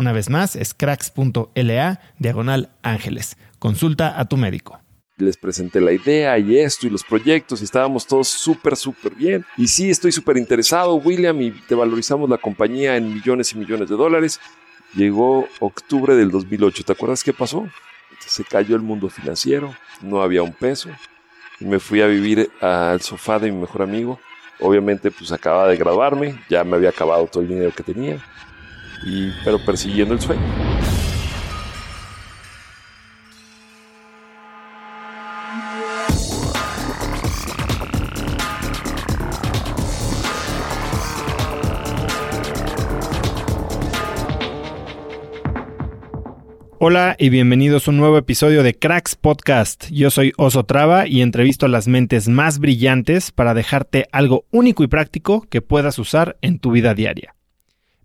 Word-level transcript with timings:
Una 0.00 0.12
vez 0.12 0.30
más, 0.30 0.56
es 0.56 0.72
cracks.la 0.72 2.00
diagonal 2.18 2.70
ángeles. 2.82 3.36
Consulta 3.58 4.18
a 4.18 4.24
tu 4.24 4.38
médico 4.38 4.80
les 5.18 5.36
presenté 5.36 5.82
la 5.82 5.92
idea 5.92 6.38
y 6.38 6.56
esto 6.56 6.86
y 6.86 6.90
los 6.90 7.04
proyectos 7.04 7.60
y 7.60 7.64
estábamos 7.64 8.06
todos 8.06 8.26
súper, 8.26 8.74
súper 8.74 9.14
bien. 9.14 9.44
Y 9.58 9.68
sí, 9.68 9.90
estoy 9.90 10.12
súper 10.12 10.38
interesado, 10.38 10.94
William, 10.94 11.38
y 11.42 11.50
te 11.50 11.74
valorizamos 11.74 12.30
la 12.30 12.38
compañía 12.38 12.96
en 12.96 13.12
millones 13.12 13.52
y 13.52 13.58
millones 13.58 13.90
de 13.90 13.96
dólares. 13.96 14.40
Llegó 14.94 15.46
octubre 15.58 16.16
del 16.16 16.30
2008, 16.30 16.84
¿te 16.84 16.92
acuerdas 16.92 17.22
qué 17.22 17.34
pasó? 17.34 17.68
se 18.20 18.44
cayó 18.44 18.76
el 18.76 18.82
mundo 18.82 19.10
financiero, 19.10 19.74
no 20.00 20.22
había 20.22 20.42
un 20.42 20.54
peso, 20.54 20.88
y 21.60 21.66
me 21.66 21.78
fui 21.78 22.00
a 22.00 22.06
vivir 22.06 22.50
al 22.62 23.02
sofá 23.02 23.38
de 23.38 23.52
mi 23.52 23.60
mejor 23.60 23.82
amigo. 23.82 24.18
Obviamente, 24.60 25.10
pues 25.10 25.32
acababa 25.32 25.68
de 25.68 25.76
graduarme, 25.76 26.42
ya 26.48 26.64
me 26.64 26.76
había 26.76 26.88
acabado 26.88 27.26
todo 27.26 27.42
el 27.42 27.50
dinero 27.50 27.72
que 27.76 27.82
tenía, 27.82 28.18
y, 29.04 29.30
pero 29.44 29.58
persiguiendo 29.58 30.14
el 30.14 30.20
sueño. 30.20 30.42
Hola 46.82 47.14
y 47.18 47.28
bienvenidos 47.28 47.86
a 47.86 47.90
un 47.90 47.98
nuevo 47.98 48.16
episodio 48.16 48.62
de 48.62 48.74
Cracks 48.74 49.14
Podcast. 49.14 49.90
Yo 49.90 50.10
soy 50.10 50.32
Oso 50.38 50.64
Traba 50.64 51.06
y 51.06 51.20
entrevisto 51.20 51.66
a 51.66 51.68
las 51.68 51.88
mentes 51.88 52.26
más 52.28 52.58
brillantes 52.58 53.32
para 53.32 53.52
dejarte 53.52 54.08
algo 54.12 54.46
único 54.50 54.82
y 54.82 54.86
práctico 54.86 55.42
que 55.42 55.60
puedas 55.60 55.98
usar 55.98 56.38
en 56.40 56.58
tu 56.58 56.70
vida 56.70 56.94
diaria. 56.94 57.34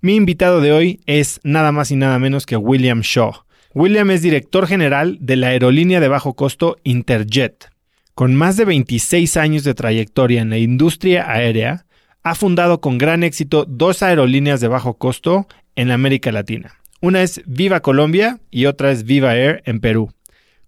Mi 0.01 0.15
invitado 0.15 0.61
de 0.61 0.71
hoy 0.71 0.99
es 1.05 1.39
nada 1.43 1.71
más 1.71 1.91
y 1.91 1.95
nada 1.95 2.19
menos 2.19 2.45
que 2.45 2.57
William 2.57 3.01
Shaw. 3.01 3.33
William 3.73 4.11
es 4.11 4.21
director 4.21 4.67
general 4.67 5.17
de 5.19 5.35
la 5.35 5.47
aerolínea 5.47 5.99
de 5.99 6.07
bajo 6.07 6.35
costo 6.35 6.77
Interjet. 6.83 7.69
Con 8.13 8.35
más 8.35 8.57
de 8.57 8.65
26 8.65 9.35
años 9.37 9.63
de 9.63 9.73
trayectoria 9.73 10.41
en 10.41 10.49
la 10.49 10.57
industria 10.57 11.29
aérea, 11.29 11.85
ha 12.23 12.35
fundado 12.35 12.81
con 12.81 12.97
gran 12.97 13.23
éxito 13.23 13.65
dos 13.67 14.01
aerolíneas 14.03 14.61
de 14.61 14.67
bajo 14.67 14.97
costo 14.97 15.47
en 15.75 15.91
América 15.91 16.31
Latina 16.31 16.79
una 17.05 17.21
es 17.21 17.43
Viva 17.45 17.81
Colombia 17.81 18.39
y 18.49 18.65
otra 18.65 18.91
es 18.91 19.03
Viva 19.03 19.35
Air 19.35 19.61
en 19.65 19.79
Perú. 19.79 20.11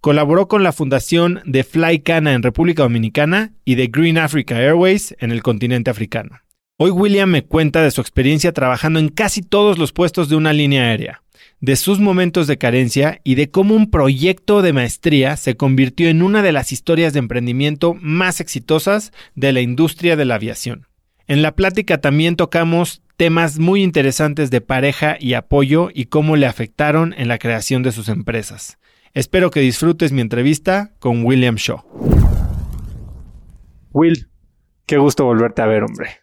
Colaboró 0.02 0.48
con 0.48 0.62
la 0.62 0.72
fundación 0.72 1.42
de 1.46 1.64
Flycana 1.64 2.34
en 2.34 2.44
República 2.44 2.84
Dominicana 2.84 3.54
y 3.66 3.74
de 3.74 3.88
Green 3.88 4.20
Africa 4.20 4.56
Airways 4.56 5.16
en 5.20 5.32
el 5.32 5.42
continente 5.42 5.90
africano. 5.90 6.40
Hoy 6.80 6.92
William 6.92 7.32
me 7.32 7.44
cuenta 7.44 7.82
de 7.82 7.90
su 7.90 8.02
experiencia 8.02 8.52
trabajando 8.52 9.00
en 9.00 9.10
casi 9.10 9.42
todos 9.42 9.80
los 9.80 9.94
puestos 9.94 10.30
de 10.30 10.36
una 10.36 10.54
línea 10.54 10.84
aérea, 10.84 11.24
de 11.60 11.76
sus 11.76 12.00
momentos 12.00 12.46
de 12.46 12.60
carencia 12.60 13.20
y 13.24 13.34
de 13.34 13.50
cómo 13.50 13.74
un 13.74 13.90
proyecto 13.90 14.62
de 14.62 14.74
maestría 14.74 15.38
se 15.38 15.58
convirtió 15.58 16.08
en 16.08 16.22
una 16.22 16.44
de 16.44 16.52
las 16.52 16.72
historias 16.72 17.14
de 17.14 17.20
emprendimiento 17.20 17.96
más 18.00 18.42
exitosas 18.42 19.12
de 19.34 19.54
la 19.54 19.62
industria 19.62 20.16
de 20.16 20.26
la 20.26 20.36
aviación. 20.36 20.86
En 21.26 21.42
la 21.42 21.56
plática 21.56 22.00
también 22.00 22.36
tocamos 22.36 23.02
temas 23.16 23.58
muy 23.58 23.82
interesantes 23.82 24.52
de 24.52 24.62
pareja 24.62 25.18
y 25.20 25.34
apoyo 25.34 25.90
y 25.92 26.06
cómo 26.06 26.36
le 26.36 26.46
afectaron 26.46 27.16
en 27.18 27.28
la 27.28 27.40
creación 27.40 27.82
de 27.82 27.92
sus 27.92 28.08
empresas. 28.08 28.78
Espero 29.16 29.50
que 29.50 29.62
disfrutes 29.62 30.12
mi 30.12 30.22
entrevista 30.22 30.92
con 31.00 31.26
William 31.26 31.56
Shaw. 31.56 31.82
Will, 33.94 34.28
qué 34.88 34.98
gusto 34.98 35.26
volverte 35.26 35.62
a 35.62 35.68
ver, 35.68 35.84
hombre. 35.84 36.22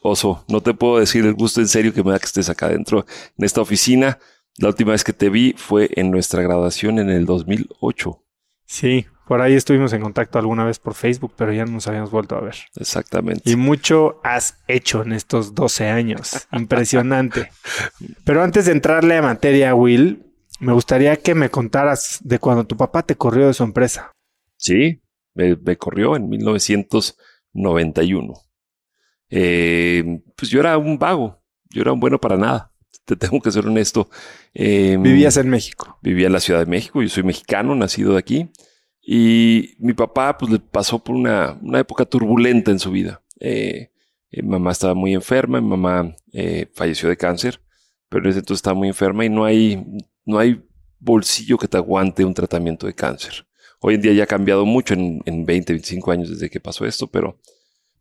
oso, 0.00 0.44
no 0.48 0.62
te 0.62 0.72
puedo 0.72 0.98
decir 0.98 1.26
el 1.26 1.34
gusto 1.34 1.60
en 1.60 1.68
serio 1.68 1.92
que 1.92 2.02
me 2.02 2.12
da 2.12 2.18
que 2.18 2.26
estés 2.26 2.48
acá 2.48 2.66
adentro 2.66 3.04
en 3.36 3.44
esta 3.44 3.60
oficina. 3.60 4.18
La 4.56 4.68
última 4.68 4.92
vez 4.92 5.04
que 5.04 5.12
te 5.12 5.28
vi 5.28 5.54
fue 5.58 5.90
en 5.96 6.10
nuestra 6.10 6.40
graduación 6.40 7.00
en 7.00 7.10
el 7.10 7.26
2008. 7.26 8.22
Sí, 8.66 9.06
por 9.26 9.40
ahí 9.40 9.54
estuvimos 9.54 9.92
en 9.92 10.02
contacto 10.02 10.38
alguna 10.38 10.64
vez 10.64 10.78
por 10.78 10.94
Facebook, 10.94 11.32
pero 11.36 11.52
ya 11.52 11.64
no 11.64 11.72
nos 11.72 11.88
habíamos 11.88 12.10
vuelto 12.10 12.36
a 12.36 12.40
ver. 12.40 12.54
Exactamente. 12.76 13.50
Y 13.50 13.56
mucho 13.56 14.20
has 14.22 14.62
hecho 14.68 15.02
en 15.02 15.12
estos 15.12 15.54
12 15.54 15.88
años. 15.88 16.46
Impresionante. 16.52 17.50
Pero 18.24 18.42
antes 18.42 18.66
de 18.66 18.72
entrarle 18.72 19.16
a 19.16 19.22
materia, 19.22 19.74
Will, 19.74 20.24
me 20.60 20.72
gustaría 20.72 21.16
que 21.16 21.34
me 21.34 21.50
contaras 21.50 22.20
de 22.22 22.38
cuando 22.38 22.64
tu 22.64 22.76
papá 22.76 23.02
te 23.02 23.16
corrió 23.16 23.46
de 23.46 23.54
su 23.54 23.64
empresa. 23.64 24.12
Sí, 24.56 25.02
me, 25.34 25.76
corrió 25.76 26.16
en 26.16 26.28
1991. 27.54 28.34
Eh, 29.30 30.22
pues 30.36 30.50
yo 30.50 30.60
era 30.60 30.76
un 30.78 30.98
vago, 30.98 31.42
yo 31.70 31.82
era 31.82 31.92
un 31.92 32.00
bueno 32.00 32.20
para 32.20 32.36
nada. 32.36 32.72
Te 33.04 33.16
tengo 33.16 33.40
que 33.40 33.50
ser 33.50 33.66
honesto. 33.66 34.08
Em, 34.52 35.02
Vivías 35.02 35.36
en 35.36 35.48
México. 35.48 35.98
Vivía 36.02 36.26
en 36.26 36.32
la 36.32 36.40
Ciudad 36.40 36.60
de 36.60 36.66
México. 36.66 37.02
Yo 37.02 37.08
soy 37.08 37.22
mexicano, 37.22 37.74
nacido 37.74 38.12
de 38.12 38.18
aquí. 38.18 38.50
Y 39.02 39.74
mi 39.78 39.92
papá, 39.92 40.38
pues 40.38 40.50
le 40.50 40.58
pasó 40.58 41.02
por 41.02 41.14
una, 41.14 41.58
una 41.60 41.80
época 41.80 42.04
turbulenta 42.04 42.70
en 42.70 42.78
su 42.78 42.90
vida. 42.90 43.22
Eh, 43.40 43.90
mi 44.30 44.48
mamá 44.48 44.72
estaba 44.72 44.94
muy 44.94 45.14
enferma, 45.14 45.60
mi 45.60 45.68
mamá 45.68 46.16
eh, 46.32 46.70
falleció 46.74 47.08
de 47.08 47.16
cáncer, 47.16 47.60
pero 48.08 48.24
en 48.24 48.30
ese 48.30 48.38
entonces 48.40 48.60
estaba 48.60 48.74
muy 48.74 48.88
enferma 48.88 49.24
y 49.24 49.28
no 49.28 49.44
hay, 49.44 49.84
no 50.24 50.38
hay 50.38 50.64
bolsillo 50.98 51.58
que 51.58 51.68
te 51.68 51.76
aguante 51.76 52.24
un 52.24 52.34
tratamiento 52.34 52.86
de 52.86 52.94
cáncer. 52.94 53.46
Hoy 53.86 53.96
en 53.96 54.00
día 54.00 54.14
ya 54.14 54.24
ha 54.24 54.26
cambiado 54.26 54.64
mucho 54.64 54.94
en, 54.94 55.20
en 55.26 55.44
20, 55.44 55.74
25 55.74 56.10
años 56.10 56.30
desde 56.30 56.48
que 56.48 56.58
pasó 56.58 56.86
esto, 56.86 57.06
pero 57.06 57.38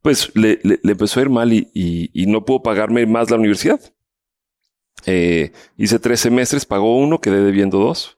pues 0.01 0.33
le, 0.33 0.61
empezó 0.63 1.19
a 1.19 1.23
ir 1.23 1.29
mal 1.29 1.51
y, 1.51 2.25
no 2.25 2.45
pudo 2.45 2.63
pagarme 2.63 3.05
más 3.05 3.29
la 3.29 3.35
universidad. 3.35 3.81
Eh, 5.05 5.51
hice 5.75 5.99
tres 5.99 6.21
semestres, 6.21 6.65
pagó 6.65 6.97
uno, 6.97 7.19
quedé 7.19 7.41
debiendo 7.43 7.79
dos. 7.79 8.15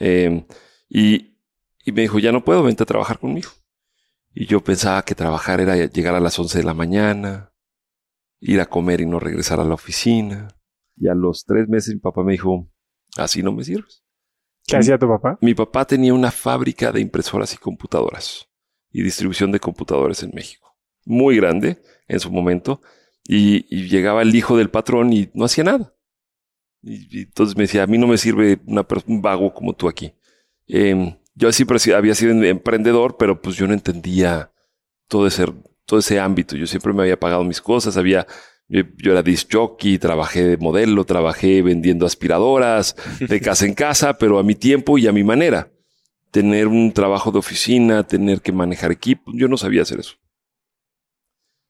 Eh, 0.00 0.44
y, 0.86 1.38
y 1.82 1.92
me 1.92 2.02
dijo, 2.02 2.18
ya 2.18 2.30
no 2.30 2.44
puedo, 2.44 2.62
vente 2.62 2.82
a 2.82 2.86
trabajar 2.86 3.20
conmigo. 3.20 3.48
Y 4.34 4.44
yo 4.44 4.62
pensaba 4.62 5.02
que 5.02 5.14
trabajar 5.14 5.62
era 5.62 5.76
llegar 5.86 6.14
a 6.14 6.20
las 6.20 6.38
11 6.38 6.58
de 6.58 6.64
la 6.64 6.74
mañana, 6.74 7.54
ir 8.38 8.60
a 8.60 8.66
comer 8.66 9.00
y 9.00 9.06
no 9.06 9.18
regresar 9.18 9.60
a 9.60 9.64
la 9.64 9.72
oficina. 9.72 10.48
Y 10.94 11.08
a 11.08 11.14
los 11.14 11.46
tres 11.46 11.70
meses 11.70 11.94
mi 11.94 12.00
papá 12.00 12.22
me 12.22 12.32
dijo, 12.32 12.70
así 13.16 13.42
no 13.42 13.52
me 13.52 13.64
sirves. 13.64 14.05
¿Qué 14.66 14.76
hacía 14.76 14.98
tu 14.98 15.08
papá? 15.08 15.38
Mi 15.40 15.54
papá 15.54 15.84
tenía 15.84 16.12
una 16.12 16.30
fábrica 16.30 16.90
de 16.90 17.00
impresoras 17.00 17.54
y 17.54 17.56
computadoras 17.56 18.48
y 18.90 19.02
distribución 19.02 19.52
de 19.52 19.60
computadores 19.60 20.22
en 20.22 20.32
México. 20.34 20.76
Muy 21.04 21.36
grande 21.36 21.82
en 22.08 22.18
su 22.18 22.30
momento. 22.30 22.80
Y, 23.24 23.62
llegaba 23.88 24.22
el 24.22 24.34
hijo 24.34 24.56
del 24.56 24.70
patrón 24.70 25.12
y 25.12 25.30
no 25.34 25.44
hacía 25.44 25.64
nada. 25.64 25.94
Y, 26.82 27.22
entonces 27.22 27.56
me 27.56 27.64
decía, 27.64 27.84
a 27.84 27.86
mí 27.86 27.98
no 27.98 28.06
me 28.06 28.18
sirve 28.18 28.60
un 29.06 29.22
vago 29.22 29.52
como 29.54 29.74
tú 29.74 29.88
aquí. 29.88 30.14
Em, 30.66 31.16
yo 31.34 31.52
siempre 31.52 31.78
había 31.94 32.14
sido 32.14 32.32
emprendedor, 32.32 33.16
pero 33.18 33.40
pues 33.40 33.56
yo 33.56 33.66
no 33.66 33.74
entendía 33.74 34.52
todo 35.08 35.26
ese, 35.26 35.46
todo 35.84 36.00
ese 36.00 36.18
ámbito. 36.18 36.56
Yo 36.56 36.66
siempre 36.66 36.92
me 36.92 37.02
había 37.02 37.20
pagado 37.20 37.44
mis 37.44 37.60
cosas, 37.60 37.96
había 37.96 38.26
yo, 38.68 39.12
era 39.12 39.22
disc 39.22 39.48
jockey, 39.52 39.98
trabajé 39.98 40.44
de 40.44 40.56
modelo, 40.56 41.04
trabajé 41.04 41.62
vendiendo 41.62 42.04
aspiradoras 42.04 42.96
de 43.20 43.40
casa 43.40 43.64
en 43.64 43.74
casa, 43.74 44.18
pero 44.18 44.38
a 44.38 44.42
mi 44.42 44.54
tiempo 44.54 44.98
y 44.98 45.06
a 45.06 45.12
mi 45.12 45.24
manera. 45.24 45.70
Tener 46.32 46.66
un 46.66 46.92
trabajo 46.92 47.30
de 47.30 47.38
oficina, 47.38 48.06
tener 48.06 48.40
que 48.40 48.52
manejar 48.52 48.90
equipo, 48.90 49.30
yo 49.34 49.48
no 49.48 49.56
sabía 49.56 49.82
hacer 49.82 50.00
eso. 50.00 50.16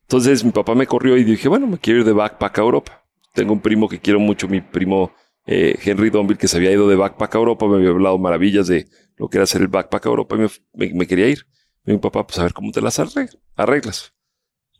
Entonces 0.03 0.45
mi 0.45 0.53
papá 0.53 0.75
me 0.75 0.87
corrió 0.87 1.17
y 1.17 1.25
dije, 1.25 1.49
bueno, 1.49 1.67
me 1.67 1.79
quiero 1.79 2.01
ir 2.01 2.07
de 2.07 2.13
backpack 2.13 2.59
a 2.59 2.63
Europa. 2.63 3.05
Tengo 3.35 3.53
un 3.53 3.61
primo 3.61 3.89
que 3.89 4.01
quiero 4.01 4.19
mucho, 4.19 4.49
mi 4.49 4.61
primo 4.61 5.13
eh, 5.47 5.79
Henry 5.85 6.11
Donville, 6.11 6.39
que 6.39 6.49
se 6.49 6.57
había 6.57 6.73
ido 6.73 6.89
de 6.89 6.97
backpack 6.97 7.35
a 7.35 7.39
Europa, 7.39 7.69
me 7.69 7.77
había 7.77 7.91
hablado 7.91 8.19
maravillas 8.19 8.67
de 8.67 8.87
lo 9.17 9.29
que 9.29 9.39
era 9.39 9.45
hacer 9.45 9.61
el 9.61 9.69
backpack 9.69 10.07
a 10.07 10.09
Europa 10.09 10.37
y 10.37 10.95
me, 10.95 11.07
quería 11.07 11.29
ir. 11.29 11.47
mi 11.85 11.99
papá, 11.99 12.27
pues 12.27 12.39
a 12.39 12.45
ver 12.45 12.55
cómo 12.55 12.73
te 12.73 12.81
las 12.81 12.99
arreglas 12.99 14.16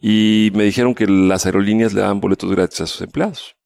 y 0.09 0.53
me 0.55 0.63
dijeron 0.63 0.95
que 0.95 1.09
las 1.09 1.47
aerolíneas 1.47 1.93
le 1.93 2.03
daban 2.03 2.21
boletos 2.21 2.49
gratis 2.49 2.81
a 2.81 2.87
sus 2.87 3.01
empleados. 3.01 3.57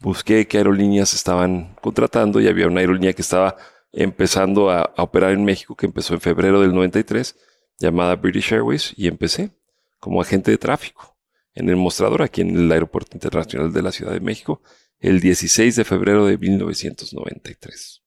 Busqué 0.00 0.48
qué 0.48 0.58
aerolíneas 0.58 1.14
estaban 1.14 1.76
contratando 1.80 2.40
y 2.40 2.48
había 2.48 2.66
una 2.66 2.80
aerolínea 2.80 3.12
que 3.12 3.22
estaba 3.22 3.54
empezando 3.92 4.68
a, 4.68 4.92
operar 4.96 5.30
en 5.30 5.44
México, 5.44 5.76
que 5.76 5.86
empezó 5.86 6.14
en 6.14 6.20
febrero 6.20 6.60
del 6.60 6.74
93, 6.74 7.36
llamada 7.78 8.16
British 8.16 8.52
Airways, 8.52 8.92
y 8.96 9.06
empecé 9.06 9.52
como 10.00 10.20
agente 10.20 10.50
de 10.50 10.58
tráfico 10.58 11.16
en 11.54 11.68
el 11.68 11.76
mostrador 11.76 12.22
aquí 12.22 12.40
en 12.40 12.56
el 12.56 12.72
Aeropuerto 12.72 13.10
Internacional 13.14 13.72
de 13.72 13.82
la 13.82 13.92
Ciudad 13.92 14.14
de 14.14 14.20
México 14.20 14.60
el 14.98 15.20
16 15.20 15.76
de 15.76 15.84
febrero 15.84 16.26
de 16.26 16.36
1993. 16.36 18.02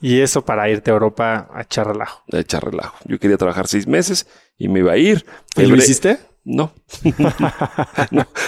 Y 0.00 0.20
eso 0.20 0.44
para 0.44 0.70
irte 0.70 0.92
a 0.92 0.94
Europa 0.94 1.48
a 1.52 1.62
echar 1.62 1.88
relajo. 1.88 2.22
A 2.32 2.38
echar 2.38 2.64
relajo. 2.64 2.98
Yo 3.04 3.18
quería 3.18 3.36
trabajar 3.36 3.66
seis 3.66 3.88
meses 3.88 4.28
y 4.56 4.68
me 4.68 4.78
iba 4.78 4.92
a 4.92 4.96
ir. 4.96 5.26
¿Y 5.56 5.66
lo 5.66 5.74
hiciste? 5.74 6.20
No. 6.44 6.72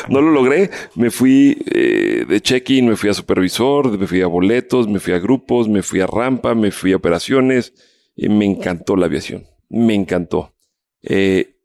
no, 0.08 0.20
lo 0.20 0.30
logré. 0.30 0.70
Me 0.96 1.10
fui 1.10 1.56
eh, 1.66 2.24
de 2.28 2.40
check-in, 2.40 2.88
me 2.88 2.96
fui 2.96 3.08
a 3.10 3.14
supervisor, 3.14 3.96
me 3.96 4.06
fui 4.06 4.20
a 4.20 4.26
boletos, 4.26 4.88
me 4.88 4.98
fui 4.98 5.12
a 5.12 5.20
grupos, 5.20 5.68
me 5.68 5.82
fui 5.82 6.00
a 6.00 6.06
rampa, 6.06 6.54
me 6.54 6.72
fui 6.72 6.92
a 6.92 6.96
operaciones. 6.96 7.72
Y 8.16 8.28
me 8.28 8.46
encantó 8.46 8.96
la 8.96 9.06
aviación. 9.06 9.44
Me 9.68 9.94
encantó. 9.94 10.54
Eh, 11.02 11.56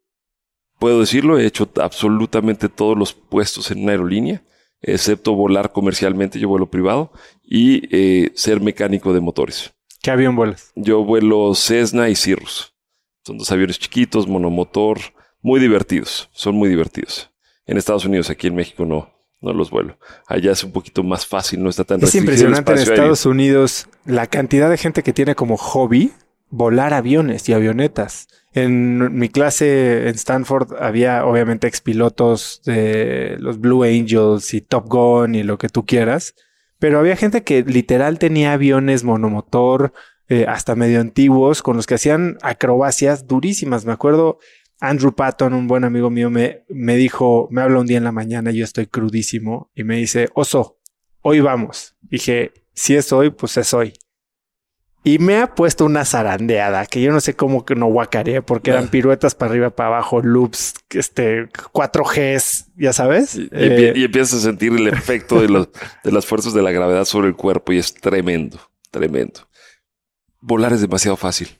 puedo 0.79 0.99
decirlo, 0.99 1.37
he 1.37 1.45
hecho 1.45 1.69
absolutamente 1.81 2.69
todos 2.69 2.97
los 2.97 3.13
puestos 3.13 3.71
en 3.71 3.83
una 3.83 3.91
aerolínea, 3.91 4.43
excepto 4.81 5.33
volar 5.33 5.71
comercialmente, 5.71 6.39
yo 6.39 6.49
vuelo 6.49 6.69
privado, 6.69 7.11
y 7.43 7.83
eh, 7.91 8.31
ser 8.35 8.61
mecánico 8.61 9.13
de 9.13 9.19
motores. 9.19 9.73
¿Qué 10.01 10.11
avión 10.11 10.35
vuelas? 10.35 10.71
Yo 10.75 11.03
vuelo 11.03 11.53
Cessna 11.53 12.09
y 12.09 12.15
Cirrus. 12.15 12.73
Son 13.25 13.37
dos 13.37 13.51
aviones 13.51 13.77
chiquitos, 13.77 14.27
monomotor, 14.27 14.99
muy 15.41 15.59
divertidos, 15.59 16.29
son 16.33 16.55
muy 16.55 16.69
divertidos. 16.69 17.31
En 17.65 17.77
Estados 17.77 18.05
Unidos, 18.05 18.29
aquí 18.29 18.47
en 18.47 18.55
México 18.55 18.85
no, 18.85 19.11
no 19.41 19.53
los 19.53 19.69
vuelo. 19.69 19.97
Allá 20.27 20.51
es 20.51 20.63
un 20.63 20.71
poquito 20.71 21.03
más 21.03 21.25
fácil, 21.25 21.63
no 21.63 21.69
está 21.69 21.83
tan 21.83 22.01
Es 22.03 22.15
impresionante 22.15 22.71
en 22.71 22.79
Estados 22.79 23.25
Unidos 23.25 23.87
la 24.05 24.27
cantidad 24.27 24.69
de 24.69 24.77
gente 24.77 25.03
que 25.03 25.13
tiene 25.13 25.35
como 25.35 25.57
hobby 25.57 26.11
volar 26.49 26.93
aviones 26.93 27.47
y 27.47 27.53
avionetas. 27.53 28.27
En 28.53 29.15
mi 29.17 29.29
clase 29.29 30.09
en 30.09 30.15
Stanford 30.15 30.73
había 30.79 31.25
obviamente 31.25 31.67
expilotos 31.67 32.61
de 32.65 33.35
los 33.39 33.59
Blue 33.59 33.83
Angels 33.83 34.53
y 34.53 34.61
Top 34.61 34.87
Gun 34.87 35.35
y 35.35 35.43
lo 35.43 35.59
que 35.59 35.69
tú 35.69 35.85
quieras, 35.85 36.33
pero 36.79 36.97
había 36.99 37.15
gente 37.15 37.43
que 37.43 37.63
literal 37.63 38.17
tenía 38.17 38.53
aviones 38.53 39.03
monomotor, 39.03 39.93
eh, 40.29 40.45
hasta 40.47 40.75
medio 40.75 41.01
antiguos, 41.01 41.61
con 41.61 41.75
los 41.75 41.85
que 41.85 41.95
hacían 41.95 42.37
acrobacias 42.41 43.27
durísimas. 43.27 43.85
Me 43.85 43.93
acuerdo 43.93 44.39
Andrew 44.79 45.13
Patton, 45.13 45.53
un 45.53 45.67
buen 45.67 45.83
amigo 45.83 46.09
mío, 46.09 46.29
me, 46.29 46.63
me 46.69 46.95
dijo, 46.95 47.47
me 47.51 47.61
habla 47.61 47.79
un 47.79 47.87
día 47.87 47.97
en 47.97 48.05
la 48.05 48.11
mañana, 48.11 48.51
yo 48.51 48.63
estoy 48.63 48.87
crudísimo, 48.87 49.69
y 49.75 49.83
me 49.83 49.97
dice, 49.97 50.29
oso, 50.33 50.79
hoy 51.21 51.41
vamos. 51.41 51.95
Dije, 52.01 52.53
si 52.73 52.95
es 52.95 53.11
hoy, 53.11 53.29
pues 53.29 53.57
es 53.57 53.73
hoy. 53.73 53.93
Y 55.03 55.17
me 55.17 55.37
ha 55.37 55.55
puesto 55.55 55.85
una 55.85 56.03
zarandeada 56.03 56.85
que 56.85 57.01
yo 57.01 57.11
no 57.11 57.21
sé 57.21 57.33
cómo 57.33 57.65
que 57.65 57.73
no 57.73 57.87
guacaré 57.87 58.41
porque 58.41 58.71
eran 58.71 58.87
piruetas 58.91 59.33
para 59.33 59.51
arriba, 59.51 59.69
para 59.69 59.87
abajo, 59.87 60.21
loops, 60.21 60.75
este, 60.89 61.47
4Gs, 61.49 62.67
ya 62.77 62.93
sabes. 62.93 63.35
Y, 63.35 63.49
eh, 63.51 63.93
empiezas 63.95 64.39
a 64.39 64.43
sentir 64.43 64.73
el 64.73 64.87
efecto 64.87 65.41
de, 65.41 65.49
los, 65.49 65.69
de 66.03 66.11
las 66.11 66.25
fuerzas 66.25 66.53
de 66.53 66.61
la 66.61 66.71
gravedad 66.71 67.05
sobre 67.05 67.29
el 67.29 67.35
cuerpo 67.35 67.71
y 67.71 67.77
es 67.77 67.93
tremendo, 67.93 68.59
tremendo. 68.91 69.47
Volar 70.41 70.73
es 70.73 70.81
demasiado 70.81 71.17
fácil 71.17 71.58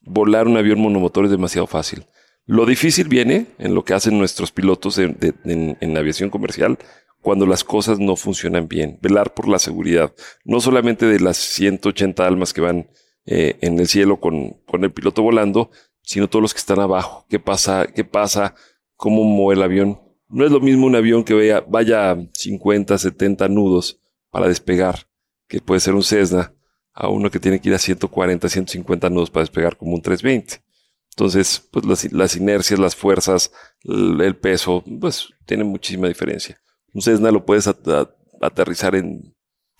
volar 0.00 0.46
un 0.46 0.56
avión 0.56 0.80
monomotor 0.80 1.24
es 1.24 1.30
demasiado 1.30 1.66
fácil. 1.66 2.06
Lo 2.46 2.66
difícil 2.66 3.08
viene 3.08 3.46
en 3.58 3.74
lo 3.74 3.84
que 3.84 3.94
hacen 3.94 4.18
nuestros 4.18 4.50
pilotos 4.50 4.98
en, 4.98 5.96
aviación 5.96 6.30
comercial 6.30 6.78
cuando 7.20 7.46
las 7.46 7.64
cosas 7.64 7.98
no 7.98 8.16
funcionan 8.16 8.66
bien. 8.66 8.98
Velar 9.02 9.34
por 9.34 9.46
la 9.46 9.58
seguridad, 9.58 10.12
no 10.44 10.60
solamente 10.60 11.06
de 11.06 11.20
las 11.20 11.36
180 11.36 12.26
almas 12.26 12.52
que 12.52 12.60
van 12.60 12.90
eh, 13.26 13.56
en 13.60 13.78
el 13.78 13.86
cielo 13.86 14.18
con, 14.18 14.54
con, 14.66 14.82
el 14.82 14.92
piloto 14.92 15.22
volando, 15.22 15.70
sino 16.02 16.28
todos 16.28 16.42
los 16.42 16.54
que 16.54 16.58
están 16.58 16.80
abajo. 16.80 17.26
¿Qué 17.28 17.38
pasa? 17.38 17.86
¿Qué 17.86 18.04
pasa? 18.04 18.54
¿Cómo 18.96 19.22
mueve 19.22 19.58
el 19.58 19.62
avión? 19.62 20.00
No 20.28 20.44
es 20.44 20.50
lo 20.50 20.60
mismo 20.60 20.86
un 20.86 20.96
avión 20.96 21.24
que 21.24 21.34
vaya, 21.34 21.60
vaya 21.60 22.16
50, 22.32 22.98
70 22.98 23.48
nudos 23.48 24.00
para 24.30 24.48
despegar, 24.48 25.06
que 25.46 25.60
puede 25.60 25.80
ser 25.80 25.94
un 25.94 26.02
Cessna, 26.02 26.54
a 27.00 27.08
uno 27.08 27.30
que 27.30 27.40
tiene 27.40 27.60
que 27.60 27.70
ir 27.70 27.74
a 27.74 27.78
140, 27.78 28.46
150 28.46 29.08
nudos 29.08 29.30
para 29.30 29.42
despegar 29.42 29.76
como 29.78 29.94
un 29.94 30.02
320. 30.02 30.62
Entonces, 31.08 31.66
pues 31.70 32.12
las, 32.12 32.36
inercias, 32.36 32.78
las 32.78 32.94
fuerzas, 32.94 33.52
el, 33.84 34.36
peso, 34.36 34.84
pues 35.00 35.30
tienen 35.46 35.66
muchísima 35.66 36.08
diferencia. 36.08 36.60
Un 36.92 37.00
Cessna 37.00 37.30
lo 37.30 37.46
puedes 37.46 37.66
aterrizar 37.66 38.94
en, 38.94 39.34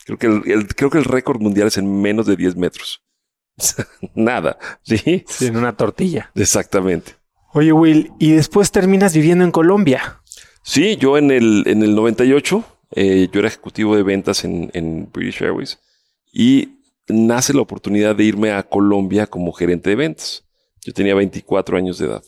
creo 0.06 0.18
que 0.18 0.26
el, 0.26 0.66
creo 0.74 0.88
que 0.88 0.98
el 0.98 1.04
récord 1.04 1.42
mundial 1.42 1.68
es 1.68 1.76
en 1.76 2.00
menos 2.00 2.24
de 2.24 2.36
10 2.36 2.56
metros. 2.56 3.02
Nada, 4.14 4.58
¿sí? 4.82 5.24
Sí, 5.28 5.46
en 5.46 5.58
una 5.58 5.76
tortilla. 5.76 6.30
Exactamente. 6.34 7.16
Oye, 7.52 7.72
Will, 7.72 8.12
¿y 8.18 8.32
después 8.32 8.72
terminas 8.72 9.14
viviendo 9.14 9.44
en 9.44 9.50
Colombia? 9.50 10.22
Sí, 10.62 10.96
yo 10.96 11.18
en 11.18 11.30
el, 11.30 11.64
en 11.66 11.82
el 11.82 11.94
98, 11.94 12.64
eh, 12.92 13.28
yo 13.30 13.40
era 13.40 13.48
ejecutivo 13.48 13.94
de 13.94 14.04
ventas 14.04 14.44
en, 14.44 14.70
en 14.72 15.10
British 15.12 15.42
Airways 15.42 15.78
y 16.32 16.79
nace 17.12 17.52
la 17.52 17.62
oportunidad 17.62 18.16
de 18.16 18.24
irme 18.24 18.52
a 18.52 18.62
Colombia 18.62 19.26
como 19.26 19.52
gerente 19.52 19.90
de 19.90 19.96
ventas. 19.96 20.46
Yo 20.84 20.92
tenía 20.92 21.14
24 21.14 21.76
años 21.76 21.98
de 21.98 22.06
edad. 22.06 22.22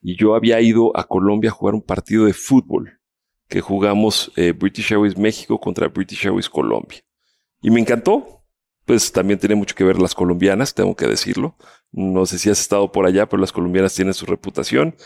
Y 0.00 0.16
yo 0.16 0.34
había 0.34 0.60
ido 0.60 0.96
a 0.96 1.04
Colombia 1.04 1.50
a 1.50 1.54
jugar 1.54 1.74
un 1.74 1.82
partido 1.82 2.24
de 2.24 2.32
fútbol 2.32 3.00
que 3.48 3.60
jugamos 3.60 4.32
eh, 4.36 4.52
British 4.52 4.92
Airways 4.92 5.16
México 5.16 5.60
contra 5.60 5.88
British 5.88 6.24
Airways 6.24 6.48
Colombia. 6.48 7.00
Y 7.60 7.70
me 7.70 7.80
encantó. 7.80 8.40
Pues 8.84 9.12
también 9.12 9.38
tiene 9.38 9.54
mucho 9.54 9.76
que 9.76 9.84
ver 9.84 10.00
las 10.00 10.12
colombianas, 10.12 10.74
tengo 10.74 10.96
que 10.96 11.06
decirlo. 11.06 11.56
No 11.92 12.26
sé 12.26 12.38
si 12.38 12.50
has 12.50 12.60
estado 12.60 12.90
por 12.90 13.06
allá, 13.06 13.28
pero 13.28 13.40
las 13.40 13.52
colombianas 13.52 13.94
tienen 13.94 14.12
su 14.12 14.26
reputación 14.26 14.96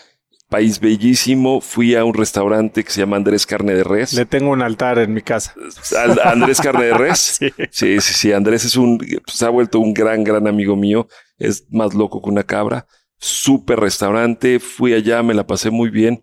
país 0.49 0.81
bellísimo. 0.81 1.61
Fui 1.61 1.95
a 1.95 2.05
un 2.05 2.15
restaurante 2.15 2.85
que 2.85 2.91
se 2.91 3.01
llama 3.01 3.17
Andrés 3.17 3.47
Carne 3.47 3.75
de 3.75 3.85
Res. 3.85 4.13
Le 4.13 4.27
tengo 4.27 4.51
un 4.51 4.63
altar 4.63 4.99
en 4.99 5.13
mi 5.13 5.23
casa. 5.23 5.55
Andrés 6.25 6.61
Carne 6.61 6.87
de 6.87 6.95
Res. 6.95 7.21
sí. 7.41 7.53
sí. 7.71 8.01
sí, 8.01 8.33
Andrés 8.33 8.65
es 8.65 8.77
un, 8.77 8.99
se 9.27 9.45
ha 9.45 9.49
vuelto 9.49 9.81
un 9.81 9.93
gran, 9.93 10.25
gran 10.25 10.47
amigo 10.47 10.77
mío. 10.77 11.09
Es 11.39 11.67
más 11.71 11.95
loco 11.95 12.23
que 12.23 12.31
una 12.31 12.45
cabra. 12.45 12.87
Súper 13.19 13.81
restaurante. 13.81 14.61
Fui 14.61 14.93
allá, 14.93 15.23
me 15.23 15.35
la 15.35 15.47
pasé 15.47 15.71
muy 15.71 15.91
bien. 15.91 16.23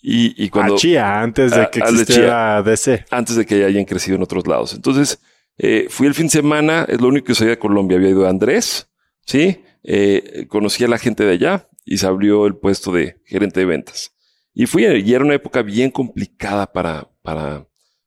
Y, 0.00 0.34
y 0.42 0.50
cuando. 0.50 0.74
A 0.74 0.78
Chía, 0.78 1.20
antes 1.20 1.52
de 1.52 1.68
que 1.70 1.80
existiera 1.80 2.62
DC. 2.62 3.06
Antes 3.10 3.36
de 3.36 3.46
que 3.46 3.64
hayan 3.64 3.84
crecido 3.84 4.16
en 4.16 4.22
otros 4.22 4.46
lados. 4.46 4.74
Entonces, 4.74 5.20
eh, 5.56 5.86
fui 5.88 6.06
el 6.06 6.14
fin 6.14 6.26
de 6.26 6.32
semana. 6.32 6.84
Es 6.88 7.00
lo 7.00 7.08
único 7.08 7.26
que 7.26 7.34
sabía 7.34 7.52
de 7.52 7.58
Colombia. 7.58 7.96
Había 7.96 8.10
ido 8.10 8.26
a 8.26 8.30
Andrés, 8.30 8.88
Sí, 9.26 9.62
eh, 9.82 10.46
conocí 10.48 10.84
a 10.84 10.88
la 10.88 10.98
gente 10.98 11.24
de 11.24 11.32
allá 11.32 11.68
y 11.84 11.98
se 11.98 12.06
abrió 12.06 12.46
el 12.46 12.56
puesto 12.56 12.92
de 12.92 13.20
gerente 13.26 13.60
de 13.60 13.66
ventas. 13.66 14.14
Y 14.52 14.66
fui, 14.66 14.84
y 14.84 15.14
era 15.14 15.24
una 15.24 15.34
época 15.34 15.62
bien 15.62 15.90
complicada 15.90 16.72
para, 16.72 17.10
para, 17.22 17.66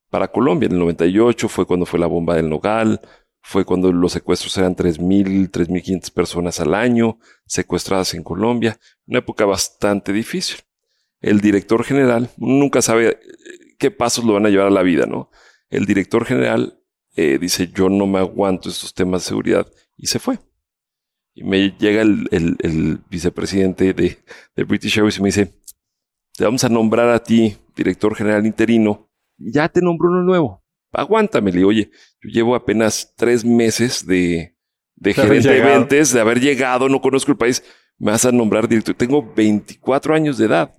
para 0.10 0.30
Colombia. 0.30 0.68
En 0.68 0.74
el 0.74 0.80
98 0.80 1.50
fue 1.50 1.66
cuando 1.66 1.86
fue 1.86 2.00
la 2.00 2.08
bomba 2.08 2.36
del 2.36 2.50
Nogal, 2.50 3.02
fue 3.42 3.66
cuando 3.66 3.92
los 3.92 4.14
secuestros 4.14 4.58
eran 4.58 4.76
3.000, 4.76 5.52
3.500 5.52 6.12
personas 6.12 6.60
al 6.60 6.74
año 6.74 7.20
secuestradas 7.46 8.14
en 8.14 8.24
Colombia. 8.24 8.80
Una 9.06 9.20
época 9.20 9.46
bastante 9.46 10.12
difícil. 10.14 10.58
El 11.22 11.42
director 11.42 11.84
general, 11.84 12.30
nunca 12.38 12.82
sabe 12.82 13.10
eh, 13.10 13.20
qué 13.78 13.92
pasos 13.92 14.26
lo 14.26 14.34
van 14.34 14.46
a 14.46 14.50
llevar 14.50 14.68
a 14.68 14.72
la 14.72 14.84
vida, 14.84 15.06
¿no? 15.06 15.30
El 15.70 15.86
director 15.86 16.26
general 16.26 16.80
eh, 17.16 17.38
dice, 17.40 17.72
yo 17.74 17.90
no 17.90 18.06
me 18.06 18.20
aguanto 18.20 18.70
estos 18.70 18.94
temas 18.94 19.24
de 19.24 19.30
seguridad 19.30 19.68
y 19.98 20.08
se 20.08 20.20
fue. 20.20 20.40
Y 21.38 21.44
me 21.44 21.70
llega 21.78 22.02
el, 22.02 23.00
vicepresidente 23.12 23.94
de, 23.94 24.18
de, 24.56 24.64
British 24.64 24.98
Airways 24.98 25.20
y 25.20 25.22
me 25.22 25.28
dice, 25.28 25.54
te 26.34 26.44
vamos 26.44 26.64
a 26.64 26.70
nombrar 26.70 27.10
a 27.10 27.22
ti 27.22 27.56
director 27.76 28.16
general 28.16 28.48
interino. 28.48 29.08
Ya 29.38 29.70
te 29.70 29.80
nombró 29.80 30.10
uno 30.10 30.24
nuevo. 30.24 30.64
Aguántame. 30.92 31.52
Le 31.52 31.58
digo, 31.58 31.70
oye, 31.70 31.92
yo 32.24 32.30
llevo 32.32 32.56
apenas 32.56 33.14
tres 33.16 33.46
meses 33.46 34.08
de, 34.08 34.58
de 34.96 35.14
gerente 35.14 35.50
de 35.50 35.62
ventas, 35.62 36.12
de 36.12 36.20
haber 36.20 36.40
llegado, 36.40 36.90
no 36.90 37.02
conozco 37.02 37.34
el 37.34 37.38
país. 37.38 37.64
Me 38.00 38.10
vas 38.10 38.26
a 38.26 38.32
nombrar 38.32 38.68
director. 38.68 38.96
Tengo 38.96 39.22
24 39.36 40.16
años 40.16 40.40
de 40.40 40.48
edad. 40.48 40.74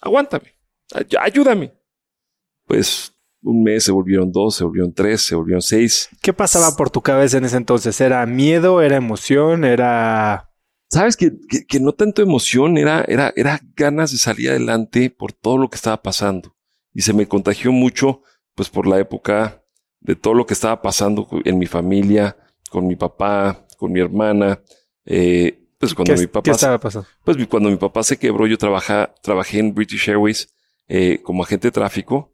Aguántame. 0.00 0.54
Ayúdame. 1.20 1.74
Pues 2.64 3.14
un 3.42 3.62
mes 3.62 3.84
se 3.84 3.92
volvieron 3.92 4.32
dos, 4.32 4.56
se 4.56 4.64
volvieron 4.64 4.92
tres, 4.92 5.24
se 5.24 5.34
volvieron 5.34 5.62
seis. 5.62 6.08
¿Qué 6.22 6.32
pasaba 6.32 6.76
por 6.76 6.90
tu 6.90 7.00
cabeza 7.00 7.38
en 7.38 7.44
ese 7.44 7.56
entonces? 7.56 8.00
¿Era 8.00 8.24
miedo? 8.26 8.82
¿Era 8.82 8.96
emoción? 8.96 9.64
¿Era...? 9.64 10.50
Sabes 10.88 11.16
que, 11.16 11.30
que, 11.68 11.78
no 11.78 11.92
tanto 11.92 12.20
emoción, 12.20 12.76
era, 12.76 13.04
era, 13.06 13.32
era 13.36 13.60
ganas 13.76 14.10
de 14.10 14.18
salir 14.18 14.50
adelante 14.50 15.08
por 15.08 15.32
todo 15.32 15.56
lo 15.56 15.70
que 15.70 15.76
estaba 15.76 16.02
pasando. 16.02 16.56
Y 16.92 17.02
se 17.02 17.12
me 17.12 17.28
contagió 17.28 17.70
mucho, 17.70 18.22
pues 18.56 18.70
por 18.70 18.88
la 18.88 18.98
época 18.98 19.62
de 20.00 20.16
todo 20.16 20.34
lo 20.34 20.46
que 20.46 20.54
estaba 20.54 20.82
pasando 20.82 21.28
en 21.44 21.58
mi 21.58 21.66
familia, 21.66 22.36
con 22.70 22.88
mi 22.88 22.96
papá, 22.96 23.66
con 23.78 23.92
mi 23.92 24.00
hermana. 24.00 24.60
Eh, 25.04 25.68
pues 25.78 25.94
cuando 25.94 26.16
mi 26.16 26.26
papá... 26.26 26.42
¿Qué 26.42 26.50
estaba 26.50 26.80
pasando? 26.80 27.06
Pues 27.22 27.36
cuando 27.46 27.70
mi 27.70 27.76
papá 27.76 28.02
se 28.02 28.18
quebró, 28.18 28.48
yo 28.48 28.58
trabaja, 28.58 29.14
trabajé 29.22 29.60
en 29.60 29.72
British 29.72 30.08
Airways 30.08 30.52
eh, 30.88 31.20
como 31.22 31.44
agente 31.44 31.68
de 31.68 31.72
tráfico 31.72 32.29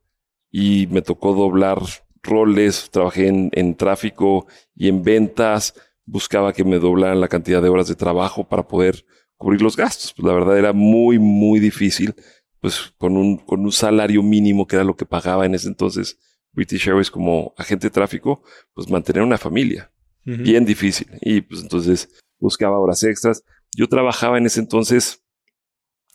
y 0.58 0.86
me 0.86 1.02
tocó 1.02 1.34
doblar 1.34 1.82
roles, 2.22 2.88
trabajé 2.90 3.28
en, 3.28 3.50
en 3.52 3.74
tráfico 3.74 4.46
y 4.74 4.88
en 4.88 5.02
ventas, 5.02 5.74
buscaba 6.06 6.54
que 6.54 6.64
me 6.64 6.78
doblaran 6.78 7.20
la 7.20 7.28
cantidad 7.28 7.60
de 7.60 7.68
horas 7.68 7.88
de 7.88 7.94
trabajo 7.94 8.48
para 8.48 8.66
poder 8.66 9.04
cubrir 9.36 9.60
los 9.60 9.76
gastos. 9.76 10.14
Pues 10.14 10.26
la 10.26 10.32
verdad 10.32 10.58
era 10.58 10.72
muy, 10.72 11.18
muy 11.18 11.60
difícil, 11.60 12.14
pues 12.58 12.94
con 12.96 13.18
un, 13.18 13.36
con 13.36 13.60
un 13.60 13.70
salario 13.70 14.22
mínimo 14.22 14.66
que 14.66 14.76
era 14.76 14.84
lo 14.86 14.96
que 14.96 15.04
pagaba 15.04 15.44
en 15.44 15.54
ese 15.54 15.68
entonces 15.68 16.18
British 16.52 16.88
Airways 16.88 17.10
como 17.10 17.52
agente 17.58 17.88
de 17.88 17.90
tráfico, 17.90 18.42
pues 18.72 18.88
mantener 18.88 19.24
una 19.24 19.36
familia. 19.36 19.92
Bien 20.24 20.64
difícil. 20.64 21.06
Y 21.20 21.42
pues 21.42 21.60
entonces 21.60 22.08
buscaba 22.38 22.78
horas 22.78 23.02
extras. 23.02 23.44
Yo 23.76 23.90
trabajaba 23.90 24.38
en 24.38 24.46
ese 24.46 24.60
entonces 24.60 25.22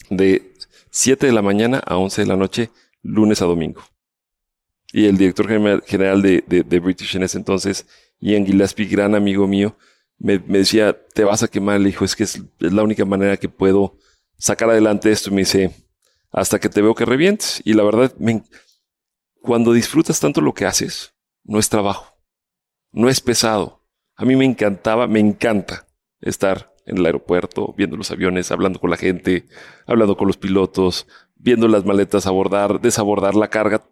de 0.10 0.52
7 0.90 1.28
de 1.28 1.32
la 1.32 1.44
mañana 1.44 1.78
a 1.86 1.98
11 1.98 2.24
de 2.24 2.28
la 2.28 2.38
noche, 2.38 2.72
lunes 3.04 3.44
a 3.44 3.46
domingo 3.46 3.84
y 4.94 5.06
el 5.06 5.18
director 5.18 5.48
general 5.86 6.22
de, 6.22 6.44
de, 6.48 6.80
British 6.80 7.16
en 7.16 7.24
ese 7.24 7.38
entonces, 7.38 7.88
Ian 8.20 8.46
Gillespie, 8.46 8.88
gran 8.88 9.16
amigo 9.16 9.48
mío, 9.48 9.78
me, 10.18 10.40
me, 10.40 10.60
decía, 10.60 10.98
te 11.14 11.24
vas 11.24 11.44
a 11.44 11.48
quemar, 11.48 11.80
le 11.80 11.88
dijo, 11.88 12.04
es 12.04 12.16
que 12.16 12.24
es, 12.24 12.42
la 12.60 12.84
única 12.84 13.06
manera 13.06 13.38
que 13.38 13.50
puedo 13.50 13.98
sacar 14.38 14.70
adelante 14.70 15.12
esto. 15.12 15.30
Y 15.30 15.34
me 15.34 15.42
dice, 15.42 15.72
hasta 16.32 16.60
que 16.60 16.70
te 16.70 16.82
veo 16.82 16.94
que 16.94 17.06
revientes. 17.06 17.62
Y 17.64 17.74
la 17.74 17.84
verdad, 17.84 18.14
cuando 19.42 19.74
disfrutas 19.74 20.20
tanto 20.20 20.42
lo 20.42 20.54
que 20.54 20.66
haces, 20.66 21.14
no 21.44 21.58
es 21.58 21.70
trabajo, 21.70 22.18
no 22.92 23.10
es 23.10 23.22
pesado. 23.22 23.84
A 24.16 24.26
mí 24.26 24.36
me 24.36 24.46
encantaba, 24.46 25.08
me 25.08 25.20
encanta 25.20 25.88
estar 26.20 26.76
en 26.86 26.98
el 26.98 27.06
aeropuerto, 27.06 27.74
viendo 27.78 27.96
los 27.96 28.12
aviones, 28.12 28.52
hablando 28.52 28.80
con 28.80 28.90
la 28.90 28.98
gente, 28.98 29.48
hablando 29.88 30.18
con 30.18 30.28
los 30.28 30.38
pilotos, 30.38 31.08
viendo 31.36 31.68
las 31.68 31.86
maletas 31.86 32.28
abordar, 32.28 32.82
desabordar 32.82 33.36
la 33.36 33.50
carga 33.50 33.84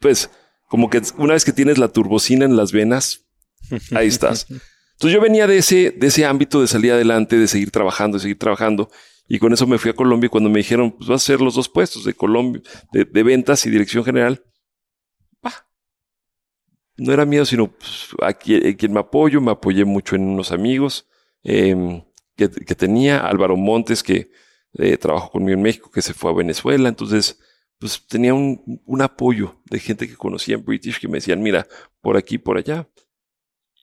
pues 0.00 0.30
como 0.68 0.90
que 0.90 1.02
una 1.16 1.34
vez 1.34 1.44
que 1.44 1.52
tienes 1.52 1.78
la 1.78 1.88
turbocina 1.88 2.44
en 2.44 2.56
las 2.56 2.72
venas, 2.72 3.26
ahí 3.92 4.06
estás. 4.08 4.46
Entonces 4.48 5.14
yo 5.14 5.20
venía 5.20 5.46
de 5.46 5.58
ese, 5.58 5.92
de 5.92 6.08
ese 6.08 6.24
ámbito 6.24 6.60
de 6.60 6.66
salir 6.66 6.92
adelante, 6.92 7.38
de 7.38 7.46
seguir 7.46 7.70
trabajando, 7.70 8.18
de 8.18 8.22
seguir 8.22 8.38
trabajando. 8.38 8.90
Y 9.28 9.38
con 9.38 9.52
eso 9.52 9.66
me 9.66 9.78
fui 9.78 9.90
a 9.90 9.94
Colombia 9.94 10.26
y 10.26 10.30
cuando 10.30 10.50
me 10.50 10.58
dijeron, 10.58 10.90
pues 10.90 11.08
vas 11.08 11.22
a 11.22 11.24
hacer 11.24 11.40
los 11.40 11.54
dos 11.54 11.68
puestos 11.68 12.04
de 12.04 12.14
Colombia, 12.14 12.62
de, 12.92 13.22
ventas 13.22 13.64
y 13.66 13.70
dirección 13.70 14.04
general. 14.04 14.42
No 16.96 17.12
era 17.12 17.24
miedo, 17.24 17.44
sino 17.44 17.70
pues, 17.70 18.08
eh, 18.46 18.76
quien 18.76 18.92
me 18.92 18.98
apoyo, 18.98 19.40
me 19.40 19.52
apoyé 19.52 19.84
mucho 19.84 20.16
en 20.16 20.22
unos 20.22 20.50
amigos 20.50 21.06
em, 21.44 22.02
que, 22.34 22.48
tenía, 22.48 23.20
Álvaro 23.20 23.56
Montes, 23.56 24.02
que 24.02 24.32
eh, 24.74 24.96
trabajó 24.96 25.30
conmigo 25.30 25.56
en 25.56 25.62
México, 25.62 25.92
que 25.92 26.02
se 26.02 26.12
fue 26.12 26.32
a 26.32 26.34
Venezuela. 26.34 26.88
Entonces, 26.88 27.38
pues 27.78 28.04
tenía 28.06 28.34
un, 28.34 28.82
un, 28.84 29.02
apoyo 29.02 29.60
de 29.66 29.78
gente 29.78 30.08
que 30.08 30.16
conocía 30.16 30.56
en 30.56 30.64
British 30.64 30.98
que 31.00 31.08
me 31.08 31.18
decían, 31.18 31.42
mira, 31.42 31.66
por 32.00 32.16
aquí, 32.16 32.38
por 32.38 32.58
allá. 32.58 32.88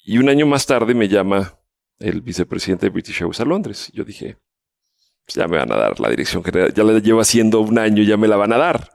Y 0.04 0.18
un 0.18 0.30
año 0.30 0.46
más 0.46 0.66
tarde 0.66 0.94
me 0.94 1.08
llama 1.08 1.60
el 2.00 2.22
vicepresidente 2.22 2.88
de 2.88 2.90
British 2.90 3.22
Airways 3.22 3.40
a 3.40 3.46
Londres. 3.46 3.90
Yo 3.94 4.04
dije, 4.04 4.38
pues 5.26 5.36
ya 5.36 5.48
me 5.48 5.58
van 5.58 5.72
a 5.72 5.78
dar 5.78 6.00
la 6.00 6.10
dirección 6.10 6.44
general, 6.44 6.74
ya 6.74 6.84
la 6.84 7.00
llevo 7.00 7.22
haciendo 7.22 7.62
un 7.62 7.80
año, 7.80 8.04
ya 8.04 8.18
me 8.18 8.28
la 8.28 8.36
van 8.36 8.54
a 8.54 8.58
dar. 8.58 8.92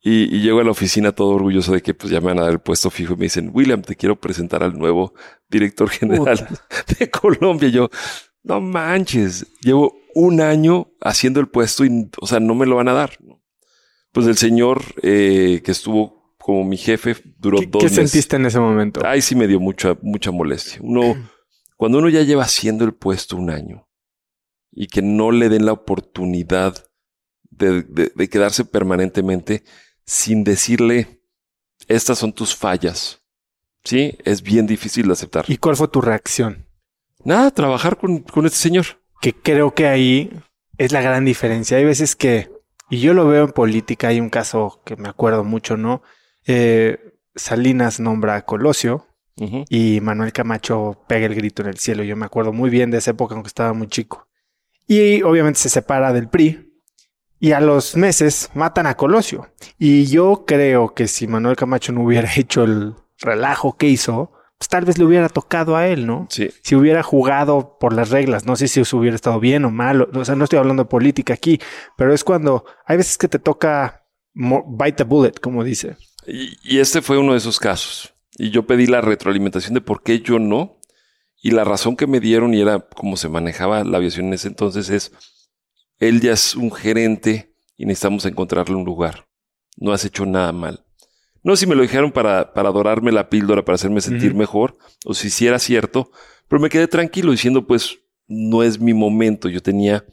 Y, 0.00 0.34
y, 0.34 0.40
llego 0.40 0.60
a 0.60 0.64
la 0.64 0.70
oficina 0.70 1.12
todo 1.12 1.30
orgulloso 1.30 1.72
de 1.72 1.82
que 1.82 1.92
pues 1.92 2.12
ya 2.12 2.20
me 2.20 2.28
van 2.28 2.38
a 2.38 2.42
dar 2.42 2.52
el 2.52 2.60
puesto 2.60 2.90
fijo 2.90 3.14
y 3.14 3.16
me 3.16 3.24
dicen, 3.24 3.50
William, 3.52 3.82
te 3.82 3.96
quiero 3.96 4.20
presentar 4.20 4.62
al 4.62 4.78
nuevo 4.78 5.14
director 5.48 5.90
general 5.90 6.46
de 6.98 7.10
Colombia. 7.10 7.68
yo, 7.68 7.90
no 8.44 8.60
manches, 8.60 9.46
llevo 9.60 9.96
un 10.14 10.40
año 10.40 10.92
haciendo 11.00 11.40
el 11.40 11.48
puesto 11.48 11.84
y, 11.84 12.08
o 12.20 12.26
sea, 12.26 12.40
no 12.40 12.54
me 12.54 12.66
lo 12.66 12.76
van 12.76 12.88
a 12.88 12.92
dar 12.92 13.18
pues 14.16 14.28
el 14.28 14.38
señor 14.38 14.82
eh, 15.02 15.60
que 15.62 15.72
estuvo 15.72 16.34
como 16.38 16.64
mi 16.64 16.78
jefe 16.78 17.16
duró 17.36 17.58
dos 17.58 17.82
meses. 17.82 17.98
¿Qué 17.98 18.06
sentiste 18.08 18.36
en 18.36 18.46
ese 18.46 18.58
momento? 18.58 19.02
Ay, 19.04 19.20
sí 19.20 19.34
me 19.34 19.46
dio 19.46 19.60
mucha, 19.60 19.94
mucha 20.00 20.30
molestia. 20.30 20.78
Uno, 20.80 21.14
cuando 21.76 21.98
uno 21.98 22.08
ya 22.08 22.22
lleva 22.22 22.44
haciendo 22.44 22.86
el 22.86 22.94
puesto 22.94 23.36
un 23.36 23.50
año 23.50 23.86
y 24.72 24.86
que 24.86 25.02
no 25.02 25.32
le 25.32 25.50
den 25.50 25.66
la 25.66 25.72
oportunidad 25.72 26.82
de, 27.50 27.82
de 27.82 28.28
quedarse 28.30 28.64
permanentemente 28.64 29.64
sin 30.06 30.44
decirle, 30.44 31.20
estas 31.86 32.18
son 32.18 32.32
tus 32.32 32.56
fallas. 32.56 33.20
Sí, 33.84 34.16
es 34.24 34.40
bien 34.40 34.66
difícil 34.66 35.08
de 35.08 35.12
aceptar. 35.12 35.44
¿Y 35.46 35.58
cuál 35.58 35.76
fue 35.76 35.88
tu 35.88 36.00
reacción? 36.00 36.64
Nada, 37.22 37.50
trabajar 37.50 37.98
con, 37.98 38.20
con 38.20 38.46
este 38.46 38.56
señor. 38.60 38.86
Que 39.20 39.34
creo 39.34 39.74
que 39.74 39.86
ahí 39.88 40.30
es 40.78 40.92
la 40.92 41.02
gran 41.02 41.26
diferencia. 41.26 41.76
Hay 41.76 41.84
veces 41.84 42.16
que 42.16 42.55
y 42.88 43.00
yo 43.00 43.14
lo 43.14 43.26
veo 43.26 43.44
en 43.44 43.52
política, 43.52 44.08
hay 44.08 44.20
un 44.20 44.30
caso 44.30 44.80
que 44.84 44.96
me 44.96 45.08
acuerdo 45.08 45.44
mucho, 45.44 45.76
¿no? 45.76 46.02
Eh, 46.46 46.98
Salinas 47.34 48.00
nombra 48.00 48.36
a 48.36 48.44
Colosio 48.44 49.06
y 49.68 50.00
Manuel 50.00 50.32
Camacho 50.32 51.04
pega 51.06 51.26
el 51.26 51.34
grito 51.34 51.62
en 51.62 51.68
el 51.68 51.76
cielo. 51.76 52.02
Yo 52.02 52.16
me 52.16 52.24
acuerdo 52.24 52.52
muy 52.52 52.70
bien 52.70 52.90
de 52.90 52.98
esa 52.98 53.10
época, 53.10 53.34
aunque 53.34 53.48
estaba 53.48 53.74
muy 53.74 53.88
chico. 53.88 54.28
Y 54.86 55.22
obviamente 55.22 55.60
se 55.60 55.68
separa 55.68 56.12
del 56.12 56.28
PRI 56.28 56.66
y 57.38 57.52
a 57.52 57.60
los 57.60 57.96
meses 57.96 58.50
matan 58.54 58.86
a 58.86 58.96
Colosio. 58.96 59.48
Y 59.78 60.06
yo 60.06 60.44
creo 60.46 60.94
que 60.94 61.06
si 61.06 61.26
Manuel 61.26 61.56
Camacho 61.56 61.92
no 61.92 62.02
hubiera 62.02 62.30
hecho 62.36 62.64
el 62.64 62.94
relajo 63.18 63.76
que 63.76 63.88
hizo, 63.88 64.32
pues 64.58 64.68
tal 64.68 64.84
vez 64.84 64.98
le 64.98 65.04
hubiera 65.04 65.28
tocado 65.28 65.76
a 65.76 65.86
él, 65.88 66.06
¿no? 66.06 66.26
Sí. 66.30 66.50
Si 66.62 66.74
hubiera 66.74 67.02
jugado 67.02 67.76
por 67.78 67.92
las 67.92 68.10
reglas, 68.10 68.46
no 68.46 68.56
sé 68.56 68.68
si 68.68 68.80
eso 68.80 68.96
hubiera 68.96 69.14
estado 69.14 69.38
bien 69.38 69.64
o 69.64 69.70
mal, 69.70 70.02
o 70.02 70.24
sea, 70.24 70.34
no 70.34 70.44
estoy 70.44 70.58
hablando 70.58 70.84
de 70.84 70.88
política 70.88 71.34
aquí, 71.34 71.60
pero 71.96 72.14
es 72.14 72.24
cuando 72.24 72.64
hay 72.86 72.96
veces 72.96 73.18
que 73.18 73.28
te 73.28 73.38
toca 73.38 74.06
bite 74.34 74.92
the 74.96 75.04
bullet, 75.04 75.32
como 75.40 75.62
dice. 75.62 75.96
Y, 76.26 76.78
este 76.78 77.02
fue 77.02 77.18
uno 77.18 77.32
de 77.32 77.38
esos 77.38 77.58
casos. 77.58 78.14
Y 78.36 78.50
yo 78.50 78.66
pedí 78.66 78.86
la 78.86 79.00
retroalimentación 79.00 79.74
de 79.74 79.80
por 79.80 80.02
qué 80.02 80.20
yo 80.20 80.38
no. 80.38 80.78
Y 81.40 81.52
la 81.52 81.64
razón 81.64 81.96
que 81.96 82.06
me 82.06 82.20
dieron, 82.20 82.54
y 82.54 82.60
era 82.60 82.80
cómo 82.80 83.16
se 83.16 83.28
manejaba 83.28 83.84
la 83.84 83.98
aviación 83.98 84.26
en 84.26 84.34
ese 84.34 84.48
entonces, 84.48 84.90
es, 84.90 85.12
él 85.98 86.20
ya 86.20 86.32
es 86.32 86.56
un 86.56 86.72
gerente 86.72 87.54
y 87.76 87.86
necesitamos 87.86 88.24
encontrarle 88.24 88.74
un 88.74 88.84
lugar. 88.84 89.28
No 89.76 89.92
has 89.92 90.04
hecho 90.04 90.26
nada 90.26 90.52
mal. 90.52 90.85
No 91.46 91.54
sé 91.54 91.60
si 91.60 91.66
me 91.68 91.76
lo 91.76 91.82
dijeron 91.82 92.10
para, 92.10 92.52
para 92.52 92.70
adorarme 92.70 93.12
la 93.12 93.30
píldora, 93.30 93.64
para 93.64 93.76
hacerme 93.76 94.00
sentir 94.00 94.34
mejor, 94.34 94.76
o 95.04 95.14
si 95.14 95.30
sí 95.30 95.46
era 95.46 95.60
cierto, 95.60 96.10
pero 96.48 96.60
me 96.60 96.68
quedé 96.68 96.88
tranquilo 96.88 97.30
diciendo, 97.30 97.68
pues, 97.68 98.00
no 98.26 98.64
es 98.64 98.80
mi 98.80 98.92
momento. 98.94 99.48
Yo 99.48 99.62
tenía 99.62 100.04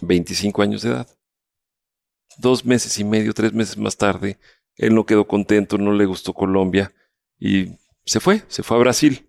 25 0.00 0.62
años 0.62 0.80
de 0.80 0.92
edad. 0.92 1.08
Dos 2.38 2.64
meses 2.64 2.98
y 2.98 3.04
medio, 3.04 3.34
tres 3.34 3.52
meses 3.52 3.76
más 3.76 3.98
tarde, 3.98 4.38
él 4.76 4.94
no 4.94 5.04
quedó 5.04 5.26
contento, 5.28 5.76
no 5.76 5.92
le 5.92 6.06
gustó 6.06 6.32
Colombia 6.32 6.94
y 7.38 7.76
se 8.06 8.18
fue, 8.18 8.42
se 8.48 8.62
fue 8.62 8.78
a 8.78 8.80
Brasil. 8.80 9.28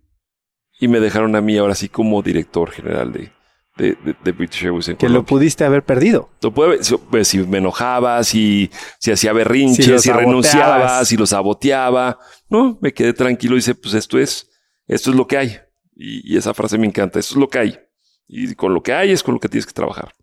y 0.80 0.88
me 0.88 1.02
dejaron 1.02 1.36
a 1.36 1.42
mí 1.42 1.58
ahora 1.58 1.76
sí 1.76 1.90
como 1.90 2.22
director 2.22 2.72
general 2.72 3.12
de, 3.12 3.34
de, 3.78 3.98
de, 4.24 4.32
British 4.32 4.66
Airways 4.66 4.90
en 4.90 4.98
Que 4.98 5.10
lo 5.10 5.26
pudiste 5.26 5.64
haber 5.64 5.84
perdido. 5.84 6.30
Pues, 6.54 7.28
si 7.28 7.40
me 7.40 7.60
enojaba, 7.60 8.24
si, 8.24 8.70
si 9.00 9.12
hacía 9.12 9.34
berrinches, 9.34 10.02
si, 10.02 10.12
renunciaba, 10.12 11.04
si 11.06 11.18
lo 11.18 11.26
saboteaba. 11.26 12.20
No, 12.50 12.78
me 12.82 12.94
quedé 12.94 13.14
tranquilo 13.14 13.56
y 13.56 13.60
dice, 13.60 13.76
pues 13.76 13.94
esto 13.94 14.20
es, 14.20 14.50
esto 14.88 15.12
es 15.12 15.16
lo 15.16 15.26
que 15.28 15.38
hay. 15.38 15.58
Y, 15.96 16.36
esa 16.38 16.54
frase 16.54 16.78
me 16.78 16.88
encanta, 16.88 17.20
esto 17.20 17.36
es 17.36 17.40
lo 17.40 17.50
que 17.50 17.60
hay. 17.60 17.80
Y 18.28 18.56
con 18.56 18.74
lo 18.74 18.84
que 18.84 18.94
hay 18.94 19.12
es 19.12 19.24
con 19.24 19.36
lo 19.36 19.40
que 19.40 19.50
tienes 19.50 19.66
que 19.66 19.74
trabajar. 19.74 20.14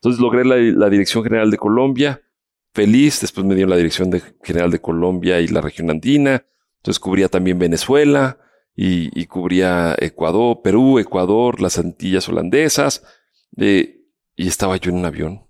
Entonces 0.00 0.20
logré 0.20 0.44
la, 0.44 0.90
Dirección 0.90 1.24
General 1.24 1.50
de 1.50 1.56
Colombia, 1.56 2.22
feliz. 2.72 3.20
Después 3.20 3.46
me 3.46 3.54
dio 3.54 3.66
la 3.66 3.76
Dirección 3.76 4.10
General 4.42 4.70
de 4.70 4.80
Colombia 4.80 5.40
y 5.40 5.48
la 5.48 5.60
región 5.60 5.90
andina. 5.90 6.44
Entonces 6.78 7.00
cubría 7.00 7.28
también 7.28 7.58
Venezuela 7.58 8.38
y, 8.76 9.26
cubría 9.26 9.94
Ecuador, 9.98 10.60
Perú, 10.62 10.98
Ecuador, 10.98 11.60
las 11.60 11.78
Antillas 11.78 12.28
holandesas. 12.28 13.04
Eh, 13.56 14.00
y 14.34 14.48
estaba 14.48 14.76
yo 14.76 14.90
en 14.90 14.98
un 14.98 15.04
avión. 15.04 15.48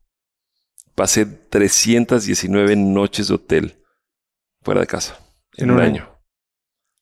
Pasé 0.94 1.24
319 1.24 2.76
noches 2.76 3.28
de 3.28 3.34
hotel 3.34 3.82
fuera 4.60 4.82
de 4.82 4.86
casa 4.86 5.18
en, 5.56 5.70
un, 5.70 5.80
año. 5.80 6.20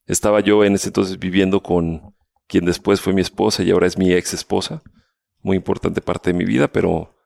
Estaba 0.07 0.41
yo 0.41 0.64
en 0.64 0.75
ese 0.75 0.88
entonces 0.88 1.19
viviendo 1.19 1.62
con 1.62 2.14
quien 2.47 2.64
después 2.64 3.00
fue 3.00 3.12
mi 3.12 3.21
esposa 3.21 3.62
y 3.62 3.71
ahora 3.71 3.87
es 3.87 3.99
mi 3.99 4.12
ex 4.12 4.33
esposa. 4.33 4.83
Muy 5.41 5.57
importante 5.57 6.00
parte 6.00 6.33
de 6.33 6.38
mi 6.38 6.45
vida, 6.45 6.69
pero... 6.69 7.17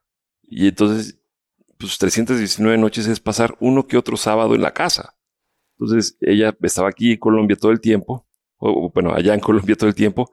Y 0.42 0.68
entonces, 0.68 1.20
pues 1.78 1.98
319 1.98 2.78
noches 2.78 3.06
es 3.06 3.20
pasar 3.20 3.56
uno 3.60 3.86
que 3.86 3.98
otro 3.98 4.16
sábado 4.16 4.54
en 4.54 4.62
la 4.62 4.72
casa. 4.72 5.18
Entonces, 5.78 6.16
ella 6.20 6.56
estaba 6.62 6.88
aquí 6.88 7.12
en 7.12 7.18
Colombia 7.18 7.56
todo 7.56 7.72
el 7.72 7.80
tiempo 7.80 8.25
o, 8.58 8.90
bueno, 8.90 9.12
allá 9.14 9.34
en 9.34 9.40
Colombia 9.40 9.76
todo 9.76 9.88
el 9.88 9.94
tiempo, 9.94 10.30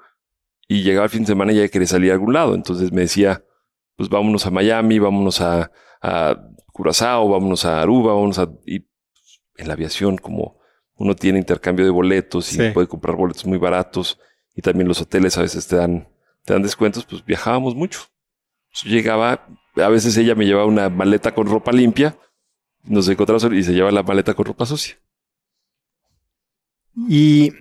y 0.67 0.83
llegaba 0.83 1.05
el 1.05 1.09
fin 1.09 1.21
de 1.21 1.27
semana 1.27 1.51
y 1.51 1.57
ya 1.57 1.67
quería 1.67 1.87
salir 1.87 2.11
a 2.11 2.13
algún 2.13 2.33
lado. 2.33 2.55
Entonces 2.55 2.91
me 2.91 3.01
decía, 3.01 3.43
pues 3.95 4.09
vámonos 4.09 4.45
a 4.45 4.51
Miami, 4.51 4.99
vámonos 4.99 5.41
a, 5.41 5.71
a 6.01 6.37
Curazao, 6.71 7.29
vámonos 7.29 7.65
a 7.65 7.81
Aruba, 7.81 8.13
vámonos 8.13 8.39
a... 8.39 8.49
Y 8.65 8.87
en 9.57 9.67
la 9.67 9.73
aviación, 9.73 10.17
como 10.17 10.57
uno 10.95 11.15
tiene 11.15 11.39
intercambio 11.39 11.85
de 11.85 11.91
boletos 11.91 12.53
y 12.53 12.71
puede 12.71 12.87
comprar 12.87 13.15
boletos 13.15 13.45
muy 13.45 13.57
baratos, 13.57 14.19
y 14.55 14.61
también 14.61 14.87
los 14.87 15.01
hoteles 15.01 15.37
a 15.37 15.41
veces 15.41 15.67
te 15.67 15.75
dan, 15.75 16.07
te 16.45 16.53
dan 16.53 16.61
descuentos, 16.63 17.05
pues 17.05 17.25
viajábamos 17.25 17.75
mucho. 17.75 18.01
Yo 18.71 18.89
llegaba, 18.89 19.47
a 19.75 19.89
veces 19.89 20.15
ella 20.17 20.33
me 20.35 20.45
llevaba 20.45 20.65
una 20.65 20.89
maleta 20.89 21.33
con 21.33 21.47
ropa 21.47 21.71
limpia, 21.71 22.17
nos 22.83 23.07
encontramos 23.07 23.43
y 23.51 23.63
se 23.63 23.73
lleva 23.73 23.91
la 23.91 24.03
maleta 24.03 24.33
con 24.33 24.45
ropa 24.45 24.65
sucia. 24.65 24.97
Y 27.09 27.51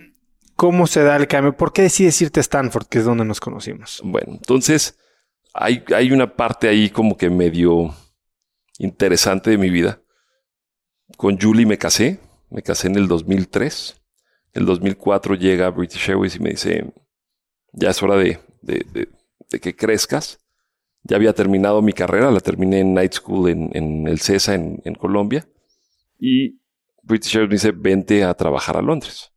¿Cómo 0.55 0.85
se 0.87 1.03
da 1.03 1.15
el 1.15 1.27
cambio? 1.27 1.57
¿Por 1.57 1.73
qué 1.73 1.83
decides 1.83 2.21
irte 2.21 2.39
a 2.39 2.41
Stanford, 2.41 2.87
que 2.87 2.99
es 2.99 3.05
donde 3.05 3.25
nos 3.25 3.39
conocimos? 3.39 4.01
Bueno, 4.03 4.33
entonces 4.33 4.97
hay, 5.53 5.83
hay 5.95 6.11
una 6.11 6.35
parte 6.35 6.67
ahí 6.67 6.89
como 6.89 7.17
que 7.17 7.29
medio 7.29 7.93
interesante 8.77 9.49
de 9.49 9.57
mi 9.57 9.69
vida. 9.69 10.01
Con 11.17 11.39
Julie 11.39 11.65
me 11.65 11.77
casé, 11.77 12.19
me 12.49 12.61
casé 12.61 12.87
en 12.87 12.95
el 12.95 13.07
2003. 13.07 14.01
En 14.53 14.61
el 14.61 14.65
2004 14.67 15.35
llega 15.35 15.69
British 15.71 16.09
Airways 16.09 16.35
y 16.35 16.39
me 16.39 16.51
dice, 16.51 16.93
ya 17.71 17.89
es 17.89 18.03
hora 18.03 18.15
de, 18.15 18.39
de, 18.61 19.59
que 19.59 19.75
crezcas. 19.75 20.39
Ya 21.01 21.17
había 21.17 21.33
terminado 21.33 21.81
mi 21.81 21.93
carrera, 21.93 22.31
la 22.31 22.39
terminé 22.39 22.79
en 22.79 22.93
Night 22.93 23.13
School 23.13 23.49
en, 23.49 23.71
en 23.73 24.07
el 24.07 24.19
CESA 24.19 24.53
en, 24.53 24.81
en 24.85 24.95
Colombia. 24.95 25.47
Y 26.19 26.61
British 27.01 27.35
Airways 27.35 27.49
me 27.49 27.55
dice, 27.55 27.71
vente 27.71 28.23
a 28.23 28.33
trabajar 28.35 28.77
a 28.77 28.81
Londres 28.81 29.32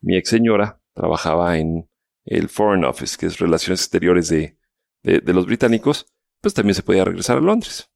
mi 0.00 0.16
ex 0.16 0.30
señora 0.30 0.80
trabajaba 0.94 1.58
en 1.58 1.88
el 2.24 2.48
Foreign 2.48 2.84
Office, 2.84 3.16
que 3.18 3.26
es 3.26 3.38
Relaciones 3.38 3.80
Exteriores 3.80 4.28
de, 4.28 4.58
de, 5.02 5.32
los 5.32 5.46
británicos, 5.46 6.06
pues 6.40 6.54
también 6.54 6.74
se 6.74 6.82
podía 6.82 7.04
regresar 7.04 7.38
a 7.38 7.40
Londres. 7.40 7.90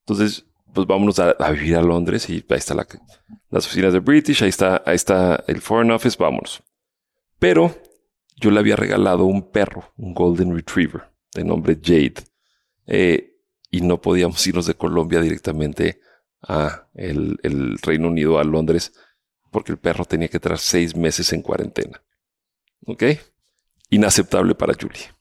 Entonces, 0.00 0.46
pues 0.72 0.86
vámonos 0.86 1.18
a, 1.18 1.34
vivir 1.50 1.76
a 1.76 1.82
Londres 1.82 2.28
y 2.28 2.44
ahí 2.48 2.56
está 2.56 2.74
la, 2.74 2.86
las 3.50 3.66
oficinas 3.66 3.92
de 3.92 4.00
British, 4.00 4.42
ahí 4.42 4.48
está, 4.48 5.44
el 5.46 5.60
Foreign 5.60 5.90
Office, 5.92 6.16
vámonos. 6.18 6.62
Pero 7.38 7.74
yo 8.36 8.50
le 8.50 8.60
había 8.60 8.76
regalado 8.76 9.24
un 9.24 9.50
perro, 9.50 9.92
un 9.96 10.14
Golden 10.14 10.54
Retriever, 10.54 11.02
de 11.34 11.44
nombre 11.44 11.78
Jade, 11.80 12.14
eh, 12.86 13.36
y 13.70 13.80
no 13.80 14.00
podíamos 14.00 14.44
irnos 14.46 14.66
de 14.66 14.74
Colombia 14.74 15.20
directamente 15.20 16.00
a 16.42 16.88
el 16.94 17.38
Reino 17.82 18.08
Unido, 18.08 18.38
a 18.38 18.44
Londres, 18.44 18.92
porque 19.52 19.70
el 19.70 19.78
perro 19.78 20.04
tenía 20.04 20.28
que 20.28 20.38
estar 20.38 20.58
seis 20.58 20.96
meses 20.96 21.32
en 21.32 21.42
cuarentena. 21.42 22.02
¿Ok? 22.86 23.04
Inaceptable 23.90 24.56
para 24.56 24.74
Julie. 24.74 25.12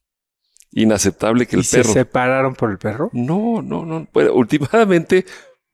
Inaceptable 0.71 1.45
que 1.45 1.57
el 1.57 1.65
perro. 1.69 1.83
¿Se 1.83 1.93
separaron 1.93 2.55
por 2.55 2.71
el 2.71 2.77
perro? 2.79 3.11
No, 3.13 3.61
no, 3.61 3.85
no. 3.85 4.07
Bueno, 4.13 4.33
últimamente, 4.33 5.25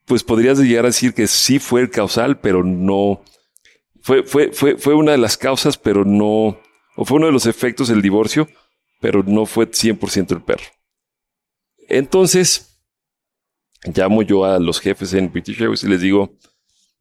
pues 0.06 0.24
podrías 0.24 0.58
llegar 0.58 0.86
a 0.86 0.90
decir 0.90 1.14
que 1.14 1.28
sí 1.28 1.60
fue 1.60 1.82
el 1.82 1.92
causal, 1.92 2.40
pero 2.40 2.64
no. 2.64 3.22
Fue, 4.02 4.24
fue, 4.24 4.52
fue, 4.52 4.78
fue 4.78 4.96
una 4.96 5.12
de 5.12 5.20
las 5.20 5.38
causas, 5.38 5.78
pero 5.78 6.04
no. 6.04 6.60
O 6.96 7.06
fue 7.06 7.18
uno 7.18 7.28
de 7.28 7.34
los 7.34 7.46
efectos 7.46 7.90
del 7.90 8.02
divorcio, 8.02 8.50
pero 9.00 9.22
no 9.22 9.46
fue 9.46 9.70
100% 9.70 10.32
el 10.32 10.42
perro. 10.42 10.66
Entonces, 11.88 12.82
llamo 13.84 14.24
yo 14.24 14.46
a 14.46 14.58
los 14.58 14.80
jefes 14.80 15.14
en 15.14 15.32
British 15.32 15.62
Airways 15.62 15.84
y 15.84 15.90
les 15.90 16.02
digo, 16.02 16.36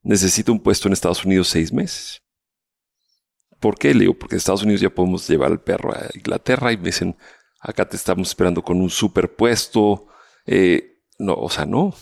necesito 0.07 0.53
un 0.53 0.61
puesto 0.61 0.89
en 0.89 0.93
Estados 0.93 1.25
Unidos 1.25 1.49
seis 1.49 1.73
meses. 1.73 2.23
¿Por 3.59 3.79
qué? 3.79 3.93
Le 3.93 4.01
digo, 4.01 4.15
porque 4.15 4.37
en 4.37 4.39
Estados 4.39 4.63
Unidos 4.63 4.81
ya 4.81 4.91
podemos 4.91 5.29
llevar 5.29 5.51
al 5.51 5.61
perro 5.61 5.93
a 5.93 6.09
Inglaterra 6.15 6.73
y 6.73 6.77
me 6.77 6.85
dicen, 6.85 7.17
acá 7.61 7.89
te 7.89 7.97
estamos 7.97 8.29
esperando 8.29 8.63
con 8.63 8.81
un 8.81 8.91
superpuesto. 8.91 10.07
Eh, 10.47 11.03
no, 11.19 11.35
o 11.35 11.51
sea, 11.51 11.67
no. 11.67 11.95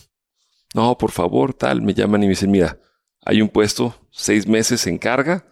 No, 0.74 0.98
por 0.98 1.12
favor, 1.12 1.54
tal. 1.54 1.80
Me 1.80 1.94
llaman 1.94 2.22
y 2.22 2.26
me 2.26 2.30
dicen, 2.30 2.50
mira, 2.50 2.78
hay 3.22 3.40
un 3.40 3.48
puesto, 3.48 3.94
seis 4.10 4.46
meses 4.46 4.86
en 4.86 4.98
carga. 4.98 5.46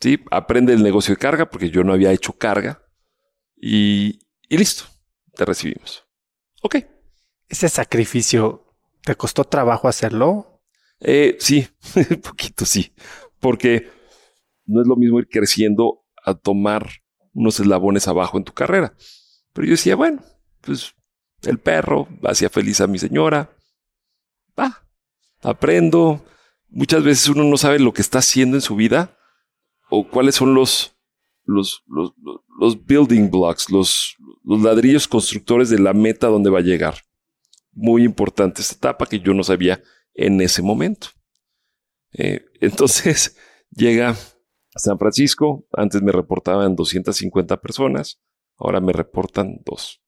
Sí, 0.00 0.18
aprende 0.30 0.72
el 0.72 0.82
negocio 0.82 1.14
de 1.14 1.18
carga 1.18 1.50
porque 1.50 1.70
yo 1.70 1.84
no 1.84 1.92
había 1.92 2.12
hecho 2.12 2.32
carga. 2.32 2.82
Y, 3.56 4.20
y 4.48 4.56
listo, 4.56 4.84
te 5.34 5.44
recibimos. 5.44 6.04
Ok. 6.62 6.76
Ese 7.48 7.68
sacrificio, 7.68 8.74
¿te 9.02 9.14
costó 9.14 9.44
trabajo 9.44 9.88
hacerlo? 9.88 10.51
Eh, 11.04 11.36
sí, 11.40 11.66
un 12.10 12.20
poquito 12.20 12.64
sí, 12.64 12.92
porque 13.40 13.90
no 14.66 14.80
es 14.80 14.86
lo 14.86 14.96
mismo 14.96 15.18
ir 15.18 15.28
creciendo 15.28 16.04
a 16.24 16.34
tomar 16.34 16.88
unos 17.34 17.58
eslabones 17.58 18.06
abajo 18.08 18.38
en 18.38 18.44
tu 18.44 18.52
carrera. 18.52 18.94
Pero 19.52 19.66
yo 19.66 19.72
decía, 19.72 19.96
bueno, 19.96 20.22
pues 20.60 20.94
el 21.42 21.58
perro 21.58 22.08
hacía 22.24 22.48
feliz 22.48 22.80
a 22.80 22.86
mi 22.86 22.98
señora. 22.98 23.50
Va, 24.58 24.86
aprendo. 25.42 26.24
Muchas 26.68 27.02
veces 27.02 27.28
uno 27.28 27.44
no 27.44 27.56
sabe 27.56 27.78
lo 27.78 27.92
que 27.92 28.02
está 28.02 28.18
haciendo 28.18 28.56
en 28.56 28.62
su 28.62 28.76
vida 28.76 29.18
o 29.90 30.08
cuáles 30.08 30.36
son 30.36 30.54
los, 30.54 30.96
los, 31.44 31.82
los, 31.86 32.14
los 32.58 32.86
building 32.86 33.30
blocks, 33.30 33.70
los, 33.70 34.16
los 34.44 34.62
ladrillos 34.62 35.08
constructores 35.08 35.68
de 35.68 35.78
la 35.78 35.92
meta 35.92 36.28
donde 36.28 36.48
va 36.48 36.60
a 36.60 36.62
llegar. 36.62 36.94
Muy 37.72 38.04
importante 38.04 38.62
esta 38.62 38.74
etapa 38.74 39.06
que 39.06 39.20
yo 39.20 39.34
no 39.34 39.42
sabía 39.42 39.82
en 40.14 40.40
ese 40.40 40.62
momento. 40.62 41.08
Eh, 42.12 42.44
entonces 42.60 43.36
llega 43.70 44.10
a 44.10 44.78
San 44.78 44.98
Francisco, 44.98 45.66
antes 45.72 46.02
me 46.02 46.12
reportaban 46.12 46.76
250 46.76 47.60
personas, 47.60 48.20
ahora 48.56 48.80
me 48.80 48.92
reportan 48.92 49.60
dos. 49.64 50.00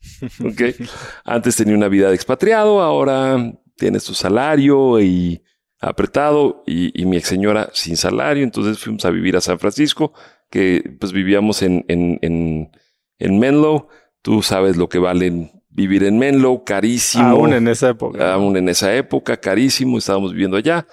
Okay. 0.52 0.76
Antes 1.24 1.56
tenía 1.56 1.74
una 1.74 1.88
vida 1.88 2.08
de 2.08 2.14
expatriado, 2.14 2.80
ahora 2.80 3.52
tiene 3.76 3.98
su 3.98 4.14
salario 4.14 5.00
y 5.00 5.42
apretado 5.80 6.62
y, 6.66 7.04
mi 7.04 7.16
ex 7.16 7.28
señora 7.28 7.70
sin 7.72 7.96
salario. 7.96 8.44
Entonces 8.44 8.78
fuimos 8.78 9.04
a 9.04 9.10
vivir 9.10 9.36
a 9.36 9.40
San 9.40 9.58
Francisco, 9.58 10.12
que 10.50 10.96
pues 11.00 11.12
vivíamos 11.12 11.62
en, 11.62 11.84
en, 11.88 12.18
en, 12.22 12.70
en 13.18 13.38
Menlo. 13.38 13.88
Tú 14.22 14.42
sabes 14.42 14.76
lo 14.76 14.88
que 14.88 14.98
valen 14.98 15.57
vivir 15.68 16.04
en 16.04 16.18
Menlo, 16.18 16.64
carísimo. 16.64 17.24
Aún 17.24 17.52
en 17.52 17.68
esa 17.68 17.90
época. 17.90 18.34
Aún 18.34 18.56
en 18.56 18.68
esa 18.68 18.94
época, 18.94 19.36
carísimo, 19.38 19.98
estábamos 19.98 20.32
viviendo 20.32 20.56
allá. 20.56 20.86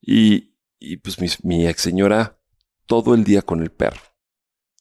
Y, 0.00 0.56
y 0.78 0.96
pues 0.98 1.18
mi, 1.44 1.66
ex 1.66 1.82
señora 1.82 2.38
todo 2.86 3.14
el 3.14 3.24
día 3.24 3.42
con 3.42 3.62
el 3.62 3.70
perro. 3.70 4.00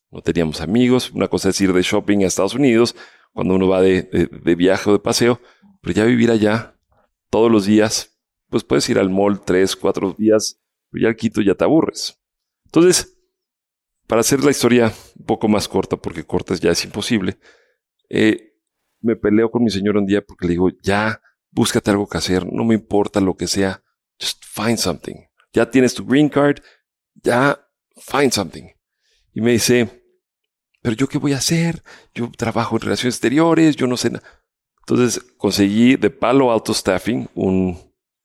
No 0.10 0.22
teníamos 0.22 0.62
amigos. 0.62 1.12
Una 1.12 1.28
cosa 1.28 1.50
es 1.50 1.62
ir 1.62 1.74
de 1.74 1.82
shopping 1.82 2.24
a 2.24 2.28
Estados 2.28 2.56
Unidos, 2.56 2.96
cuando 3.34 3.56
uno 3.56 3.68
va 3.68 3.82
de, 3.82 4.04
de, 4.04 4.56
viaje 4.56 4.90
o 4.90 4.94
de 4.94 5.00
paseo, 5.00 5.40
pero 5.82 5.94
ya 5.94 6.04
vivir 6.04 6.32
allá 6.32 6.76
todos 7.30 7.50
los 7.50 7.66
días, 7.66 8.20
pues 8.50 8.64
puedes 8.64 8.90
ir 8.90 9.00
al 9.00 9.10
mall 9.10 9.42
tres, 9.42 9.76
cuatro 9.76 10.14
días, 10.18 10.60
pero 10.90 11.04
ya 11.04 11.08
al 11.10 11.16
Quito 11.16 11.42
ya 11.42 11.56
te 11.56 11.64
aburres. 11.64 12.20
Entonces, 12.66 13.18
para 14.08 14.20
hacer 14.20 14.44
la 14.44 14.52
historia 14.52 14.92
un 15.18 15.26
poco 15.26 15.48
más 15.48 15.70
corta, 15.70 15.96
porque 15.96 16.26
corta 16.26 16.56
ya 16.56 16.72
es 16.72 16.84
imposible, 16.84 17.38
eh, 18.10 18.51
me 19.02 19.16
peleo 19.16 19.50
con 19.52 19.64
mi 19.64 19.70
señor 19.70 19.98
un 19.98 20.06
día 20.06 20.22
porque 20.22 20.46
le 20.48 20.52
digo, 20.52 20.70
ya, 20.82 21.22
búscate 21.52 21.92
algo 21.92 22.08
que 22.08 22.18
hacer, 22.18 22.46
no 22.52 22.64
me 22.64 22.76
importa 22.76 23.20
lo 23.20 23.36
que 23.36 23.48
sea, 23.48 23.84
just 24.20 24.44
find 24.46 24.78
something. 24.78 25.16
Ya 25.54 25.70
tienes 25.70 25.94
tu 25.94 26.06
green 26.06 26.30
card, 26.30 26.60
ya, 27.16 27.60
find 27.98 28.32
something. 28.32 28.64
Y 29.34 29.42
me 29.42 29.52
dice, 29.52 30.04
pero 30.82 30.96
yo 30.96 31.08
qué 31.08 31.18
voy 31.18 31.34
a 31.34 31.38
hacer? 31.38 31.84
Yo 32.14 32.32
trabajo 32.36 32.76
en 32.76 32.82
relaciones 32.82 33.16
exteriores, 33.16 33.76
yo 33.76 33.88
no 33.88 33.98
sé 33.98 34.12
nada. 34.12 34.28
Entonces 34.80 35.22
conseguí 35.38 35.96
de 35.96 36.10
Palo 36.10 36.52
Alto 36.52 36.74
Staffing 36.74 37.30
un, 37.36 37.78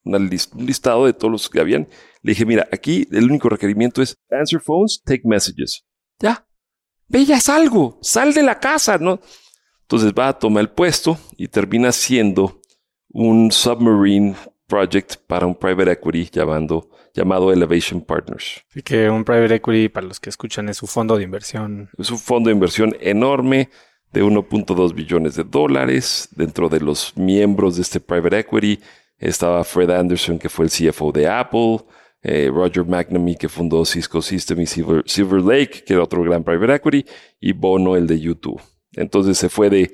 un 0.05 0.31
listado 0.57 1.07
de 1.07 1.12
todos 1.12 1.31
los 1.31 1.51
que 1.51 1.61
habían. 1.61 1.89
Le 2.23 2.33
dije, 2.33 2.47
mira, 2.47 2.67
aquí 2.73 3.07
el 3.12 3.25
único 3.25 3.49
requerimiento 3.49 4.03
es 4.03 4.17
answer 4.31 4.61
phones, 4.61 5.03
take 5.05 5.23
messages. 5.25 5.85
Ya, 6.19 6.47
ve 7.09 7.25
ya 7.25 7.41
salgo, 7.41 7.99
sal 8.03 8.33
de 8.33 8.43
la 8.43 8.59
casa, 8.59 8.99
¿no? 8.99 9.21
Entonces 9.87 10.12
va 10.12 10.29
a 10.29 10.33
tomar 10.37 10.62
el 10.62 10.68
puesto 10.70 11.16
y 11.37 11.46
termina 11.46 11.92
siendo 11.92 12.61
un 13.09 13.53
submarine 13.53 14.35
project 14.66 15.14
para 15.29 15.46
un 15.46 15.55
private 15.55 15.92
equity 15.92 16.29
llamando, 16.33 16.90
llamado 17.14 17.53
Elevation 17.53 18.01
Partners. 18.01 18.64
Así 18.68 18.83
que 18.83 19.09
un 19.09 19.25
private 19.25 19.55
equity, 19.55 19.88
para 19.88 20.09
los 20.09 20.18
que 20.18 20.29
escuchan, 20.29 20.68
es 20.68 20.83
un 20.83 20.88
fondo 20.88 21.16
de 21.16 21.22
inversión. 21.22 21.88
Es 21.96 22.11
un 22.11 22.18
fondo 22.18 22.49
de 22.49 22.55
inversión 22.55 22.96
enorme 23.01 23.70
de 24.12 24.25
1.2 24.25 24.92
billones 24.92 25.37
de 25.37 25.44
dólares. 25.44 26.31
Dentro 26.33 26.68
de 26.68 26.81
los 26.81 27.16
miembros 27.16 27.77
de 27.77 27.83
este 27.83 28.01
private 28.01 28.40
equity 28.40 28.81
estaba 29.18 29.62
Fred 29.62 29.90
Anderson, 29.90 30.37
que 30.37 30.49
fue 30.49 30.64
el 30.64 30.70
CFO 30.72 31.12
de 31.12 31.29
Apple, 31.29 31.79
eh, 32.22 32.51
Roger 32.53 32.85
McNamee, 32.85 33.37
que 33.37 33.49
fundó 33.49 33.85
Cisco 33.85 34.20
System 34.20 34.62
y 34.62 34.66
Silver, 34.66 35.42
Lake, 35.42 35.85
que 35.87 35.94
era 35.94 36.03
otro 36.03 36.25
gran 36.25 36.42
private 36.42 36.75
equity, 36.75 37.07
y 37.38 37.53
Bono, 37.53 37.94
el 37.94 38.09
de 38.09 38.18
YouTube. 38.18 38.61
Entonces 38.97 39.39
se 39.39 39.49
fue 39.49 39.71
de 39.71 39.93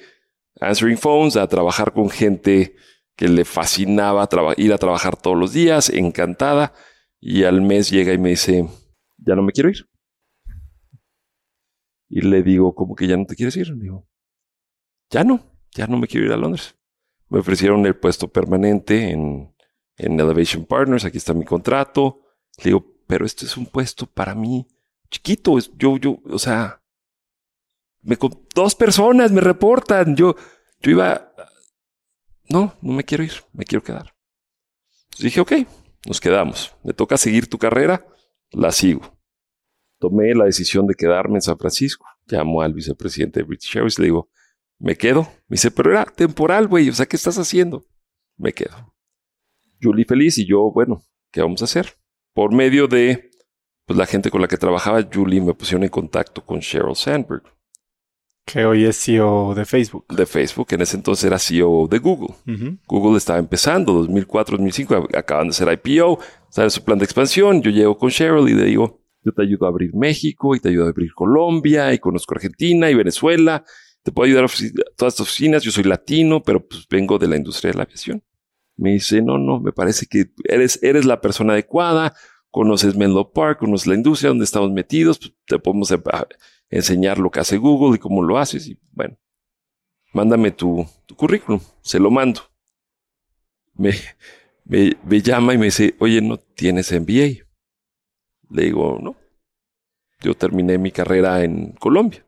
answering 0.60 0.96
phones 0.96 1.36
a 1.36 1.46
trabajar 1.48 1.92
con 1.92 2.08
gente 2.08 2.74
que 3.16 3.28
le 3.28 3.44
fascinaba 3.44 4.28
ir 4.56 4.72
a 4.72 4.78
trabajar 4.78 5.16
todos 5.16 5.36
los 5.36 5.52
días, 5.52 5.90
encantada, 5.90 6.72
y 7.20 7.44
al 7.44 7.60
mes 7.60 7.90
llega 7.90 8.12
y 8.12 8.18
me 8.18 8.30
dice, 8.30 8.66
ya 9.18 9.34
no 9.34 9.42
me 9.42 9.52
quiero 9.52 9.68
ir. 9.68 9.88
Y 12.08 12.22
le 12.22 12.42
digo, 12.42 12.74
¿cómo 12.74 12.94
que 12.94 13.06
ya 13.06 13.16
no 13.16 13.26
te 13.26 13.36
quieres 13.36 13.56
ir? 13.56 13.68
Le 13.68 13.82
digo, 13.82 14.08
ya 15.10 15.24
no, 15.24 15.40
ya 15.72 15.86
no 15.86 15.98
me 15.98 16.06
quiero 16.06 16.26
ir 16.26 16.32
a 16.32 16.36
Londres. 16.36 16.76
Me 17.28 17.40
ofrecieron 17.40 17.84
el 17.86 17.96
puesto 17.96 18.28
permanente 18.28 19.10
en, 19.10 19.54
en 19.96 20.20
Elevation 20.20 20.64
Partners, 20.64 21.04
aquí 21.04 21.18
está 21.18 21.34
mi 21.34 21.44
contrato. 21.44 22.20
Le 22.58 22.64
digo, 22.64 22.84
pero 23.06 23.24
este 23.24 23.46
es 23.46 23.56
un 23.56 23.66
puesto 23.66 24.06
para 24.06 24.34
mí 24.34 24.66
chiquito. 25.10 25.58
Yo, 25.76 25.96
yo, 25.98 26.18
o 26.24 26.38
sea, 26.38 26.81
me, 28.02 28.18
dos 28.54 28.74
personas 28.74 29.32
me 29.32 29.40
reportan. 29.40 30.16
Yo, 30.16 30.36
yo 30.80 30.90
iba, 30.90 31.32
no, 32.48 32.74
no 32.82 32.92
me 32.92 33.04
quiero 33.04 33.24
ir, 33.24 33.32
me 33.52 33.64
quiero 33.64 33.82
quedar. 33.82 34.14
dije, 35.18 35.40
ok, 35.40 35.52
nos 36.06 36.20
quedamos. 36.20 36.74
Me 36.82 36.92
toca 36.92 37.16
seguir 37.16 37.48
tu 37.48 37.58
carrera, 37.58 38.06
la 38.50 38.72
sigo 38.72 39.22
tomé 40.02 40.34
la 40.34 40.46
decisión 40.46 40.88
de 40.88 40.96
quedarme 40.96 41.36
en 41.36 41.42
San 41.42 41.56
Francisco. 41.56 42.04
Llamo 42.26 42.60
al 42.60 42.74
vicepresidente 42.74 43.38
de 43.38 43.44
British 43.44 43.76
Airways 43.76 44.00
le 44.00 44.06
digo, 44.06 44.28
me 44.80 44.96
quedo. 44.96 45.22
Me 45.46 45.54
dice, 45.54 45.70
pero 45.70 45.92
era 45.92 46.04
temporal, 46.04 46.66
güey. 46.66 46.88
O 46.88 46.92
sea, 46.92 47.06
¿qué 47.06 47.14
estás 47.14 47.38
haciendo? 47.38 47.86
Me 48.36 48.52
quedo. 48.52 48.92
Julie 49.80 50.04
feliz 50.04 50.38
y 50.38 50.46
yo, 50.46 50.72
bueno, 50.72 51.04
¿qué 51.30 51.40
vamos 51.40 51.62
a 51.62 51.66
hacer? 51.66 51.94
Por 52.34 52.52
medio 52.52 52.88
de 52.88 53.30
pues, 53.86 53.96
la 53.96 54.06
gente 54.06 54.28
con 54.28 54.42
la 54.42 54.48
que 54.48 54.56
trabajaba, 54.56 55.08
Julie 55.10 55.40
me 55.40 55.54
pusieron 55.54 55.84
en 55.84 55.90
contacto 55.90 56.44
con 56.44 56.58
Sheryl 56.58 56.96
Sandberg. 56.96 57.44
Que 58.44 58.64
hoy 58.64 58.84
es 58.84 59.02
CEO 59.02 59.54
de 59.54 59.64
Facebook. 59.64 60.04
De 60.08 60.26
Facebook, 60.26 60.66
en 60.70 60.80
ese 60.80 60.96
entonces 60.96 61.24
era 61.24 61.38
CEO 61.38 61.86
de 61.88 61.98
Google. 61.98 62.34
Google 62.86 63.16
estaba 63.16 63.38
empezando, 63.38 63.92
2004, 63.92 64.56
2005, 64.56 65.08
acaban 65.14 65.48
de 65.48 65.54
ser 65.54 65.80
IPO, 65.84 66.18
sale 66.50 66.70
su 66.70 66.82
plan 66.82 66.98
de 66.98 67.04
expansión. 67.04 67.62
Yo 67.62 67.70
llego 67.70 67.96
con 67.96 68.10
Sheryl 68.10 68.48
y 68.48 68.54
le 68.54 68.64
digo, 68.64 69.00
yo 69.24 69.32
te 69.32 69.42
ayudo 69.42 69.66
a 69.66 69.68
abrir 69.68 69.94
México 69.94 70.56
y 70.56 70.60
te 70.60 70.68
ayudo 70.68 70.86
a 70.86 70.88
abrir 70.88 71.14
Colombia 71.14 71.92
y 71.94 71.98
conozco 71.98 72.34
Argentina 72.34 72.90
y 72.90 72.94
Venezuela. 72.94 73.64
Te 74.02 74.10
puedo 74.10 74.26
ayudar 74.26 74.44
a 74.44 74.48
todas 74.96 75.14
estas 75.14 75.20
oficinas. 75.20 75.62
Yo 75.62 75.70
soy 75.70 75.84
latino, 75.84 76.42
pero 76.42 76.66
pues 76.66 76.86
vengo 76.90 77.18
de 77.18 77.28
la 77.28 77.36
industria 77.36 77.70
de 77.70 77.78
la 77.78 77.84
aviación. 77.84 78.22
Me 78.76 78.94
dice, 78.94 79.22
no, 79.22 79.38
no, 79.38 79.60
me 79.60 79.72
parece 79.72 80.06
que 80.06 80.32
eres, 80.44 80.82
eres 80.82 81.04
la 81.04 81.20
persona 81.20 81.52
adecuada. 81.52 82.14
Conoces 82.50 82.96
Menlo 82.96 83.30
Park, 83.30 83.60
conoces 83.60 83.86
la 83.86 83.94
industria 83.94 84.30
donde 84.30 84.44
estamos 84.44 84.72
metidos. 84.72 85.18
Pues, 85.18 85.34
te 85.46 85.58
podemos 85.60 85.92
enseñar 86.72 87.18
lo 87.18 87.30
que 87.30 87.40
hace 87.40 87.58
Google 87.58 87.96
y 87.96 88.00
cómo 88.00 88.22
lo 88.22 88.38
haces. 88.38 88.66
Y 88.66 88.80
bueno, 88.90 89.16
mándame 90.12 90.50
tu, 90.50 90.84
currículum. 91.14 91.60
Se 91.82 92.00
lo 92.00 92.10
mando. 92.10 92.40
Me, 93.74 93.92
me, 94.64 94.96
me 95.04 95.20
llama 95.20 95.54
y 95.54 95.58
me 95.58 95.66
dice, 95.66 95.94
oye, 96.00 96.20
no 96.20 96.38
tienes 96.38 96.90
MBA. 96.90 97.46
Le 98.50 98.64
digo, 98.64 98.98
no. 99.00 99.16
Yo 100.20 100.34
terminé 100.34 100.78
mi 100.78 100.90
carrera 100.90 101.44
en 101.44 101.72
Colombia. 101.72 102.26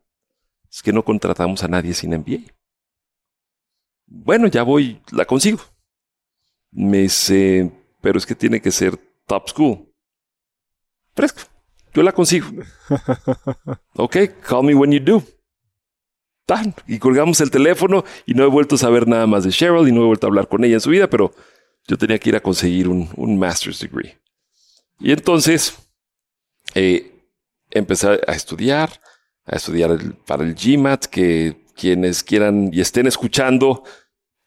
Es 0.70 0.82
que 0.82 0.92
no 0.92 1.04
contratamos 1.04 1.62
a 1.62 1.68
nadie 1.68 1.94
sin 1.94 2.10
MBA. 2.10 2.52
Bueno, 4.06 4.48
ya 4.48 4.62
voy, 4.62 5.00
la 5.12 5.24
consigo. 5.24 5.60
Me 6.70 6.98
dice, 6.98 7.70
pero 8.00 8.18
es 8.18 8.26
que 8.26 8.34
tiene 8.34 8.60
que 8.60 8.70
ser 8.70 8.96
top 9.26 9.48
school. 9.48 9.94
Fresco. 11.14 11.53
Yo 11.94 12.02
la 12.02 12.12
consigo. 12.12 12.48
ok, 13.94 14.16
call 14.46 14.64
me 14.64 14.74
when 14.74 14.92
you 14.92 15.00
do. 15.00 15.22
Tan. 16.46 16.74
Y 16.86 16.98
colgamos 16.98 17.40
el 17.40 17.50
teléfono 17.50 18.04
y 18.26 18.34
no 18.34 18.44
he 18.44 18.48
vuelto 18.48 18.74
a 18.74 18.78
saber 18.78 19.08
nada 19.08 19.26
más 19.26 19.44
de 19.44 19.50
Cheryl 19.50 19.88
y 19.88 19.92
no 19.92 20.02
he 20.02 20.06
vuelto 20.06 20.26
a 20.26 20.28
hablar 20.28 20.48
con 20.48 20.64
ella 20.64 20.74
en 20.74 20.80
su 20.80 20.90
vida, 20.90 21.08
pero 21.08 21.32
yo 21.86 21.96
tenía 21.96 22.18
que 22.18 22.30
ir 22.30 22.36
a 22.36 22.40
conseguir 22.40 22.88
un, 22.88 23.08
un 23.16 23.38
master's 23.38 23.80
degree. 23.80 24.18
Y 24.98 25.12
entonces 25.12 25.74
eh, 26.74 27.12
empecé 27.70 28.20
a 28.26 28.32
estudiar, 28.32 29.00
a 29.44 29.56
estudiar 29.56 29.98
para 30.26 30.44
el 30.44 30.54
GMAT, 30.54 31.06
que 31.06 31.64
quienes 31.76 32.22
quieran 32.22 32.70
y 32.72 32.80
estén 32.80 33.06
escuchando, 33.06 33.84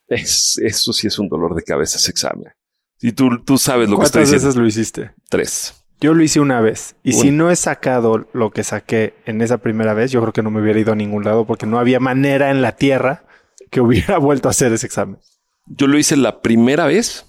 es, 0.07 0.57
eso 0.63 0.93
sí 0.93 1.07
es 1.07 1.19
un 1.19 1.27
dolor 1.29 1.55
de 1.55 1.63
cabeza 1.63 1.97
ese 1.97 2.11
examen. 2.11 2.51
Y 2.99 3.11
tú, 3.11 3.43
tú 3.43 3.57
sabes 3.57 3.89
lo 3.89 3.99
que 3.99 4.05
estoy 4.05 4.21
diciendo. 4.21 4.41
¿Cuántas 4.41 4.55
veces 4.55 4.61
lo 4.61 4.67
hiciste? 4.67 5.11
Tres. 5.29 5.76
Yo 5.99 6.13
lo 6.13 6.23
hice 6.23 6.39
una 6.39 6.61
vez. 6.61 6.95
Y 7.03 7.13
si 7.13 7.31
no 7.31 7.49
he 7.49 7.55
sacado 7.55 8.27
lo 8.33 8.51
que 8.51 8.63
saqué 8.63 9.15
en 9.25 9.41
esa 9.41 9.57
primera 9.57 9.93
vez, 9.93 10.11
yo 10.11 10.21
creo 10.21 10.33
que 10.33 10.43
no 10.43 10.51
me 10.51 10.61
hubiera 10.61 10.79
ido 10.79 10.93
a 10.93 10.95
ningún 10.95 11.23
lado 11.23 11.45
porque 11.45 11.65
no 11.65 11.79
había 11.79 11.99
manera 11.99 12.51
en 12.51 12.61
la 12.61 12.73
tierra 12.73 13.25
que 13.71 13.81
hubiera 13.81 14.17
vuelto 14.17 14.47
a 14.47 14.51
hacer 14.51 14.71
ese 14.73 14.85
examen. 14.85 15.17
Yo 15.65 15.87
lo 15.87 15.97
hice 15.97 16.15
la 16.15 16.41
primera 16.41 16.85
vez, 16.85 17.25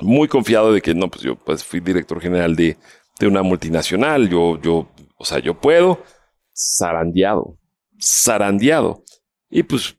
muy 0.00 0.26
confiado 0.26 0.72
de 0.72 0.80
que 0.80 0.94
no, 0.94 1.08
pues 1.10 1.22
yo 1.22 1.36
pues 1.36 1.62
fui 1.62 1.80
director 1.80 2.20
general 2.20 2.56
de 2.56 2.76
de 3.18 3.26
una 3.26 3.42
multinacional, 3.42 4.28
yo, 4.28 4.60
yo, 4.60 4.88
o 5.16 5.24
sea, 5.24 5.38
yo 5.38 5.60
puedo, 5.60 6.02
zarandeado, 6.54 7.58
zarandeado. 8.00 9.04
Y 9.48 9.62
pues 9.62 9.96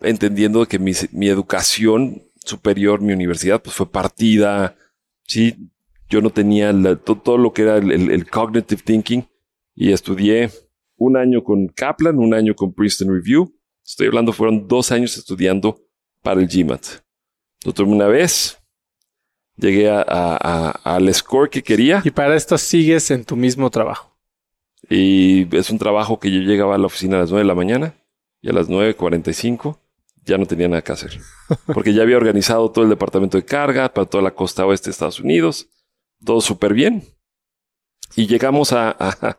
entendiendo 0.00 0.66
que 0.66 0.78
mi, 0.78 0.92
mi 1.12 1.28
educación 1.28 2.22
superior, 2.44 3.00
mi 3.00 3.12
universidad, 3.12 3.62
pues 3.62 3.74
fue 3.74 3.90
partida, 3.90 4.76
sí, 5.22 5.70
yo 6.14 6.20
no 6.20 6.30
tenía 6.30 6.72
todo, 6.96 7.36
lo 7.36 7.52
que 7.52 7.62
era 7.62 7.78
el, 7.78 8.30
cognitive 8.30 8.80
thinking 8.82 9.28
y 9.74 9.90
estudié 9.90 10.48
un 10.96 11.16
año 11.16 11.42
con 11.42 11.66
Kaplan, 11.66 12.18
un 12.18 12.34
año 12.34 12.54
con 12.54 12.72
Princeton 12.72 13.12
Review. 13.12 13.52
Estoy 13.84 14.06
hablando, 14.06 14.32
fueron 14.32 14.68
dos 14.68 14.92
años 14.92 15.16
estudiando 15.16 15.80
para 16.22 16.40
el 16.40 16.46
GMAT. 16.46 16.86
Lo 17.64 17.72
tomé 17.72 17.92
una 17.92 18.06
vez, 18.06 18.58
llegué 19.56 19.90
a, 19.90 20.70
al 20.84 21.12
score 21.12 21.50
que 21.50 21.64
quería. 21.64 22.00
Y 22.04 22.12
para 22.12 22.36
esto 22.36 22.56
sigues 22.58 23.10
en 23.10 23.24
tu 23.24 23.34
mismo 23.34 23.68
trabajo. 23.70 24.16
Y 24.88 25.48
es 25.56 25.68
un 25.70 25.78
trabajo 25.78 26.20
que 26.20 26.30
yo 26.30 26.42
llegaba 26.42 26.76
a 26.76 26.78
la 26.78 26.86
oficina 26.86 27.16
a 27.16 27.20
las 27.22 27.30
9 27.30 27.42
de 27.42 27.48
la 27.48 27.56
mañana 27.56 27.94
y 28.40 28.50
a 28.50 28.52
las 28.52 28.68
9.45 28.68 29.78
ya 30.24 30.38
no 30.38 30.46
tenía 30.46 30.68
nada 30.68 30.82
que 30.82 30.92
hacer. 30.92 31.18
Porque 31.74 31.92
ya 31.92 32.02
había 32.02 32.18
organizado 32.18 32.70
todo 32.70 32.84
el 32.84 32.90
departamento 32.90 33.36
de 33.36 33.44
carga 33.44 33.92
para 33.92 34.06
toda 34.06 34.22
la 34.22 34.30
costa 34.30 34.64
oeste 34.64 34.90
de 34.90 34.92
Estados 34.92 35.18
Unidos. 35.18 35.68
Todo 36.24 36.40
súper 36.40 36.74
bien. 36.74 37.02
Y 38.16 38.26
llegamos 38.26 38.72
a, 38.72 38.96
a, 38.98 39.38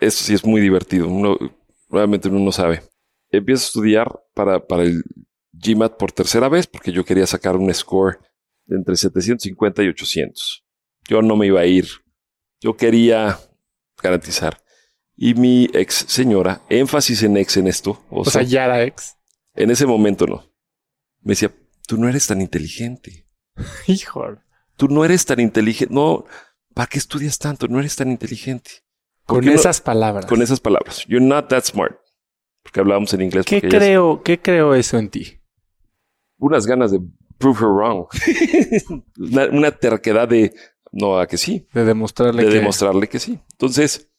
Esto 0.00 0.24
sí 0.24 0.34
es 0.34 0.44
muy 0.44 0.60
divertido. 0.60 1.08
Uno, 1.08 1.38
nuevamente 1.88 2.28
uno 2.28 2.40
no 2.40 2.52
sabe. 2.52 2.82
Empiezo 3.30 3.64
a 3.64 3.66
estudiar 3.66 4.20
para, 4.34 4.66
para 4.66 4.82
el 4.82 5.02
GMAT 5.52 5.96
por 5.96 6.12
tercera 6.12 6.48
vez 6.48 6.66
porque 6.66 6.92
yo 6.92 7.04
quería 7.04 7.26
sacar 7.26 7.56
un 7.56 7.72
score 7.72 8.18
entre 8.68 8.96
750 8.96 9.82
y 9.82 9.88
800. 9.88 10.64
Yo 11.08 11.22
no 11.22 11.36
me 11.36 11.46
iba 11.46 11.60
a 11.60 11.66
ir. 11.66 11.88
Yo 12.60 12.76
quería 12.76 13.38
garantizar. 14.02 14.62
Y 15.16 15.34
mi 15.34 15.68
ex 15.72 15.94
señora, 16.08 16.62
énfasis 16.68 17.22
en 17.22 17.36
ex 17.36 17.56
en 17.56 17.66
esto. 17.68 18.04
O, 18.10 18.24
sea, 18.24 18.42
ya 18.42 18.64
era 18.64 18.82
ex. 18.82 19.16
En 19.54 19.70
ese 19.70 19.86
momento 19.86 20.26
no. 20.26 20.50
Me 21.20 21.32
decía, 21.32 21.52
tú 21.86 21.96
no 21.96 22.08
eres 22.08 22.26
tan 22.26 22.40
inteligente. 22.40 23.26
Hijo. 23.86 24.38
Tú 24.82 24.88
no 24.88 25.04
eres 25.04 25.24
tan 25.24 25.38
inteligente. 25.38 25.94
No, 25.94 26.24
¿para 26.74 26.88
qué 26.88 26.98
estudias 26.98 27.38
tanto? 27.38 27.68
No 27.68 27.78
eres 27.78 27.94
tan 27.94 28.10
inteligente. 28.10 28.82
Con 29.24 29.48
esas 29.48 29.80
palabras. 29.80 30.26
Con 30.26 30.42
esas 30.42 30.58
palabras. 30.58 31.04
You're 31.06 31.24
not 31.24 31.48
that 31.50 31.62
smart. 31.62 32.00
Porque 32.64 32.80
hablábamos 32.80 33.14
en 33.14 33.20
inglés. 33.20 33.46
¿Qué 33.46 33.60
creo, 33.62 34.24
¿Qué 34.24 34.40
creo 34.40 34.74
eso 34.74 34.98
en 34.98 35.08
ti? 35.08 35.40
Unas 36.36 36.66
ganas 36.66 36.90
de 36.90 36.98
prove 37.38 37.60
her 37.60 37.68
wrong. 37.68 38.06
una, 39.52 39.70
terquedad 39.70 40.26
de 40.26 40.52
no 40.90 41.16
a 41.16 41.28
que 41.28 41.38
sí. 41.38 41.68
De 41.72 41.84
demostrarle 41.84 42.42
de 42.42 42.50
demostrarle 42.50 43.08
que 43.08 43.20
sí. 43.20 43.38
Entonces, 43.52 44.10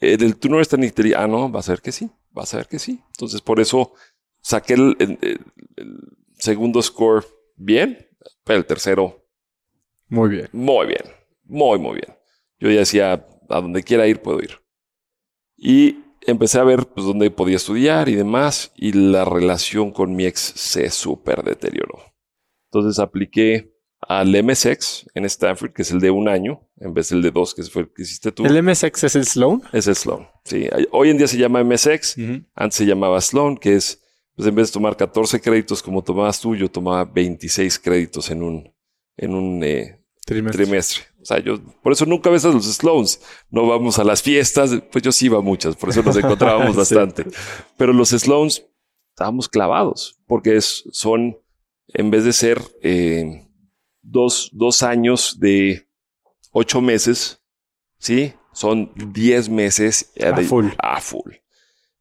en 0.00 0.20
el 0.20 0.36
tú 0.36 0.50
no 0.50 0.56
eres 0.56 0.68
tan 0.68 0.84
inteligente. 0.84 1.24
Ah, 1.24 1.26
no, 1.26 1.48
vas 1.48 1.70
a 1.70 1.72
ver 1.72 1.80
que 1.80 1.92
sí, 1.92 2.10
vas 2.30 2.52
a 2.52 2.58
ver 2.58 2.68
que 2.68 2.78
sí. 2.78 3.02
Entonces, 3.06 3.40
por 3.40 3.58
eso 3.58 3.94
saqué 4.42 4.74
el, 4.74 4.96
el- 4.98 5.18
el 5.76 5.98
segundo 6.36 6.82
score 6.82 7.24
bien, 7.56 8.06
pero 8.44 8.58
el 8.58 8.66
tercero 8.66 9.23
Muy 10.08 10.28
bien. 10.28 10.48
muy 10.52 10.86
bien, 10.86 11.02
muy, 11.44 11.78
muy 11.78 11.94
bien. 11.94 12.16
Yo 12.58 12.70
ya 12.70 12.80
decía, 12.80 13.26
a 13.48 13.60
donde 13.60 13.82
quiera 13.82 14.06
ir, 14.06 14.20
puedo 14.20 14.40
ir. 14.40 14.60
Y 15.56 15.98
empecé 16.26 16.58
a 16.58 16.64
ver 16.64 16.86
pues, 16.86 17.06
dónde 17.06 17.30
podía 17.30 17.56
estudiar 17.56 18.08
y 18.08 18.14
demás, 18.14 18.72
y 18.76 18.92
la 18.92 19.24
relación 19.24 19.90
con 19.90 20.14
mi 20.14 20.26
ex 20.26 20.40
se 20.40 20.90
súper 20.90 21.42
deterioró. 21.42 22.00
Entonces 22.70 22.98
apliqué 22.98 23.72
al 24.00 24.30
MSX 24.42 25.06
en 25.14 25.24
Stanford, 25.24 25.72
que 25.72 25.82
es 25.82 25.90
el 25.90 26.00
de 26.00 26.10
un 26.10 26.28
año, 26.28 26.68
en 26.78 26.92
vez 26.92 27.08
del 27.08 27.22
de 27.22 27.30
dos, 27.30 27.54
que 27.54 27.62
fue 27.62 27.82
el 27.82 27.92
que 27.92 28.02
hiciste 28.02 28.32
tú. 28.32 28.44
¿El 28.44 28.62
MSX 28.62 29.04
es 29.04 29.16
el 29.16 29.24
Sloan? 29.24 29.62
Es 29.72 29.86
el 29.86 29.94
Sloan. 29.94 30.28
Sí, 30.44 30.68
hoy 30.90 31.10
en 31.10 31.18
día 31.18 31.26
se 31.26 31.38
llama 31.38 31.64
MSX, 31.64 32.16
antes 32.54 32.76
se 32.76 32.86
llamaba 32.86 33.20
Sloan, 33.20 33.56
que 33.56 33.76
es, 33.76 34.02
pues 34.36 34.48
en 34.48 34.54
vez 34.54 34.68
de 34.68 34.74
tomar 34.74 34.96
14 34.96 35.40
créditos 35.40 35.82
como 35.82 36.02
tomabas 36.02 36.40
tú, 36.40 36.54
yo 36.54 36.70
tomaba 36.70 37.04
26 37.04 37.78
créditos 37.78 38.30
en 38.30 38.42
un, 38.42 38.73
en 39.16 39.34
un 39.34 39.62
eh, 39.64 40.00
Trimestre. 40.26 40.64
trimestre. 40.64 41.02
O 41.20 41.24
sea, 41.24 41.38
yo, 41.42 41.58
por 41.82 41.92
eso 41.92 42.04
nunca 42.06 42.30
ves 42.30 42.44
a 42.44 42.48
los 42.50 42.64
Sloans. 42.66 43.20
No 43.50 43.66
vamos 43.66 43.98
a 43.98 44.04
las 44.04 44.22
fiestas. 44.22 44.70
Pues 44.92 45.02
yo 45.02 45.12
sí 45.12 45.26
iba 45.26 45.38
a 45.38 45.42
muchas, 45.42 45.76
por 45.76 45.90
eso 45.90 46.02
nos 46.02 46.16
encontrábamos 46.18 46.72
Sí. 46.72 46.76
bastante. 46.94 47.24
Pero 47.76 47.92
los 47.92 48.10
Sloans 48.10 48.64
estábamos 49.10 49.48
clavados, 49.48 50.18
porque 50.26 50.56
es, 50.56 50.84
son, 50.92 51.38
en 51.88 52.10
vez 52.10 52.24
de 52.24 52.32
ser 52.32 52.60
eh, 52.82 53.46
dos, 54.02 54.50
dos 54.52 54.82
años 54.82 55.38
de 55.40 55.86
ocho 56.52 56.80
meses, 56.80 57.40
¿sí? 57.98 58.32
Son 58.52 58.92
diez 59.12 59.48
meses 59.48 60.12
eh, 60.16 60.26
A 60.26 60.32
de- 60.32 60.44
full. 60.44 60.66
A 60.78 61.00
full. 61.00 61.32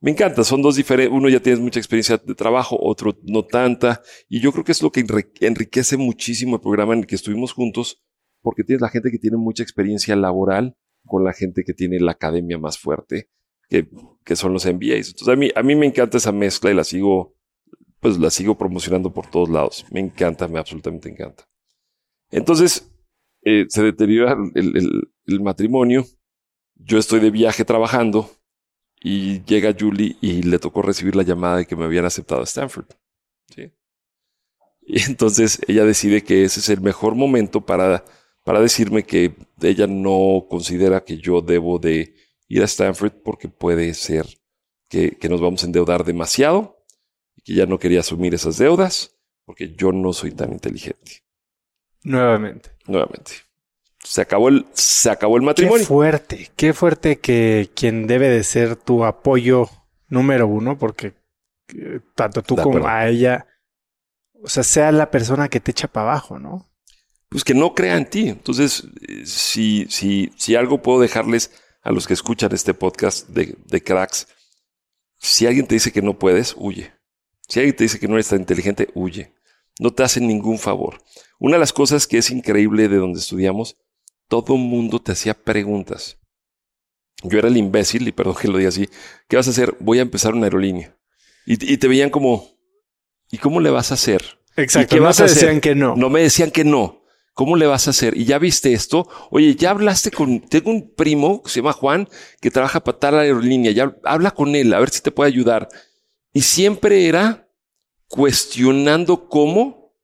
Me 0.03 0.11
encanta, 0.11 0.43
son 0.43 0.61
dos 0.61 0.75
diferentes. 0.75 1.15
Uno 1.17 1.29
ya 1.29 1.39
tienes 1.39 1.61
mucha 1.61 1.79
experiencia 1.79 2.17
de 2.17 2.35
trabajo, 2.35 2.77
otro 2.77 3.17
no 3.23 3.45
tanta. 3.45 4.01
Y 4.27 4.41
yo 4.41 4.51
creo 4.51 4.65
que 4.65 4.73
es 4.73 4.81
lo 4.81 4.91
que 4.91 4.99
enri- 5.05 5.31
enriquece 5.39 5.95
muchísimo 5.95 6.55
el 6.57 6.61
programa 6.61 6.91
en 6.93 6.99
el 6.99 7.07
que 7.07 7.15
estuvimos 7.15 7.53
juntos, 7.53 8.03
porque 8.41 8.65
tienes 8.65 8.81
la 8.81 8.89
gente 8.89 9.11
que 9.11 9.17
tiene 9.17 9.37
mucha 9.37 9.63
experiencia 9.63 10.13
laboral 10.17 10.75
con 11.05 11.23
la 11.23 11.31
gente 11.31 11.63
que 11.63 11.73
tiene 11.73 12.01
la 12.01 12.11
academia 12.11 12.57
más 12.57 12.77
fuerte, 12.77 13.29
que, 13.69 13.87
que 14.25 14.35
son 14.35 14.51
los 14.51 14.65
MBAs. 14.65 15.07
Entonces 15.07 15.29
a 15.29 15.35
mí, 15.37 15.49
a 15.55 15.63
mí 15.63 15.73
me 15.75 15.85
encanta 15.85 16.17
esa 16.17 16.33
mezcla 16.33 16.69
y 16.69 16.73
la 16.73 16.83
sigo, 16.83 17.37
pues 18.01 18.17
la 18.19 18.29
sigo 18.29 18.57
promocionando 18.57 19.13
por 19.13 19.27
todos 19.31 19.47
lados. 19.49 19.85
Me 19.89 20.01
encanta, 20.01 20.49
me 20.49 20.59
absolutamente 20.59 21.07
encanta. 21.07 21.45
Entonces, 22.29 22.91
eh, 23.43 23.67
se 23.69 23.83
deteriora 23.83 24.35
el- 24.55 25.07
el 25.27 25.39
matrimonio. 25.41 26.03
Yo 26.75 26.97
estoy 26.97 27.21
de 27.21 27.31
viaje 27.31 27.63
trabajando 27.63 28.29
y 29.03 29.43
llega 29.43 29.75
Julie 29.77 30.15
y 30.21 30.43
le 30.43 30.57
tocó 30.59 30.81
recibir 30.81 31.15
la 31.15 31.23
llamada 31.23 31.57
de 31.57 31.65
que 31.65 31.75
me 31.75 31.83
habían 31.83 32.05
aceptado 32.05 32.39
a 32.39 32.45
Stanford. 32.45 32.85
¿sí? 33.53 33.69
Y 34.81 35.03
entonces 35.03 35.59
ella 35.67 35.83
decide 35.83 36.23
que 36.23 36.45
ese 36.45 36.61
es 36.61 36.69
el 36.69 36.79
mejor 36.79 37.13
momento 37.13 37.65
para, 37.65 38.05
para 38.45 38.61
decirme 38.61 39.03
que 39.03 39.35
ella 39.61 39.87
no 39.87 40.47
considera 40.49 41.03
que 41.03 41.17
yo 41.17 41.41
debo 41.41 41.79
de 41.79 42.15
ir 42.47 42.61
a 42.61 42.65
Stanford 42.65 43.11
porque 43.23 43.49
puede 43.49 43.93
ser 43.93 44.25
que, 44.87 45.11
que 45.11 45.27
nos 45.27 45.41
vamos 45.41 45.63
a 45.63 45.65
endeudar 45.65 46.05
demasiado 46.05 46.85
y 47.35 47.41
que 47.41 47.53
ella 47.53 47.65
no 47.65 47.79
quería 47.79 47.99
asumir 47.99 48.33
esas 48.33 48.57
deudas 48.57 49.17
porque 49.43 49.75
yo 49.75 49.91
no 49.91 50.13
soy 50.13 50.31
tan 50.31 50.53
inteligente. 50.53 51.23
Nuevamente. 52.03 52.71
Nuevamente. 52.87 53.33
Se 54.03 54.21
acabó 54.21 54.49
el, 54.49 54.65
se 54.73 55.09
acabó 55.09 55.37
el 55.37 55.41
Qué 55.41 55.45
matrimonio. 55.45 55.85
fuerte, 55.85 56.51
qué 56.55 56.73
fuerte 56.73 57.19
que 57.19 57.69
quien 57.75 58.05
debe 58.07 58.29
de 58.29 58.43
ser 58.43 58.75
tu 58.75 59.05
apoyo 59.05 59.69
número 60.09 60.47
uno, 60.47 60.77
porque 60.77 61.13
eh, 61.75 61.99
tanto 62.15 62.41
tú 62.43 62.55
como 62.57 62.85
a 62.87 63.07
ella, 63.07 63.47
o 64.43 64.49
sea, 64.49 64.63
sea 64.63 64.91
la 64.91 65.09
persona 65.09 65.47
que 65.47 65.59
te 65.59 65.71
echa 65.71 65.87
para 65.87 66.11
abajo, 66.11 66.37
¿no? 66.39 66.69
pues 67.29 67.43
que 67.43 67.55
no 67.55 67.73
crea 67.73 67.97
en 67.97 68.07
ti. 68.07 68.29
Entonces, 68.29 68.83
eh, 69.07 69.25
si, 69.25 69.87
si, 69.89 70.31
si 70.37 70.55
algo 70.55 70.83
puedo 70.83 70.99
dejarles 70.99 71.49
a 71.81 71.91
los 71.91 72.05
que 72.05 72.13
escuchan 72.13 72.51
este 72.53 72.75
podcast 72.75 73.27
de, 73.29 73.57
de 73.65 73.83
cracks, 73.83 74.27
si 75.17 75.47
alguien 75.47 75.65
te 75.65 75.73
dice 75.73 75.91
que 75.91 76.03
no 76.03 76.19
puedes, 76.19 76.53
huye. 76.55 76.93
Si 77.47 77.59
alguien 77.59 77.75
te 77.75 77.85
dice 77.85 77.99
que 77.99 78.07
no 78.07 78.13
eres 78.13 78.27
tan 78.27 78.39
inteligente, 78.39 78.89
huye. 78.93 79.33
No 79.79 79.91
te 79.91 80.03
hacen 80.03 80.27
ningún 80.27 80.59
favor. 80.59 81.01
Una 81.39 81.55
de 81.55 81.59
las 81.61 81.73
cosas 81.73 82.05
que 82.05 82.19
es 82.19 82.29
increíble 82.29 82.87
de 82.87 82.97
donde 82.97 83.19
estudiamos, 83.19 83.77
todo 84.27 84.57
mundo 84.57 85.01
te 85.01 85.12
hacía 85.12 85.33
preguntas. 85.33 86.17
Yo 87.23 87.39
era 87.39 87.47
el 87.47 87.57
imbécil, 87.57 88.07
y 88.07 88.12
perdón 88.12 88.36
que 88.39 88.47
lo 88.47 88.57
diga 88.57 88.69
así, 88.69 88.89
¿qué 89.27 89.38
vas 89.38 89.47
a 89.47 89.51
hacer? 89.51 89.75
Voy 89.79 89.99
a 89.99 90.01
empezar 90.01 90.33
una 90.33 90.45
aerolínea. 90.45 90.97
Y, 91.45 91.73
y 91.73 91.77
te 91.77 91.88
veían 91.88 92.09
como, 92.09 92.47
¿y 93.31 93.38
cómo 93.38 93.59
le 93.59 93.69
vas 93.69 93.91
a 93.91 93.93
hacer? 93.95 94.39
Exacto. 94.55 94.95
qué 94.95 94.99
no 94.99 95.05
vas 95.05 95.17
te 95.17 95.23
a 95.23 95.25
hacer? 95.25 95.38
decían 95.38 95.62
que 95.62 95.75
no. 95.75 95.95
No 95.95 96.09
me 96.09 96.21
decían 96.21 96.51
que 96.51 96.63
no. 96.63 97.03
¿Cómo 97.33 97.55
le 97.55 97.65
vas 97.65 97.88
a 97.88 97.91
hacer? 97.91 98.15
Y 98.15 98.25
ya 98.25 98.38
viste 98.38 98.73
esto. 98.73 99.09
Oye, 99.31 99.55
ya 99.55 99.71
hablaste 99.71 100.12
con. 100.12 100.39
Tengo 100.41 100.69
un 100.69 100.93
primo 100.93 101.41
que 101.41 101.49
se 101.49 101.62
llama 101.62 101.73
Juan 101.73 102.07
que 102.39 102.51
trabaja 102.51 102.83
para 102.83 102.99
tal 102.99 103.17
aerolínea. 103.17 103.71
Ya 103.71 103.95
habla 104.03 104.31
con 104.31 104.55
él 104.55 104.71
a 104.73 104.79
ver 104.79 104.89
si 104.91 105.01
te 105.01 105.09
puede 105.09 105.31
ayudar. 105.31 105.67
Y 106.31 106.41
siempre 106.41 107.07
era 107.07 107.49
cuestionando 108.07 109.27
cómo, 109.27 109.95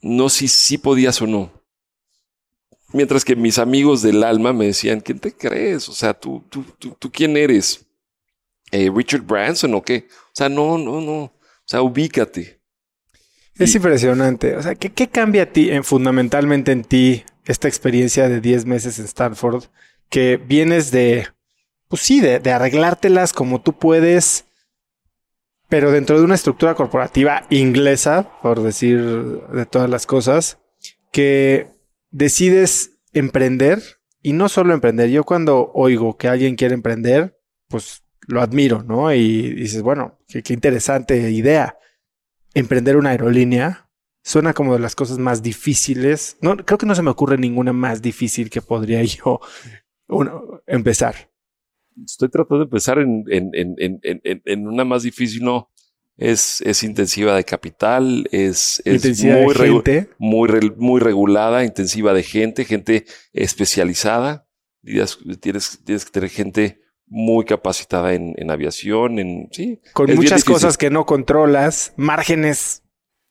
no 0.00 0.30
si 0.30 0.48
sí 0.48 0.78
podías 0.78 1.20
o 1.20 1.26
no. 1.26 1.55
Mientras 2.92 3.24
que 3.24 3.36
mis 3.36 3.58
amigos 3.58 4.02
del 4.02 4.22
alma 4.22 4.52
me 4.52 4.66
decían, 4.66 5.00
¿quién 5.00 5.18
te 5.18 5.32
crees? 5.32 5.88
O 5.88 5.92
sea, 5.92 6.14
tú, 6.14 6.44
tú, 6.48 6.64
tú, 6.78 6.96
tú 6.98 7.10
quién 7.10 7.36
eres? 7.36 7.84
Eh, 8.70 8.90
Richard 8.94 9.22
Branson 9.22 9.74
o 9.74 9.82
qué? 9.82 10.06
O 10.10 10.30
sea, 10.34 10.48
no, 10.48 10.78
no, 10.78 11.00
no. 11.00 11.22
O 11.22 11.32
sea, 11.64 11.82
ubícate. 11.82 12.60
Es 13.58 13.74
Y- 13.74 13.78
impresionante. 13.78 14.56
O 14.56 14.62
sea, 14.62 14.74
¿qué, 14.74 14.90
qué 14.92 15.08
cambia 15.08 15.44
a 15.44 15.46
ti, 15.46 15.70
en, 15.70 15.82
fundamentalmente 15.84 16.72
en 16.72 16.84
ti, 16.84 17.24
esta 17.44 17.68
experiencia 17.68 18.28
de 18.28 18.40
10 18.40 18.66
meses 18.66 18.98
en 18.98 19.04
Stanford? 19.06 19.64
Que 20.08 20.36
vienes 20.36 20.90
de, 20.92 21.26
pues 21.88 22.02
sí, 22.02 22.20
de, 22.20 22.38
de 22.38 22.52
arreglártelas 22.52 23.32
como 23.32 23.60
tú 23.62 23.72
puedes, 23.78 24.44
pero 25.68 25.90
dentro 25.90 26.18
de 26.18 26.24
una 26.24 26.36
estructura 26.36 26.74
corporativa 26.76 27.44
inglesa, 27.50 28.30
por 28.42 28.62
decir 28.62 29.00
de 29.02 29.66
todas 29.66 29.90
las 29.90 30.06
cosas, 30.06 30.58
que 31.10 31.68
decides 32.16 32.98
emprender 33.12 33.82
y 34.22 34.32
no 34.32 34.48
solo 34.48 34.72
emprender. 34.72 35.10
Yo 35.10 35.24
cuando 35.24 35.70
oigo 35.74 36.16
que 36.16 36.28
alguien 36.28 36.56
quiere 36.56 36.74
emprender, 36.74 37.38
pues 37.68 38.02
lo 38.26 38.40
admiro, 38.40 38.82
¿no? 38.82 39.12
Y 39.12 39.52
dices, 39.52 39.82
bueno, 39.82 40.18
qué, 40.26 40.42
interesante 40.52 41.30
idea 41.30 41.78
emprender 42.54 42.96
una 42.96 43.10
aerolínea 43.10 43.90
suena 44.24 44.54
como 44.54 44.72
de 44.72 44.80
las 44.80 44.94
cosas 44.96 45.18
más 45.18 45.42
difíciles. 45.42 46.38
No, 46.40 46.56
creo 46.56 46.78
que 46.78 46.86
no 46.86 46.94
se 46.94 47.02
me 47.02 47.10
ocurre 47.10 47.36
ninguna 47.36 47.74
más 47.74 48.00
difícil 48.00 48.48
que 48.48 48.62
podría 48.62 49.02
yo 49.04 49.40
uno, 50.08 50.62
empezar. 50.66 51.30
estoy 52.02 52.30
tratando 52.30 52.64
de 52.64 52.92
en, 53.02 53.24
en, 53.28 53.50
en, 53.52 54.00
en, 54.02 54.42
en 54.44 54.66
una 54.66 54.84
más 54.84 55.02
difícil, 55.02 55.44
no. 55.44 55.70
Es, 56.18 56.62
es 56.62 56.82
intensiva 56.82 57.36
de 57.36 57.44
capital, 57.44 58.26
es, 58.32 58.80
es 58.86 59.02
muy, 59.22 59.52
de 59.54 59.60
regu- 59.60 59.82
muy, 60.18 60.48
re- 60.48 60.72
muy 60.76 60.98
regulada, 61.00 61.62
intensiva 61.64 62.14
de 62.14 62.22
gente, 62.22 62.64
gente 62.64 63.04
especializada. 63.32 64.48
Tienes, 65.40 65.80
tienes 65.84 66.04
que 66.04 66.10
tener 66.10 66.30
gente 66.30 66.80
muy 67.06 67.44
capacitada 67.44 68.14
en, 68.14 68.34
en 68.36 68.50
aviación, 68.50 69.18
en 69.18 69.48
sí, 69.52 69.80
Con 69.92 70.06
muchas 70.14 70.42
cosas 70.44 70.76
que 70.78 70.90
no 70.90 71.04
controlas, 71.06 71.92
márgenes 71.96 72.82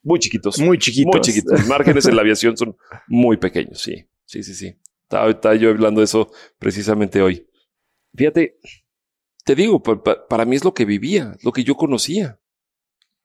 muy 0.02 0.18
chiquitos. 0.20 0.58
muy 0.60 0.78
chiquitos. 0.78 1.12
Muy 1.12 1.20
chiquitos. 1.20 1.52
Los 1.58 1.66
márgenes 1.68 2.06
en 2.06 2.14
la 2.14 2.22
aviación 2.22 2.56
son 2.56 2.76
muy 3.08 3.36
pequeños, 3.38 3.80
sí. 3.82 4.06
Sí, 4.24 4.42
sí, 4.42 4.54
sí. 4.54 4.76
Estaba, 5.02 5.30
estaba 5.30 5.54
yo 5.56 5.70
hablando 5.70 6.00
de 6.00 6.04
eso 6.04 6.30
precisamente 6.58 7.20
hoy. 7.22 7.46
Fíjate, 8.14 8.58
te 9.44 9.54
digo, 9.54 9.82
pa- 9.82 10.02
pa- 10.02 10.26
para 10.28 10.44
mí 10.44 10.56
es 10.56 10.64
lo 10.64 10.72
que 10.74 10.84
vivía, 10.84 11.36
lo 11.42 11.52
que 11.52 11.64
yo 11.64 11.74
conocía. 11.74 12.40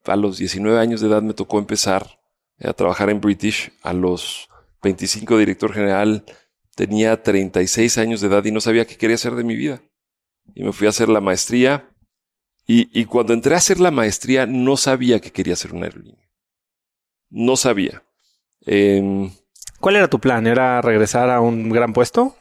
A 0.04 0.16
los 0.16 0.38
19 0.38 0.78
años 0.78 1.00
de 1.00 1.08
edad 1.08 1.22
me 1.22 1.34
tocó 1.34 1.58
empezar 1.58 2.20
a 2.60 2.72
trabajar 2.72 3.10
en 3.10 3.20
British. 3.20 3.72
A 3.82 3.92
los 3.92 4.48
25 4.82 5.38
director 5.38 5.72
general 5.72 6.24
tenía 6.74 7.22
36 7.22 7.98
años 7.98 8.20
de 8.20 8.28
edad 8.28 8.44
y 8.44 8.52
no 8.52 8.60
sabía 8.60 8.86
qué 8.86 8.96
quería 8.96 9.14
hacer 9.14 9.34
de 9.34 9.44
mi 9.44 9.56
vida. 9.56 9.82
Y 10.54 10.64
me 10.64 10.72
fui 10.72 10.86
a 10.86 10.90
hacer 10.90 11.08
la 11.08 11.20
maestría. 11.20 11.88
Y, 12.66 12.88
y 12.98 13.04
cuando 13.06 13.32
entré 13.32 13.54
a 13.54 13.58
hacer 13.58 13.80
la 13.80 13.90
maestría 13.90 14.46
no 14.46 14.76
sabía 14.76 15.20
que 15.20 15.32
quería 15.32 15.54
hacer 15.54 15.72
una 15.72 15.86
aerolínea. 15.86 16.28
No 17.30 17.56
sabía. 17.56 18.04
Em, 18.66 19.30
¿Cuál 19.80 19.96
era 19.96 20.08
tu 20.08 20.20
plan? 20.20 20.46
¿Era 20.46 20.80
regresar 20.80 21.30
a 21.30 21.40
un 21.40 21.70
gran 21.70 21.92
puesto? 21.92 22.36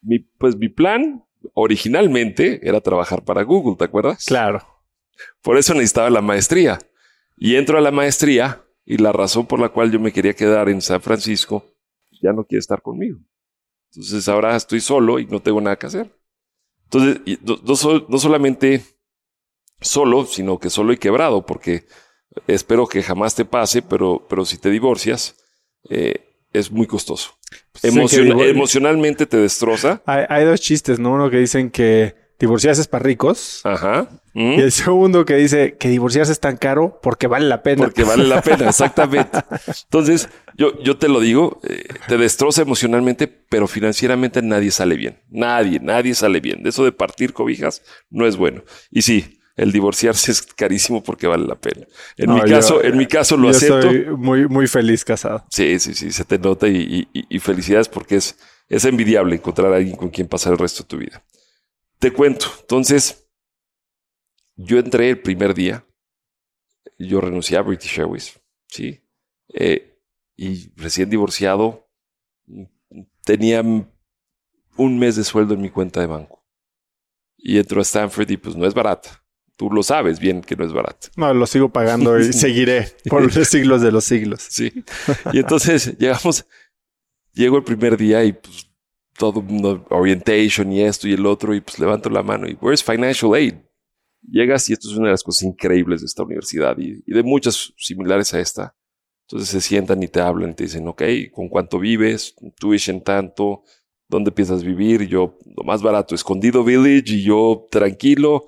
mi, 0.00 0.20
pues 0.20 0.56
mi 0.56 0.68
plan 0.68 1.24
originalmente 1.54 2.66
era 2.66 2.80
trabajar 2.80 3.24
para 3.24 3.42
Google, 3.42 3.76
¿te 3.76 3.84
acuerdas? 3.84 4.24
Claro. 4.24 4.66
Por 5.42 5.58
eso 5.58 5.74
necesitaba 5.74 6.10
la 6.10 6.22
maestría. 6.22 6.78
Y 7.38 7.56
entro 7.56 7.78
a 7.78 7.80
la 7.80 7.90
maestría 7.90 8.64
y 8.84 8.98
la 8.98 9.12
razón 9.12 9.46
por 9.46 9.60
la 9.60 9.68
cual 9.68 9.90
yo 9.92 10.00
me 10.00 10.12
quería 10.12 10.34
quedar 10.34 10.68
en 10.68 10.80
San 10.80 11.00
Francisco 11.00 11.64
ya 12.22 12.32
no 12.32 12.44
quiere 12.44 12.60
estar 12.60 12.82
conmigo. 12.82 13.18
Entonces 13.92 14.28
ahora 14.28 14.56
estoy 14.56 14.80
solo 14.80 15.18
y 15.18 15.26
no 15.26 15.40
tengo 15.40 15.60
nada 15.60 15.76
que 15.76 15.86
hacer. 15.86 16.12
Entonces, 16.84 17.20
no, 17.42 17.58
no 17.62 17.76
sol- 17.76 18.06
no 18.08 18.18
solamente 18.18 18.82
solo, 19.80 20.24
sino 20.24 20.58
que 20.58 20.70
solo 20.70 20.92
y 20.92 20.96
quebrado, 20.98 21.46
porque 21.46 21.84
espero 22.46 22.86
que 22.86 23.02
jamás 23.02 23.34
te 23.34 23.44
pase, 23.44 23.82
pero, 23.82 24.26
pero 24.28 24.44
si 24.44 24.58
te 24.58 24.70
divorcias, 24.70 25.36
eh, 25.90 26.24
es 26.52 26.70
muy 26.70 26.86
costoso. 26.86 27.38
Divor- 28.24 28.48
emocionalmente 28.50 29.26
te 29.26 29.36
destroza. 29.36 30.02
Hay, 30.06 30.24
hay 30.28 30.44
dos 30.44 30.60
chistes, 30.60 30.98
¿no? 30.98 31.12
Uno 31.12 31.30
que 31.30 31.36
dicen 31.38 31.70
que 31.70 32.14
divorciarse 32.38 32.80
es 32.80 32.88
para 32.88 33.04
ricos. 33.04 33.60
Ajá. 33.64 34.08
¿Mm? 34.34 34.52
Y 34.52 34.60
el 34.60 34.72
segundo 34.72 35.24
que 35.24 35.34
dice 35.36 35.76
que 35.78 35.88
divorciarse 35.88 36.30
es 36.32 36.40
tan 36.40 36.56
caro 36.56 37.00
porque 37.02 37.26
vale 37.26 37.46
la 37.46 37.62
pena. 37.62 37.84
Porque 37.84 38.04
vale 38.04 38.24
la 38.24 38.40
pena, 38.42 38.68
exactamente. 38.68 39.38
Entonces, 39.84 40.28
yo, 40.56 40.80
yo 40.82 40.96
te 40.96 41.08
lo 41.08 41.20
digo, 41.20 41.60
eh, 41.68 41.84
te 42.06 42.16
destroza 42.18 42.62
emocionalmente, 42.62 43.26
pero 43.26 43.66
financieramente 43.66 44.42
nadie 44.42 44.70
sale 44.70 44.96
bien. 44.96 45.18
Nadie, 45.30 45.80
nadie 45.80 46.14
sale 46.14 46.40
bien. 46.40 46.62
De 46.62 46.70
eso 46.70 46.84
de 46.84 46.92
partir 46.92 47.32
cobijas 47.32 47.82
no 48.10 48.26
es 48.26 48.36
bueno. 48.36 48.62
Y 48.90 49.02
sí, 49.02 49.40
el 49.56 49.72
divorciarse 49.72 50.30
es 50.30 50.42
carísimo 50.42 51.02
porque 51.02 51.26
vale 51.26 51.44
la 51.46 51.56
pena. 51.56 51.84
En 52.16 52.26
No, 52.26 52.34
mi 52.34 52.40
yo- 52.42 52.54
caso, 52.56 52.84
en 52.84 52.96
mi 52.96 53.06
caso 53.06 53.36
lo 53.36 53.50
Yo 53.50 53.56
acepto. 53.56 53.78
estoy 53.90 54.04
muy, 54.16 54.46
muy 54.46 54.68
feliz 54.68 55.04
casado. 55.04 55.44
Sí, 55.50 55.80
sí, 55.80 55.94
sí, 55.94 56.12
se 56.12 56.24
te 56.24 56.38
nota 56.38 56.68
y, 56.68 57.08
y- 57.12 57.24
y 57.28 57.38
felicidades 57.40 57.88
porque 57.88 58.14
es, 58.16 58.36
es 58.68 58.84
envidiable 58.84 59.34
encontrar 59.34 59.72
a 59.72 59.76
alguien 59.76 59.96
con 59.96 60.10
quien 60.10 60.28
pasar 60.28 60.52
el 60.52 60.58
resto 60.60 60.84
de 60.84 60.88
tu 60.88 60.96
vida. 60.98 61.24
Te 61.98 62.12
cuento, 62.12 62.46
entonces, 62.60 63.28
yo 64.56 64.78
entré 64.78 65.10
el 65.10 65.20
primer 65.20 65.54
día, 65.54 65.84
yo 66.98 67.20
renuncié 67.20 67.56
a 67.56 67.62
British 67.62 67.98
Airways, 67.98 68.40
¿sí? 68.68 69.00
Eh, 69.52 70.00
y 70.36 70.72
recién 70.76 71.10
divorciado, 71.10 71.88
tenía 73.24 73.62
un 73.62 74.98
mes 74.98 75.16
de 75.16 75.24
sueldo 75.24 75.54
en 75.54 75.60
mi 75.60 75.70
cuenta 75.70 76.00
de 76.00 76.06
banco. 76.06 76.44
Y 77.36 77.58
entro 77.58 77.80
a 77.80 77.82
Stanford 77.82 78.30
y 78.30 78.36
pues 78.36 78.56
no 78.56 78.66
es 78.66 78.74
barata. 78.74 79.24
Tú 79.56 79.70
lo 79.70 79.82
sabes 79.82 80.20
bien 80.20 80.40
que 80.40 80.54
no 80.54 80.64
es 80.64 80.72
barata. 80.72 81.08
No, 81.16 81.34
lo 81.34 81.46
sigo 81.46 81.68
pagando 81.72 82.18
y 82.18 82.32
seguiré 82.32 82.92
por 83.08 83.22
los 83.22 83.48
siglos 83.48 83.82
de 83.82 83.90
los 83.90 84.04
siglos. 84.04 84.46
Sí. 84.48 84.84
Y 85.32 85.40
entonces 85.40 85.96
llegamos, 85.98 86.46
llego 87.32 87.56
el 87.56 87.64
primer 87.64 87.96
día 87.96 88.24
y 88.24 88.32
pues 88.32 88.67
todo 89.18 89.42
mundo, 89.42 89.84
orientation 89.90 90.72
y 90.72 90.82
esto 90.82 91.08
y 91.08 91.12
el 91.12 91.26
otro, 91.26 91.54
y 91.54 91.60
pues 91.60 91.78
levanto 91.78 92.08
la 92.08 92.22
mano 92.22 92.48
y, 92.48 92.54
where's 92.60 92.82
financial 92.82 93.34
aid? 93.34 93.54
Llegas 94.22 94.68
y 94.70 94.72
esto 94.72 94.88
es 94.88 94.96
una 94.96 95.08
de 95.08 95.12
las 95.12 95.22
cosas 95.22 95.42
increíbles 95.44 96.00
de 96.00 96.06
esta 96.06 96.22
universidad 96.22 96.76
y, 96.78 97.02
y 97.06 97.12
de 97.12 97.22
muchas 97.22 97.72
similares 97.76 98.32
a 98.34 98.40
esta. 98.40 98.74
Entonces 99.26 99.50
se 99.50 99.60
sientan 99.60 100.02
y 100.02 100.08
te 100.08 100.20
hablan 100.20 100.50
y 100.50 100.54
te 100.54 100.64
dicen, 100.64 100.88
ok, 100.88 101.02
¿con 101.32 101.48
cuánto 101.48 101.78
vives? 101.78 102.34
Tuition 102.58 103.02
tanto, 103.02 103.62
¿dónde 104.08 104.32
piensas 104.32 104.64
vivir? 104.64 105.06
Yo, 105.06 105.36
lo 105.54 105.64
más 105.64 105.82
barato, 105.82 106.14
Escondido 106.14 106.64
Village, 106.64 107.14
y 107.14 107.22
yo, 107.24 107.66
tranquilo, 107.70 108.46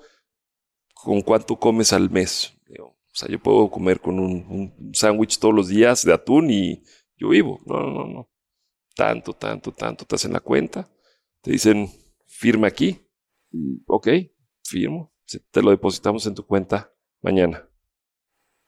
¿con 0.95 1.21
cuánto 1.21 1.57
comes 1.57 1.93
al 1.93 2.09
mes? 2.09 2.53
Digo, 2.67 2.87
o 2.87 3.13
sea, 3.13 3.29
yo 3.29 3.39
puedo 3.39 3.69
comer 3.69 4.01
con 4.01 4.19
un, 4.19 4.73
un 4.79 4.93
sándwich 4.95 5.37
todos 5.37 5.53
los 5.53 5.67
días 5.67 6.03
de 6.03 6.13
atún 6.13 6.49
y 6.49 6.81
yo 7.15 7.29
vivo. 7.29 7.59
No, 7.67 7.81
no, 7.81 8.07
no. 8.07 8.30
Tanto, 8.95 9.33
tanto, 9.33 9.71
tanto. 9.71 10.05
Te 10.05 10.15
hacen 10.15 10.33
la 10.33 10.39
cuenta. 10.39 10.89
Te 11.41 11.51
dicen, 11.51 11.89
firma 12.27 12.67
aquí. 12.67 12.99
Ok, 13.85 14.07
firmo. 14.63 15.13
Te 15.51 15.61
lo 15.61 15.71
depositamos 15.71 16.25
en 16.25 16.35
tu 16.35 16.45
cuenta 16.45 16.93
mañana. 17.21 17.67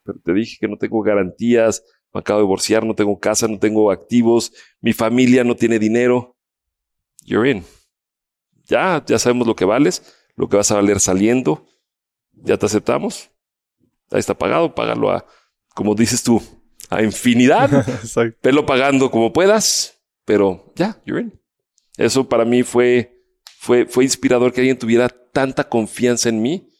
Pero 0.04 0.18
te 0.20 0.32
dije 0.32 0.56
que 0.60 0.68
no 0.68 0.76
tengo 0.76 1.02
garantías. 1.02 1.84
Me 2.12 2.20
acabo 2.20 2.38
de 2.38 2.44
divorciar, 2.44 2.84
no 2.84 2.94
tengo 2.94 3.18
casa, 3.18 3.48
no 3.48 3.58
tengo 3.58 3.90
activos. 3.90 4.52
Mi 4.80 4.92
familia 4.92 5.44
no 5.44 5.56
tiene 5.56 5.78
dinero. 5.78 6.36
You're 7.24 7.50
in. 7.50 7.64
Ya, 8.64 9.02
ya 9.06 9.18
sabemos 9.18 9.46
lo 9.46 9.56
que 9.56 9.64
vales, 9.64 10.14
lo 10.36 10.48
que 10.48 10.56
vas 10.56 10.70
a 10.70 10.76
valer 10.76 11.00
saliendo. 11.00 11.66
Ya 12.32 12.56
te 12.56 12.66
aceptamos. 12.66 13.30
Ahí 14.10 14.20
está 14.20 14.36
pagado, 14.36 14.74
págalo 14.74 15.10
a, 15.10 15.26
como 15.74 15.94
dices 15.94 16.22
tú, 16.22 16.42
a 16.90 17.02
infinidad. 17.02 17.72
Exacto. 17.88 18.38
Velo 18.42 18.64
pagando 18.66 19.10
como 19.10 19.32
puedas, 19.32 19.93
pero 20.24 20.72
ya, 20.76 21.00
you're 21.04 21.20
in. 21.20 21.40
Eso 21.96 22.28
para 22.28 22.44
mí 22.44 22.62
fue, 22.62 23.22
fue, 23.58 23.86
fue 23.86 24.04
inspirador 24.04 24.52
que 24.52 24.60
alguien 24.60 24.78
tuviera 24.78 25.08
tanta 25.08 25.68
confianza 25.68 26.28
en 26.28 26.42
mí 26.42 26.70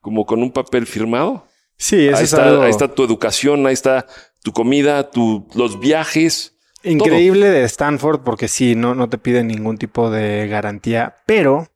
como 0.00 0.26
con 0.26 0.42
un 0.42 0.52
papel 0.52 0.86
firmado. 0.86 1.46
Sí, 1.76 2.06
eso 2.06 2.16
Ahí 2.18 2.24
es 2.24 2.32
está, 2.32 2.44
algo 2.48 2.62
ahí 2.62 2.70
está 2.70 2.94
tu 2.94 3.04
educación, 3.04 3.66
ahí 3.66 3.72
está 3.72 4.06
tu 4.42 4.52
comida, 4.52 5.10
tu, 5.10 5.48
los 5.54 5.80
viajes. 5.80 6.56
increíble 6.84 7.48
de 7.50 7.64
Stanford 7.64 8.22
porque 8.22 8.48
sí, 8.48 8.74
no, 8.74 8.94
no 8.94 9.08
te 9.08 9.18
piden 9.18 9.48
ningún 9.48 9.78
tipo 9.78 10.10
de 10.10 10.46
garantía, 10.48 11.16
pero 11.26 11.68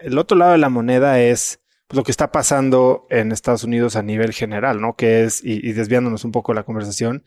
el 0.00 0.18
otro 0.18 0.36
lado 0.36 0.52
de 0.52 0.58
la 0.58 0.68
moneda 0.68 1.20
es 1.20 1.60
lo 1.90 2.02
que 2.04 2.10
está 2.10 2.32
pasando 2.32 3.06
en 3.10 3.32
Estados 3.32 3.64
Unidos 3.64 3.96
a 3.96 4.02
nivel 4.02 4.32
general, 4.32 4.80
¿no? 4.80 4.96
Que 4.96 5.24
es, 5.24 5.44
y, 5.44 5.68
y 5.68 5.72
desviándonos 5.72 6.24
un 6.24 6.32
poco 6.32 6.52
de 6.52 6.56
la 6.56 6.64
conversación, 6.64 7.24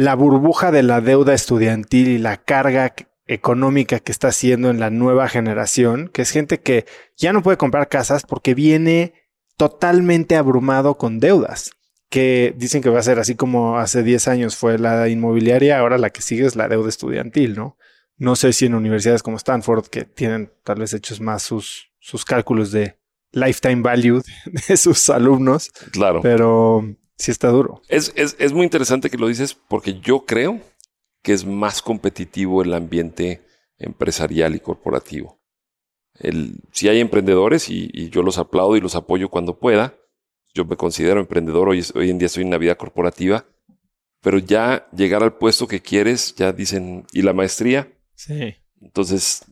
la 0.00 0.14
burbuja 0.14 0.70
de 0.70 0.82
la 0.82 1.02
deuda 1.02 1.34
estudiantil 1.34 2.08
y 2.08 2.16
la 2.16 2.38
carga 2.38 2.94
económica 3.26 3.98
que 3.98 4.12
está 4.12 4.28
haciendo 4.28 4.70
en 4.70 4.80
la 4.80 4.88
nueva 4.88 5.28
generación, 5.28 6.08
que 6.08 6.22
es 6.22 6.30
gente 6.30 6.58
que 6.58 6.86
ya 7.18 7.34
no 7.34 7.42
puede 7.42 7.58
comprar 7.58 7.90
casas 7.90 8.22
porque 8.26 8.54
viene 8.54 9.12
totalmente 9.58 10.36
abrumado 10.36 10.96
con 10.96 11.20
deudas, 11.20 11.72
que 12.08 12.54
dicen 12.56 12.80
que 12.80 12.88
va 12.88 12.98
a 12.98 13.02
ser 13.02 13.18
así 13.18 13.34
como 13.34 13.76
hace 13.76 14.02
10 14.02 14.26
años 14.28 14.56
fue 14.56 14.78
la 14.78 15.06
inmobiliaria, 15.10 15.78
ahora 15.78 15.98
la 15.98 16.08
que 16.08 16.22
sigue 16.22 16.46
es 16.46 16.56
la 16.56 16.66
deuda 16.68 16.88
estudiantil, 16.88 17.54
¿no? 17.54 17.76
No 18.16 18.36
sé 18.36 18.54
si 18.54 18.64
en 18.64 18.74
universidades 18.74 19.22
como 19.22 19.36
Stanford, 19.36 19.88
que 19.88 20.06
tienen 20.06 20.50
tal 20.64 20.78
vez 20.78 20.94
hechos 20.94 21.20
más 21.20 21.42
sus, 21.42 21.90
sus 21.98 22.24
cálculos 22.24 22.72
de 22.72 22.96
lifetime 23.32 23.82
value 23.82 24.22
de 24.68 24.76
sus 24.78 25.10
alumnos, 25.10 25.70
Claro. 25.92 26.22
pero 26.22 26.96
sí 27.20 27.30
está 27.30 27.48
duro. 27.48 27.82
Es, 27.88 28.12
es, 28.16 28.36
es 28.38 28.52
muy 28.52 28.64
interesante 28.64 29.10
que 29.10 29.18
lo 29.18 29.28
dices 29.28 29.54
porque 29.54 30.00
yo 30.00 30.24
creo 30.24 30.60
que 31.22 31.32
es 31.32 31.44
más 31.44 31.82
competitivo 31.82 32.62
el 32.62 32.72
ambiente 32.74 33.42
empresarial 33.78 34.54
y 34.54 34.60
corporativo. 34.60 35.38
El, 36.14 36.60
si 36.72 36.88
hay 36.88 37.00
emprendedores 37.00 37.68
y, 37.68 37.90
y 37.92 38.10
yo 38.10 38.22
los 38.22 38.38
aplaudo 38.38 38.76
y 38.76 38.80
los 38.80 38.94
apoyo 38.94 39.28
cuando 39.28 39.58
pueda, 39.58 39.94
yo 40.54 40.64
me 40.64 40.76
considero 40.76 41.20
emprendedor, 41.20 41.68
hoy, 41.68 41.84
hoy 41.94 42.10
en 42.10 42.18
día 42.18 42.26
estoy 42.26 42.42
en 42.42 42.48
una 42.48 42.58
vida 42.58 42.74
corporativa, 42.74 43.46
pero 44.20 44.38
ya 44.38 44.88
llegar 44.92 45.22
al 45.22 45.36
puesto 45.36 45.66
que 45.66 45.80
quieres, 45.80 46.34
ya 46.34 46.52
dicen, 46.52 47.06
¿y 47.12 47.22
la 47.22 47.32
maestría? 47.32 47.92
Sí. 48.14 48.56
Entonces 48.80 49.44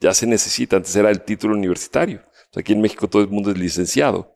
ya 0.00 0.14
se 0.14 0.26
necesita, 0.26 0.76
antes 0.76 0.94
era 0.96 1.10
el 1.10 1.22
título 1.22 1.54
universitario. 1.54 2.22
O 2.26 2.52
sea, 2.52 2.60
aquí 2.60 2.72
en 2.72 2.80
México 2.80 3.08
todo 3.08 3.22
el 3.22 3.28
mundo 3.28 3.50
es 3.50 3.58
licenciado, 3.58 4.34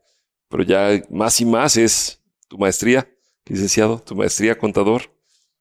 pero 0.49 0.63
ya 0.63 1.01
más 1.09 1.39
y 1.41 1.45
más 1.45 1.77
es 1.77 2.20
tu 2.51 2.57
maestría, 2.57 3.07
licenciado, 3.45 3.99
tu 3.99 4.13
maestría 4.13 4.57
contador, 4.57 5.03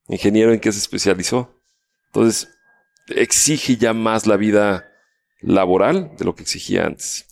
ingeniero 0.08 0.52
en 0.52 0.58
qué 0.58 0.72
se 0.72 0.80
especializó. 0.80 1.54
Entonces 2.06 2.48
exige 3.06 3.76
ya 3.76 3.94
más 3.94 4.26
la 4.26 4.36
vida 4.36 4.88
laboral 5.40 6.10
de 6.18 6.24
lo 6.24 6.34
que 6.34 6.42
exigía 6.42 6.86
antes. 6.86 7.28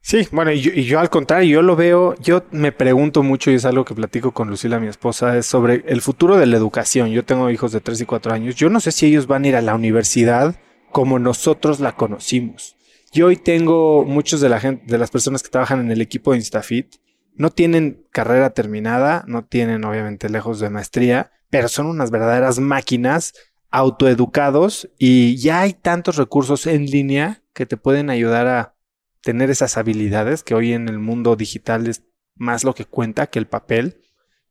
Sí, 0.00 0.26
bueno, 0.32 0.50
y 0.50 0.62
yo, 0.62 0.98
al 0.98 1.10
contrario, 1.10 1.56
yo 1.56 1.60
lo 1.62 1.76
veo, 1.76 2.14
yo 2.22 2.44
me 2.52 2.72
pregunto 2.72 3.22
mucho 3.22 3.50
y 3.50 3.56
es 3.56 3.66
algo 3.66 3.84
que 3.84 3.94
platico 3.94 4.32
con 4.32 4.48
Lucila, 4.48 4.80
mi 4.80 4.88
esposa, 4.88 5.36
es 5.36 5.44
sobre 5.44 5.84
el 5.86 6.00
futuro 6.00 6.38
de 6.38 6.46
la 6.46 6.56
educación. 6.56 7.10
Yo 7.10 7.22
tengo 7.22 7.50
hijos 7.50 7.72
de 7.72 7.82
3 7.82 8.00
y 8.00 8.06
4 8.06 8.32
años. 8.32 8.54
Yo 8.54 8.70
no 8.70 8.80
sé 8.80 8.92
si 8.92 9.04
ellos 9.04 9.26
van 9.26 9.44
a 9.44 9.48
ir 9.48 9.56
a 9.56 9.60
la 9.60 9.74
universidad 9.74 10.58
como 10.90 11.18
nosotros 11.18 11.80
la 11.80 11.96
conocimos. 11.96 12.76
Yo 13.12 13.26
hoy 13.26 13.36
tengo 13.36 14.06
muchos 14.06 14.40
de 14.40 14.48
la 14.48 14.58
gente, 14.58 14.84
de 14.86 14.96
las 14.96 15.10
personas 15.10 15.42
que 15.42 15.50
trabajan 15.50 15.80
en 15.80 15.90
el 15.90 16.00
equipo 16.00 16.32
de 16.32 16.38
Instafit, 16.38 16.94
no 17.34 17.50
tienen 17.50 18.06
carrera 18.10 18.50
terminada, 18.50 19.24
no 19.26 19.44
tienen 19.44 19.84
obviamente 19.84 20.28
lejos 20.28 20.60
de 20.60 20.70
maestría, 20.70 21.32
pero 21.50 21.68
son 21.68 21.86
unas 21.86 22.10
verdaderas 22.10 22.58
máquinas 22.58 23.34
autoeducados 23.70 24.88
y 24.98 25.36
ya 25.36 25.60
hay 25.60 25.72
tantos 25.72 26.16
recursos 26.16 26.66
en 26.66 26.86
línea 26.86 27.42
que 27.52 27.66
te 27.66 27.76
pueden 27.76 28.10
ayudar 28.10 28.46
a 28.46 28.74
tener 29.22 29.50
esas 29.50 29.76
habilidades 29.76 30.42
que 30.42 30.54
hoy 30.54 30.72
en 30.72 30.88
el 30.88 30.98
mundo 30.98 31.36
digital 31.36 31.86
es 31.86 32.02
más 32.34 32.64
lo 32.64 32.74
que 32.74 32.84
cuenta 32.84 33.26
que 33.28 33.38
el 33.38 33.46
papel, 33.46 34.00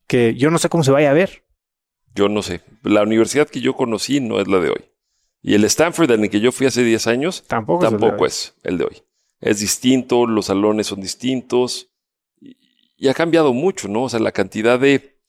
que 0.07 0.35
yo 0.35 0.51
no 0.51 0.57
sé 0.57 0.69
cómo 0.69 0.83
se 0.83 0.91
vaya 0.91 1.09
a 1.09 1.13
ver. 1.13 1.43
Yo 2.15 2.29
no 2.29 2.41
sé, 2.41 2.61
la 2.83 3.03
universidad 3.03 3.47
que 3.47 3.61
yo 3.61 3.75
conocí 3.75 4.19
no 4.19 4.39
es 4.39 4.47
la 4.47 4.59
de 4.59 4.69
hoy. 4.69 4.85
Y 5.41 5.55
el 5.55 5.63
Stanford 5.63 6.11
en 6.11 6.23
el 6.23 6.29
que 6.29 6.41
yo 6.41 6.51
fui 6.51 6.67
hace 6.67 6.83
10 6.83 7.07
años 7.07 7.43
Tampoco, 7.47 7.85
es 7.85 7.91
el 7.91 7.97
de 7.97 7.99
tampoco 8.01 8.23
hoy. 8.23 8.27
es 8.27 8.55
el 8.63 8.77
de 8.77 8.83
hoy. 8.85 9.03
Es 9.39 9.59
distinto, 9.59 10.27
los 10.27 10.47
salones 10.47 10.87
son 10.87 11.01
distintos 11.01 11.91
y, 12.99 13.07
ha 13.07 13.13
cambiado 13.13 13.53
mucho, 13.53 13.87
¿no? 13.87 14.03
O 14.03 14.09
sea, 14.09 14.19
la 14.19 14.31
cantidad 14.31 14.79
de, 14.79 15.19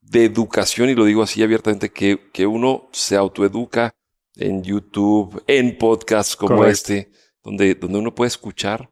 de 0.00 0.24
educación, 0.24 0.88
y 0.88 0.94
lo 0.94 1.04
digo 1.04 1.22
así 1.22 1.42
abiertamente, 1.42 1.90
que, 1.90 2.30
que 2.32 2.46
uno 2.46 2.88
se 2.92 3.16
autoeduca 3.16 3.92
en 4.36 4.62
YouTube, 4.62 5.42
en 5.46 5.76
podcasts 5.76 6.36
como 6.36 6.64
este, 6.64 7.10
donde, 7.42 7.74
donde 7.74 7.98
uno 7.98 8.14
puede 8.14 8.28
escuchar. 8.28 8.90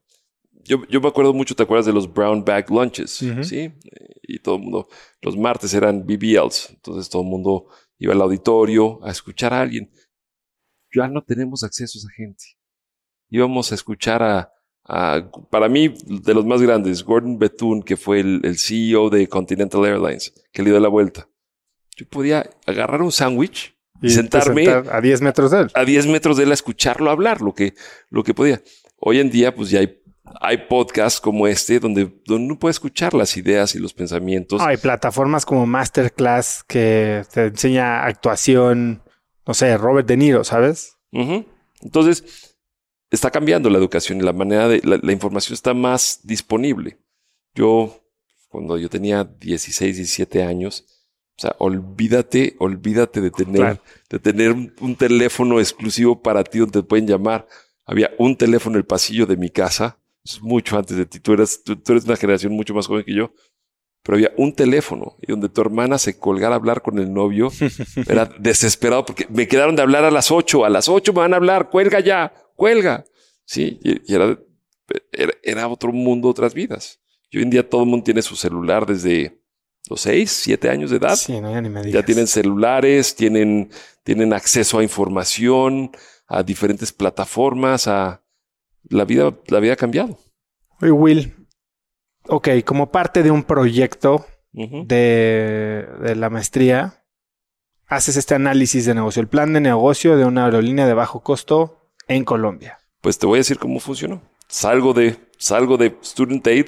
Yo, 0.64 0.84
yo 0.88 1.00
me 1.00 1.08
acuerdo 1.08 1.32
mucho, 1.32 1.54
¿te 1.54 1.62
acuerdas 1.62 1.86
de 1.86 1.92
los 1.92 2.12
brown 2.12 2.44
bag 2.44 2.68
lunches? 2.70 3.10
Sí. 3.42 3.72
Y 4.22 4.40
todo 4.40 4.56
el 4.56 4.62
mundo, 4.62 4.88
los 5.22 5.36
martes 5.36 5.72
eran 5.74 6.04
BBLs, 6.04 6.70
entonces 6.70 7.08
todo 7.08 7.22
el 7.22 7.28
mundo 7.28 7.68
iba 7.98 8.12
al 8.12 8.22
auditorio 8.22 8.98
a 9.04 9.10
escuchar 9.10 9.54
a 9.54 9.60
alguien. 9.60 9.92
Ya 10.92 11.06
no 11.08 11.22
tenemos 11.22 11.62
acceso 11.62 11.98
a 11.98 12.00
esa 12.00 12.10
gente. 12.10 12.44
Íbamos 13.28 13.70
a 13.70 13.76
escuchar 13.76 14.22
a, 14.22 14.55
a- 14.88 15.22
para 15.50 15.68
mí, 15.68 15.94
de 16.06 16.34
los 16.34 16.44
más 16.46 16.62
grandes, 16.62 17.02
Gordon 17.04 17.38
Bethune, 17.38 17.82
que 17.84 17.96
fue 17.96 18.20
el, 18.20 18.40
el 18.44 18.58
CEO 18.58 19.10
de 19.10 19.28
Continental 19.28 19.84
Airlines, 19.84 20.32
que 20.52 20.62
le 20.62 20.70
dio 20.70 20.80
la 20.80 20.88
vuelta. 20.88 21.28
Yo 21.96 22.06
podía 22.08 22.48
agarrar 22.66 23.02
un 23.02 23.10
sándwich 23.12 23.74
y, 24.02 24.10
sentarme 24.10 24.64
sentar 24.66 24.94
a 24.94 25.00
10 25.00 25.22
metros 25.22 25.50
de 25.50 25.60
él. 25.62 25.70
a 25.74 25.84
10 25.84 26.06
metros 26.08 26.36
de 26.36 26.44
él 26.44 26.50
a 26.50 26.54
escucharlo 26.54 27.10
hablar, 27.10 27.40
lo 27.40 27.54
que, 27.54 27.74
lo 28.10 28.22
que 28.22 28.34
podía. 28.34 28.60
Hoy 28.98 29.18
en 29.20 29.30
día, 29.30 29.54
pues 29.54 29.70
ya 29.70 29.80
hay, 29.80 29.98
hay 30.40 30.58
podcasts 30.68 31.20
como 31.20 31.46
este 31.46 31.80
donde, 31.80 32.10
donde 32.26 32.44
uno 32.46 32.58
puede 32.58 32.72
escuchar 32.72 33.14
las 33.14 33.36
ideas 33.38 33.74
y 33.74 33.78
los 33.78 33.94
pensamientos. 33.94 34.60
Hay 34.60 34.76
plataformas 34.76 35.46
como 35.46 35.66
Masterclass 35.66 36.62
que 36.64 37.22
te 37.32 37.46
enseña 37.46 38.04
actuación, 38.04 39.02
no 39.46 39.54
sé, 39.54 39.76
Robert 39.78 40.06
De 40.06 40.16
Niro, 40.18 40.44
¿sabes? 40.44 40.98
Entonces, 41.80 42.45
está 43.10 43.30
cambiando 43.30 43.70
la 43.70 43.78
educación 43.78 44.18
y 44.18 44.22
la 44.24 44.32
manera 44.32 44.68
de 44.68 44.80
la, 44.84 44.98
la 45.02 45.12
información 45.12 45.54
está 45.54 45.74
más 45.74 46.20
disponible. 46.24 46.98
Yo, 47.54 48.02
cuando 48.48 48.76
yo 48.78 48.88
tenía 48.88 49.24
16, 49.24 49.96
17 49.96 50.42
años, 50.42 50.84
o 51.38 51.42
sea, 51.42 51.54
olvídate, 51.58 52.56
olvídate 52.58 53.20
de 53.20 53.30
tener, 53.30 53.56
Claro. 53.60 53.82
de 54.10 54.18
tener 54.18 54.52
un, 54.52 54.72
un 54.80 54.96
teléfono 54.96 55.60
exclusivo 55.60 56.20
para 56.22 56.42
ti 56.44 56.58
donde 56.58 56.80
te 56.80 56.86
pueden 56.86 57.06
llamar. 57.06 57.46
Había 57.84 58.10
un 58.18 58.36
teléfono 58.36 58.76
en 58.76 58.80
el 58.80 58.86
pasillo 58.86 59.26
de 59.26 59.36
mi 59.36 59.50
casa, 59.50 59.98
es 60.24 60.40
mucho 60.42 60.76
antes 60.78 60.96
de 60.96 61.06
ti. 61.06 61.20
Tú 61.20 61.34
eres, 61.34 61.62
tú, 61.62 61.76
tú 61.76 61.92
eres 61.92 62.04
una 62.04 62.16
generación 62.16 62.52
mucho 62.52 62.74
más 62.74 62.86
joven 62.86 63.04
que 63.04 63.14
yo. 63.14 63.32
Pero 64.06 64.16
había 64.16 64.32
un 64.36 64.52
teléfono 64.52 65.16
y 65.20 65.32
donde 65.32 65.48
tu 65.48 65.60
hermana 65.60 65.98
se 65.98 66.16
colgara 66.16 66.54
a 66.54 66.58
hablar 66.58 66.80
con 66.80 67.00
el 67.00 67.12
novio. 67.12 67.50
Era 68.08 68.26
desesperado 68.38 69.04
porque 69.04 69.26
me 69.28 69.48
quedaron 69.48 69.74
de 69.74 69.82
hablar 69.82 70.04
a 70.04 70.12
las 70.12 70.30
8. 70.30 70.64
A 70.64 70.70
las 70.70 70.88
8 70.88 71.12
me 71.12 71.18
van 71.18 71.32
a 71.34 71.36
hablar. 71.38 71.70
Cuelga 71.70 71.98
ya, 71.98 72.32
cuelga. 72.54 73.04
Sí, 73.44 73.80
y, 73.82 74.12
y 74.12 74.14
era, 74.14 74.38
era, 75.12 75.32
era 75.42 75.68
otro 75.68 75.92
mundo, 75.92 76.28
otras 76.28 76.54
vidas. 76.54 77.00
Y 77.30 77.38
hoy 77.38 77.42
en 77.42 77.50
día 77.50 77.68
todo 77.68 77.82
el 77.82 77.88
mundo 77.88 78.04
tiene 78.04 78.22
su 78.22 78.36
celular 78.36 78.86
desde 78.86 79.40
los 79.90 80.00
6, 80.00 80.30
7 80.30 80.70
años 80.70 80.90
de 80.90 80.98
edad. 80.98 81.16
Sí, 81.16 81.40
no, 81.40 81.50
ya 81.50 81.60
ni 81.60 81.68
me 81.68 81.80
digas. 81.82 82.00
Ya 82.00 82.04
tienen 82.04 82.28
celulares, 82.28 83.14
tienen, 83.16 83.70
tienen 84.04 84.32
acceso 84.32 84.78
a 84.78 84.84
información, 84.84 85.90
a 86.28 86.44
diferentes 86.44 86.92
plataformas, 86.92 87.88
a 87.88 88.22
la 88.88 89.04
vida, 89.04 89.36
la 89.48 89.58
vida 89.58 89.72
ha 89.72 89.76
cambiado. 89.76 90.18
Oye, 90.80 90.92
Will, 90.92 91.45
ok, 92.28 92.48
como 92.64 92.90
parte 92.90 93.22
de 93.22 93.30
un 93.30 93.44
proyecto 93.44 94.26
de, 94.52 95.86
de 96.02 96.16
la 96.16 96.30
maestría, 96.30 97.04
haces 97.86 98.16
este 98.16 98.34
análisis 98.34 98.84
de 98.86 98.94
negocio, 98.94 99.20
el 99.20 99.28
plan 99.28 99.52
de 99.52 99.60
negocio 99.60 100.16
de 100.16 100.24
una 100.24 100.44
aerolínea 100.44 100.86
de 100.86 100.94
bajo 100.94 101.22
costo 101.22 101.90
en 102.08 102.24
Colombia. 102.24 102.78
Pues 103.00 103.18
te 103.18 103.26
voy 103.26 103.36
a 103.36 103.40
decir 103.40 103.58
cómo 103.58 103.80
funcionó. 103.80 104.22
Salgo 104.48 104.92
de, 104.92 105.16
salgo 105.38 105.76
de 105.76 105.96
Student 106.02 106.46
Aid, 106.46 106.66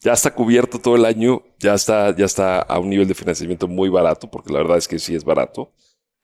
ya 0.00 0.12
está 0.12 0.34
cubierto 0.34 0.78
todo 0.78 0.96
el 0.96 1.04
año, 1.04 1.42
ya 1.58 1.74
está, 1.74 2.14
ya 2.14 2.26
está 2.26 2.60
a 2.60 2.78
un 2.78 2.90
nivel 2.90 3.08
de 3.08 3.14
financiamiento 3.14 3.68
muy 3.68 3.88
barato, 3.88 4.30
porque 4.30 4.52
la 4.52 4.58
verdad 4.60 4.78
es 4.78 4.88
que 4.88 4.98
sí 4.98 5.14
es 5.14 5.24
barato. 5.24 5.72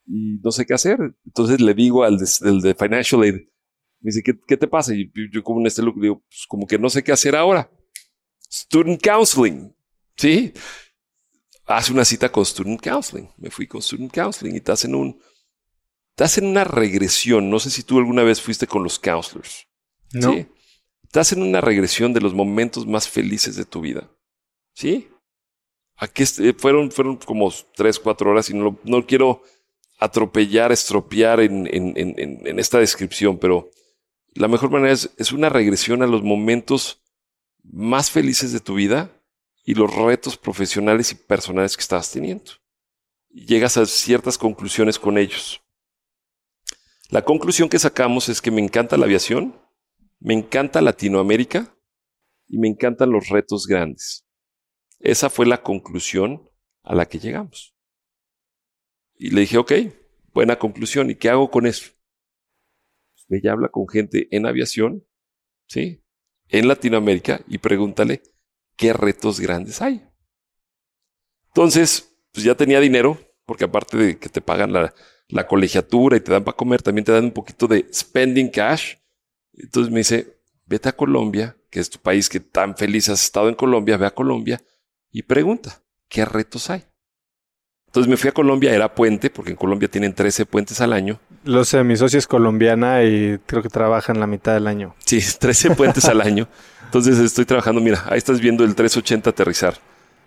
Y 0.06 0.38
no 0.42 0.50
sé 0.50 0.66
qué 0.66 0.74
hacer. 0.74 0.98
Entonces 1.24 1.60
le 1.60 1.72
digo 1.72 2.04
al 2.04 2.18
de, 2.18 2.26
de 2.62 2.74
Financial 2.74 3.22
Aid, 3.22 3.34
me 4.00 4.08
dice, 4.08 4.22
¿qué, 4.22 4.38
qué 4.46 4.56
te 4.56 4.66
pasa? 4.66 4.94
Y 4.94 5.10
yo, 5.32 5.42
como 5.42 5.60
en 5.60 5.66
este 5.66 5.82
look 5.82 6.00
digo, 6.00 6.20
pues 6.20 6.46
como 6.48 6.66
que 6.66 6.78
no 6.78 6.90
sé 6.90 7.02
qué 7.02 7.12
hacer 7.12 7.36
ahora. 7.36 7.70
Student 8.50 9.00
Counseling, 9.02 9.74
¿sí? 10.16 10.52
Haz 11.66 11.88
una 11.90 12.04
cita 12.04 12.30
con 12.32 12.44
Student 12.44 12.80
Counseling. 12.80 13.28
Me 13.36 13.50
fui 13.50 13.66
con 13.66 13.80
Student 13.80 14.12
Counseling 14.12 14.56
y 14.56 14.60
te 14.60 14.72
hacen 14.72 14.94
un, 14.94 15.20
te 16.16 16.24
hacen 16.24 16.44
una 16.46 16.64
regresión. 16.64 17.48
No 17.48 17.60
sé 17.60 17.70
si 17.70 17.82
tú 17.84 17.98
alguna 17.98 18.22
vez 18.24 18.40
fuiste 18.40 18.66
con 18.66 18.82
los 18.82 18.98
counselors. 18.98 19.66
¿No? 20.12 20.32
¿sí? 20.32 20.46
Te 21.12 21.20
hacen 21.20 21.42
una 21.42 21.60
regresión 21.60 22.12
de 22.12 22.20
los 22.20 22.34
momentos 22.34 22.86
más 22.86 23.08
felices 23.08 23.54
de 23.56 23.64
tu 23.64 23.80
vida. 23.80 24.10
¿Sí? 24.74 25.08
Aquí 25.96 26.24
eh, 26.38 26.54
fueron, 26.56 26.90
fueron 26.90 27.16
como 27.18 27.52
tres, 27.76 27.98
cuatro 28.00 28.30
horas 28.30 28.50
y 28.50 28.54
no, 28.54 28.64
lo- 28.64 28.80
no 28.84 29.06
quiero 29.06 29.42
atropellar, 29.98 30.72
estropear 30.72 31.40
en, 31.40 31.66
en- 31.72 31.92
en- 31.96 32.14
en- 32.18 32.46
en 32.46 32.58
esta 32.58 32.78
descripción, 32.78 33.38
pero 33.38 33.70
la 34.34 34.48
mejor 34.48 34.70
manera 34.70 34.92
es, 34.92 35.10
es 35.18 35.30
una 35.32 35.50
regresión 35.50 36.02
a 36.02 36.06
los 36.06 36.22
momentos 36.22 36.99
más 37.72 38.10
felices 38.10 38.52
de 38.52 38.60
tu 38.60 38.74
vida 38.74 39.10
y 39.64 39.74
los 39.74 39.94
retos 39.94 40.36
profesionales 40.36 41.12
y 41.12 41.14
personales 41.14 41.76
que 41.76 41.82
estabas 41.82 42.10
teniendo. 42.10 42.52
Llegas 43.28 43.76
a 43.76 43.86
ciertas 43.86 44.36
conclusiones 44.36 44.98
con 44.98 45.18
ellos. 45.18 45.62
La 47.10 47.24
conclusión 47.24 47.68
que 47.68 47.78
sacamos 47.78 48.28
es 48.28 48.40
que 48.40 48.50
me 48.50 48.60
encanta 48.60 48.96
la 48.96 49.06
aviación, 49.06 49.54
me 50.18 50.34
encanta 50.34 50.80
Latinoamérica 50.80 51.76
y 52.46 52.58
me 52.58 52.68
encantan 52.68 53.10
los 53.10 53.28
retos 53.28 53.66
grandes. 53.66 54.26
Esa 54.98 55.30
fue 55.30 55.46
la 55.46 55.62
conclusión 55.62 56.50
a 56.82 56.94
la 56.94 57.06
que 57.06 57.18
llegamos. 57.18 57.74
Y 59.14 59.30
le 59.30 59.42
dije, 59.42 59.58
ok, 59.58 59.72
buena 60.32 60.58
conclusión. 60.58 61.10
¿Y 61.10 61.14
qué 61.14 61.30
hago 61.30 61.50
con 61.50 61.66
eso? 61.66 61.92
Pues 63.28 63.44
y 63.44 63.48
habla 63.48 63.68
con 63.68 63.88
gente 63.88 64.28
en 64.30 64.46
aviación, 64.46 65.06
¿sí? 65.66 66.02
En 66.50 66.68
Latinoamérica 66.68 67.40
y 67.48 67.58
pregúntale 67.58 68.22
qué 68.76 68.92
retos 68.92 69.40
grandes 69.40 69.80
hay. 69.80 70.04
Entonces, 71.48 72.12
pues 72.32 72.44
ya 72.44 72.54
tenía 72.54 72.80
dinero, 72.80 73.18
porque 73.44 73.64
aparte 73.64 73.96
de 73.96 74.18
que 74.18 74.28
te 74.28 74.40
pagan 74.40 74.72
la, 74.72 74.94
la 75.28 75.46
colegiatura 75.46 76.16
y 76.16 76.20
te 76.20 76.32
dan 76.32 76.44
para 76.44 76.56
comer, 76.56 76.82
también 76.82 77.04
te 77.04 77.12
dan 77.12 77.24
un 77.24 77.32
poquito 77.32 77.66
de 77.66 77.86
spending 77.92 78.48
cash. 78.48 78.96
Entonces 79.52 79.92
me 79.92 80.00
dice, 80.00 80.40
vete 80.66 80.88
a 80.88 80.96
Colombia, 80.96 81.56
que 81.70 81.80
es 81.80 81.90
tu 81.90 81.98
país 81.98 82.28
que 82.28 82.40
tan 82.40 82.76
feliz 82.76 83.08
has 83.08 83.22
estado 83.22 83.48
en 83.48 83.54
Colombia, 83.54 83.96
ve 83.96 84.06
a 84.06 84.14
Colombia 84.14 84.60
y 85.10 85.22
pregunta, 85.22 85.82
¿qué 86.08 86.24
retos 86.24 86.70
hay? 86.70 86.84
Entonces 87.86 88.08
me 88.08 88.16
fui 88.16 88.28
a 88.28 88.32
Colombia, 88.32 88.72
era 88.72 88.94
puente, 88.94 89.30
porque 89.30 89.50
en 89.50 89.56
Colombia 89.56 89.88
tienen 89.88 90.14
13 90.14 90.46
puentes 90.46 90.80
al 90.80 90.92
año. 90.92 91.20
Lo 91.44 91.64
sé, 91.64 91.82
mi 91.84 91.96
socio 91.96 92.18
es 92.18 92.26
colombiana 92.26 93.02
y 93.02 93.38
creo 93.46 93.62
que 93.62 93.68
trabaja 93.70 94.12
en 94.12 94.20
la 94.20 94.26
mitad 94.26 94.52
del 94.54 94.66
año. 94.66 94.94
Sí, 95.04 95.20
13 95.38 95.74
puentes 95.74 96.04
al 96.06 96.20
año. 96.20 96.48
Entonces 96.84 97.18
estoy 97.18 97.44
trabajando, 97.44 97.80
mira, 97.80 98.02
ahí 98.08 98.18
estás 98.18 98.40
viendo 98.40 98.64
el 98.64 98.74
380 98.74 99.30
aterrizar. 99.30 99.74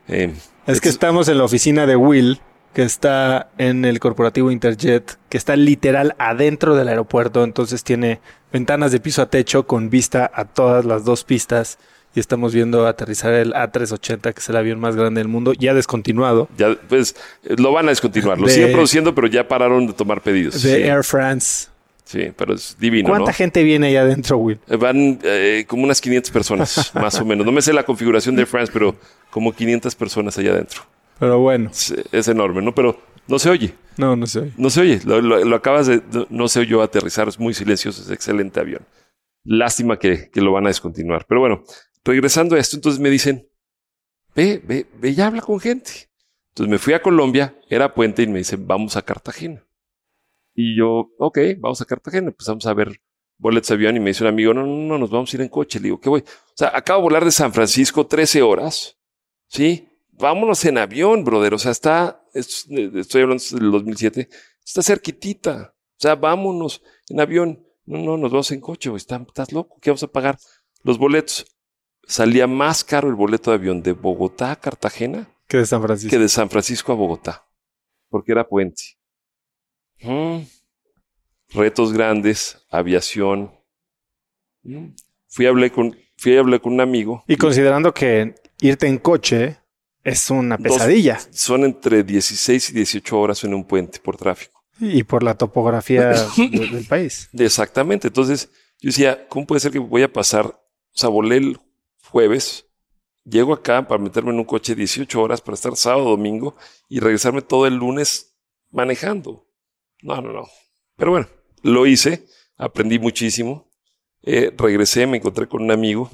Eh, 0.07 0.33
Es 0.65 0.81
que 0.81 0.89
es- 0.89 0.95
estamos 0.95 1.27
en 1.27 1.37
la 1.37 1.43
oficina 1.43 1.85
de 1.85 1.95
Will, 1.95 2.39
que 2.73 2.83
está 2.83 3.49
en 3.59 3.85
el 3.85 3.99
corporativo 3.99 4.49
Interjet, 4.49 5.17
que 5.29 5.37
está 5.37 5.55
literal 5.55 6.15
adentro 6.17 6.75
del 6.75 6.87
aeropuerto, 6.87 7.43
entonces 7.43 7.83
tiene 7.83 8.19
ventanas 8.51 8.91
de 8.91 8.99
piso 8.99 9.21
a 9.21 9.29
techo 9.29 9.67
con 9.67 9.89
vista 9.91 10.31
a 10.33 10.45
todas 10.45 10.83
las 10.83 11.03
dos 11.05 11.23
pistas 11.23 11.77
y 12.15 12.19
estamos 12.19 12.53
viendo 12.53 12.85
aterrizar 12.87 13.33
el 13.33 13.53
A380, 13.53 14.33
que 14.33 14.39
es 14.39 14.49
el 14.49 14.55
avión 14.57 14.79
más 14.79 14.95
grande 14.95 15.19
del 15.19 15.27
mundo, 15.27 15.53
ya 15.53 15.73
descontinuado, 15.73 16.47
ya, 16.57 16.75
pues 16.89 17.15
eh, 17.43 17.55
lo 17.57 17.71
van 17.71 17.87
a 17.87 17.89
descontinuar, 17.89 18.39
lo 18.39 18.47
De- 18.47 18.53
siguen 18.53 18.71
produciendo, 18.71 19.15
pero 19.15 19.27
ya 19.27 19.47
pararon 19.47 19.87
de 19.87 19.93
tomar 19.93 20.21
pedidos. 20.21 20.53
de 20.53 20.59
sí, 20.59 20.81
Air 20.83 21.03
France. 21.03 21.67
sí, 22.05 22.31
pero 22.37 22.53
es 22.53 22.75
divino, 22.79 23.09
¿Cuánta 23.09 23.31
¿no? 23.31 23.35
gente 23.35 23.63
viene 23.63 23.87
ahí 23.87 23.95
adentro, 23.95 24.37
Will? 24.37 24.59
Eh, 24.67 24.75
Van 24.77 25.19
eh, 25.23 25.65
como 25.67 25.83
unas 25.83 25.99
500 26.01 26.31
personas, 26.31 26.91
más 26.95 27.19
o 27.19 27.25
menos. 27.25 27.45
No 27.45 27.51
me 27.51 27.61
sé 27.61 27.73
la 27.73 27.83
configuración 27.83 28.35
de 28.35 28.41
Air 28.43 28.47
France, 28.47 28.71
pero 28.71 28.95
como 29.31 29.51
500 29.53 29.95
personas 29.95 30.37
allá 30.37 30.51
adentro. 30.51 30.81
Pero 31.19 31.39
bueno, 31.39 31.69
Es, 31.71 31.93
es 32.11 32.27
enorme, 32.27 32.61
¿no? 32.61 32.75
Pero 32.75 32.99
no 33.27 33.39
se 33.39 33.49
oye, 33.49 33.73
no, 33.97 34.15
no 34.15 34.27
sé. 34.27 34.51
no 34.57 34.69
se 34.69 34.81
oye. 34.81 34.99
Lo, 35.05 35.21
lo- 35.21 35.43
lo 35.45 35.55
acabas 35.55 35.87
de... 35.87 36.01
no- 36.11 36.27
No 36.29 36.47
se 36.47 36.59
oyó 36.59 36.81
aterrizar, 36.83 37.27
es 37.27 37.39
muy 37.39 37.53
silencioso, 37.53 38.01
es 38.03 38.11
excelente 38.11 38.59
avión. 38.59 38.81
Lástima 39.45 39.97
que, 39.99 40.29
que 40.31 40.41
lo 40.41 40.51
van 40.51 40.65
a 40.65 40.69
descontinuar. 40.69 41.25
Pero 41.27 41.41
bueno, 41.41 41.63
regresando 42.03 42.55
a 42.55 42.59
esto, 42.59 42.75
entonces 42.75 42.99
me 42.99 43.09
dicen, 43.09 43.47
ve, 44.35 44.61
ve, 44.63 44.87
ve 44.95 45.09
y 45.11 45.21
habla 45.21 45.41
con 45.41 45.59
gente. 45.59 46.09
Entonces 46.49 46.69
me 46.71 46.77
fui 46.77 46.93
a 46.93 47.01
Colombia, 47.01 47.57
era 47.69 47.93
puente 47.93 48.21
y 48.23 48.27
me 48.27 48.39
dicen, 48.39 48.67
vamos 48.67 48.95
a 48.95 49.01
Cartagena. 49.01 49.65
Y 50.53 50.77
yo, 50.77 51.09
ok, 51.17 51.39
vamos 51.57 51.81
a 51.81 51.85
Cartagena. 51.85 52.27
Empezamos 52.27 52.65
a 52.67 52.73
ver 52.73 53.01
boletos 53.37 53.69
de 53.69 53.73
avión 53.75 53.97
y 53.97 53.99
me 53.99 54.11
dice 54.11 54.23
un 54.23 54.29
amigo, 54.29 54.53
no, 54.53 54.65
no, 54.65 54.75
no, 54.75 54.97
nos 54.99 55.09
vamos 55.09 55.33
a 55.33 55.37
ir 55.37 55.41
en 55.41 55.49
coche. 55.49 55.79
Le 55.79 55.85
digo, 55.85 55.99
¿qué 55.99 56.09
voy? 56.09 56.21
O 56.21 56.53
sea, 56.55 56.71
acabo 56.75 56.99
de 56.99 57.03
volar 57.03 57.25
de 57.25 57.31
San 57.31 57.51
Francisco 57.53 58.05
13 58.05 58.43
horas. 58.43 58.97
Sí, 59.47 59.87
vámonos 60.11 60.63
en 60.65 60.77
avión, 60.77 61.23
brother. 61.23 61.55
O 61.55 61.57
sea, 61.57 61.71
está, 61.71 62.23
es- 62.35 62.67
estoy 62.69 63.23
hablando 63.23 63.43
del 63.51 63.71
2007, 63.71 64.29
está 64.63 64.83
cerquitita. 64.83 65.73
O 65.75 65.99
sea, 65.99 66.15
vámonos 66.15 66.83
en 67.09 67.19
avión. 67.19 67.65
No, 67.85 67.97
no, 67.97 68.17
nos 68.17 68.31
vamos 68.31 68.51
en 68.51 68.61
coche, 68.61 68.89
güey. 68.89 68.97
Está- 68.97 69.23
Estás 69.27 69.51
loco. 69.51 69.77
¿Qué 69.81 69.89
vamos 69.89 70.03
a 70.03 70.07
pagar? 70.07 70.37
Los 70.83 70.99
boletos. 70.99 71.45
Salía 72.05 72.47
más 72.47 72.83
caro 72.83 73.07
el 73.09 73.15
boleto 73.15 73.51
de 73.51 73.55
avión 73.55 73.81
de 73.81 73.93
Bogotá 73.93 74.51
a 74.51 74.55
Cartagena 74.59 75.29
Que 75.47 75.57
de 75.57 75.65
San 75.65 75.81
Francisco. 75.81 76.09
que 76.11 76.19
de 76.19 76.29
San 76.29 76.49
Francisco 76.49 76.91
a 76.91 76.95
Bogotá, 76.95 77.47
porque 78.09 78.31
era 78.33 78.47
puente. 78.47 78.83
Mm. 80.01 80.39
Retos 81.53 81.93
grandes, 81.93 82.57
aviación. 82.69 83.51
Mm. 84.63 84.87
Fui 85.27 85.45
a 85.45 85.49
hablé 85.49 85.71
con, 85.71 85.95
fui 86.17 86.37
a 86.37 86.59
con 86.59 86.73
un 86.73 86.81
amigo. 86.81 87.23
Y 87.27 87.37
considerando 87.37 87.93
que 87.93 88.35
irte 88.61 88.87
en 88.87 88.97
coche 88.97 89.57
es 90.03 90.29
una 90.29 90.57
Dos- 90.57 90.73
pesadilla. 90.73 91.19
Son 91.31 91.63
entre 91.63 92.03
16 92.03 92.69
y 92.71 92.73
18 92.73 93.19
horas 93.19 93.43
en 93.43 93.53
un 93.53 93.63
puente 93.65 93.99
por 93.99 94.17
tráfico. 94.17 94.63
Y 94.79 95.03
por 95.03 95.23
la 95.23 95.35
topografía 95.37 96.09
de- 96.37 96.49
del 96.71 96.85
país. 96.85 97.29
Exactamente. 97.33 98.07
Entonces 98.09 98.49
yo 98.79 98.87
decía, 98.89 99.27
¿cómo 99.29 99.45
puede 99.47 99.61
ser 99.61 99.71
que 99.71 99.79
voy 99.79 100.03
a 100.03 100.11
pasar 100.11 100.45
O 100.47 100.59
sea, 100.97 101.09
volé 101.09 101.37
el 101.37 101.59
jueves, 102.09 102.67
llego 103.23 103.53
acá 103.53 103.87
para 103.87 104.01
meterme 104.01 104.31
en 104.31 104.39
un 104.39 104.45
coche 104.45 104.75
18 104.75 105.21
horas 105.21 105.41
para 105.41 105.55
estar 105.55 105.75
sábado, 105.75 106.09
domingo 106.09 106.55
y 106.89 106.99
regresarme 106.99 107.41
todo 107.41 107.65
el 107.67 107.75
lunes 107.75 108.37
manejando. 108.69 109.47
No, 110.01 110.21
no, 110.21 110.33
no. 110.33 110.47
Pero 110.95 111.11
bueno, 111.11 111.27
lo 111.61 111.85
hice, 111.85 112.25
aprendí 112.57 112.99
muchísimo. 112.99 113.69
Eh, 114.21 114.53
regresé, 114.57 115.07
me 115.07 115.17
encontré 115.17 115.47
con 115.47 115.63
un 115.63 115.71
amigo 115.71 116.09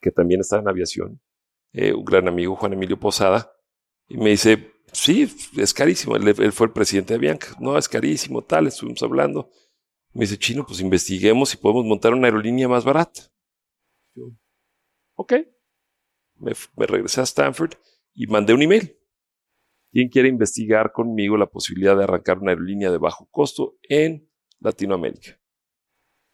que 0.00 0.10
también 0.10 0.40
estaba 0.40 0.62
en 0.62 0.68
aviación, 0.68 1.20
eh, 1.72 1.92
un 1.92 2.04
gran 2.04 2.26
amigo, 2.26 2.56
Juan 2.56 2.72
Emilio 2.72 2.98
Posada, 2.98 3.52
y 4.08 4.16
me 4.16 4.30
dice, 4.30 4.72
sí, 4.92 5.32
es 5.56 5.72
carísimo. 5.72 6.16
Él, 6.16 6.26
él, 6.28 6.52
fue 6.52 6.66
el 6.66 6.72
presidente 6.72 7.14
de 7.14 7.18
Bianca. 7.18 7.56
No, 7.60 7.78
es 7.78 7.88
carísimo, 7.88 8.42
tal, 8.42 8.66
estuvimos 8.66 9.02
hablando. 9.02 9.48
Me 10.12 10.22
dice, 10.22 10.38
chino, 10.38 10.66
pues 10.66 10.80
investiguemos 10.80 11.50
si 11.50 11.56
podemos 11.56 11.84
montar 11.84 12.12
una 12.14 12.26
aerolínea 12.26 12.68
más 12.68 12.84
barata. 12.84 13.22
Ok. 15.22 15.34
Me, 16.40 16.52
regresé 16.86 17.20
a 17.20 17.24
Stanford 17.24 17.74
y 18.12 18.26
mandé 18.26 18.54
un 18.54 18.62
email. 18.62 18.98
¿Quién 19.92 20.08
quiere 20.08 20.28
investigar 20.28 20.90
conmigo 20.90 21.36
la 21.36 21.46
posibilidad 21.46 21.96
de 21.96 22.02
arrancar 22.02 22.40
una 22.40 22.50
aerolínea 22.50 22.90
de 22.90 22.98
bajo 22.98 23.28
costo 23.30 23.76
en 23.88 24.28
Latinoamérica? 24.58 25.38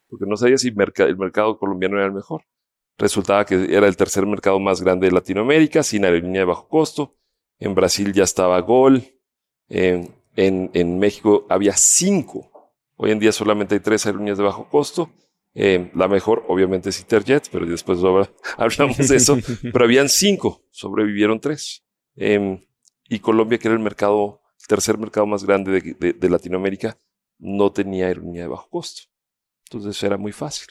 Porque 0.08 0.24
no 0.26 0.36
sabía 0.36 0.56
si 0.56 0.68
el 0.68 1.16
mercado 1.16 1.58
colombiano 1.58 1.98
era 1.98 2.06
el 2.06 2.12
mejor. 2.12 2.44
Resultaba 2.96 3.44
que 3.44 3.76
era 3.76 3.86
el 3.86 3.96
tercer 3.96 4.24
mercado 4.24 4.58
más 4.58 4.80
grande 4.80 5.08
de 5.08 5.12
Latinoamérica, 5.12 5.82
sin 5.82 6.06
aerolínea 6.06 6.40
de 6.40 6.46
bajo 6.46 6.66
costo. 6.68 7.18
En 7.58 7.74
Brasil 7.74 8.14
ya 8.14 8.24
estaba 8.24 8.58
Gol. 8.60 9.02
En 9.68 10.98
México 10.98 11.46
había 11.50 11.76
cinco 11.76 12.50
Hoy 13.00 13.12
en 13.12 13.20
día 13.20 13.30
solamente 13.30 13.76
hay 13.76 13.80
tres 13.80 14.06
aerolíneas 14.06 14.38
de 14.38 14.44
bajo 14.44 14.68
costo. 14.68 15.10
Eh, 15.54 15.90
la 15.94 16.08
mejor, 16.08 16.44
obviamente, 16.48 16.90
es 16.90 17.00
Interjet, 17.00 17.48
pero 17.50 17.66
después 17.66 17.98
hablamos 18.56 18.96
de 18.96 19.16
eso. 19.16 19.38
pero 19.72 19.84
habían 19.84 20.08
cinco, 20.08 20.62
sobrevivieron 20.70 21.40
tres. 21.40 21.84
Eh, 22.16 22.60
y 23.08 23.18
Colombia, 23.20 23.58
que 23.58 23.68
era 23.68 23.76
el 23.76 23.82
mercado, 23.82 24.42
tercer 24.66 24.98
mercado 24.98 25.26
más 25.26 25.44
grande 25.44 25.80
de, 25.80 25.96
de, 25.98 26.12
de, 26.12 26.30
Latinoamérica, 26.30 26.98
no 27.38 27.72
tenía 27.72 28.06
aerolínea 28.06 28.42
de 28.42 28.48
bajo 28.48 28.68
costo. 28.68 29.02
Entonces 29.70 30.02
era 30.02 30.16
muy 30.16 30.32
fácil. 30.32 30.68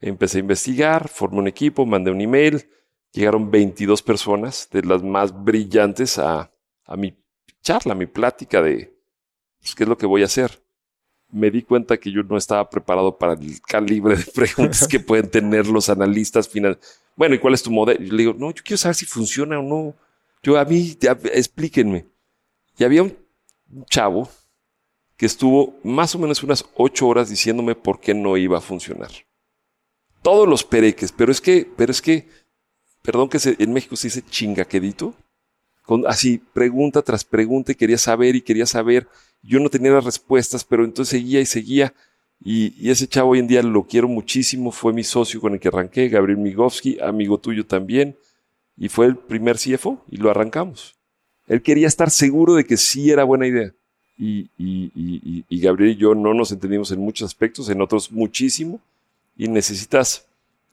Empecé 0.00 0.38
a 0.38 0.40
investigar, 0.40 1.08
formé 1.08 1.38
un 1.38 1.48
equipo, 1.48 1.86
mandé 1.86 2.10
un 2.10 2.20
email. 2.20 2.68
Llegaron 3.12 3.50
22 3.50 4.02
personas, 4.02 4.68
de 4.70 4.82
las 4.82 5.02
más 5.02 5.44
brillantes, 5.44 6.18
a, 6.18 6.52
a 6.84 6.96
mi 6.96 7.16
charla, 7.62 7.92
a 7.92 7.96
mi 7.96 8.06
plática 8.06 8.60
de 8.60 8.98
pues, 9.60 9.74
qué 9.74 9.84
es 9.84 9.88
lo 9.88 9.96
que 9.96 10.06
voy 10.06 10.22
a 10.22 10.26
hacer 10.26 10.63
me 11.34 11.50
di 11.50 11.62
cuenta 11.62 11.96
que 11.96 12.12
yo 12.12 12.22
no 12.22 12.36
estaba 12.36 12.70
preparado 12.70 13.18
para 13.18 13.32
el 13.32 13.60
calibre 13.60 14.16
de 14.16 14.24
preguntas 14.24 14.86
que 14.86 15.00
pueden 15.00 15.28
tener 15.28 15.66
los 15.66 15.88
analistas 15.88 16.48
finales. 16.48 16.78
Bueno, 17.16 17.34
¿y 17.34 17.38
cuál 17.38 17.54
es 17.54 17.62
tu 17.62 17.72
modelo? 17.72 18.00
Yo 18.00 18.12
le 18.12 18.18
digo, 18.22 18.34
no, 18.38 18.52
yo 18.52 18.62
quiero 18.64 18.78
saber 18.78 18.94
si 18.94 19.04
funciona 19.04 19.58
o 19.58 19.62
no. 19.62 19.94
Yo 20.44 20.56
a 20.56 20.64
mí, 20.64 20.96
ya, 21.00 21.18
explíquenme. 21.32 22.06
Y 22.78 22.84
había 22.84 23.02
un 23.02 23.16
chavo 23.90 24.28
que 25.16 25.26
estuvo 25.26 25.76
más 25.82 26.14
o 26.14 26.20
menos 26.20 26.42
unas 26.44 26.64
ocho 26.76 27.08
horas 27.08 27.28
diciéndome 27.30 27.74
por 27.74 27.98
qué 27.98 28.14
no 28.14 28.36
iba 28.36 28.58
a 28.58 28.60
funcionar. 28.60 29.10
Todos 30.22 30.48
los 30.48 30.62
pereques, 30.62 31.10
pero 31.10 31.32
es 31.32 31.40
que, 31.40 31.68
pero 31.76 31.90
es 31.90 32.00
que, 32.00 32.28
perdón 33.02 33.28
que 33.28 33.40
se, 33.40 33.56
en 33.58 33.72
México 33.72 33.96
se 33.96 34.06
dice 34.06 34.22
chingaquedito, 34.22 35.14
con 35.82 36.06
así 36.06 36.38
pregunta 36.52 37.02
tras 37.02 37.24
pregunta 37.24 37.72
y 37.72 37.74
quería 37.74 37.98
saber 37.98 38.36
y 38.36 38.40
quería 38.40 38.66
saber 38.66 39.08
yo 39.46 39.60
no 39.60 39.68
tenía 39.68 39.92
las 39.92 40.04
respuestas, 40.04 40.64
pero 40.64 40.84
entonces 40.84 41.10
seguía 41.10 41.40
y 41.40 41.46
seguía. 41.46 41.94
Y, 42.42 42.90
ese 42.90 43.06
chavo 43.06 43.30
hoy 43.30 43.38
en 43.38 43.46
día 43.46 43.62
lo 43.62 43.84
quiero 43.84 44.08
muchísimo. 44.08 44.72
Fue 44.72 44.92
mi 44.92 45.04
socio 45.04 45.40
con 45.40 45.54
el 45.54 45.60
que 45.60 45.68
arranqué, 45.68 46.08
Gabriel 46.08 46.38
Migovsky, 46.38 46.98
amigo 47.00 47.38
tuyo 47.38 47.66
también. 47.66 48.16
Y 48.76 48.88
fue 48.88 49.06
el 49.06 49.16
primer 49.16 49.56
CFO 49.56 50.02
y 50.10 50.16
lo 50.16 50.30
arrancamos. 50.30 50.96
Él 51.46 51.62
quería 51.62 51.86
estar 51.86 52.10
seguro 52.10 52.54
de 52.54 52.64
que 52.64 52.76
sí 52.76 53.10
era 53.10 53.24
buena 53.24 53.46
idea. 53.46 53.72
Y, 54.18 54.48
y, 54.58 55.60
Gabriel 55.60 55.92
y 55.92 55.96
yo 55.96 56.14
no 56.14 56.34
nos 56.34 56.52
entendimos 56.52 56.90
en 56.92 57.00
muchos 57.00 57.26
aspectos, 57.26 57.68
en 57.68 57.80
otros 57.80 58.10
muchísimo. 58.10 58.80
Y 59.36 59.48
necesitas 59.48 60.26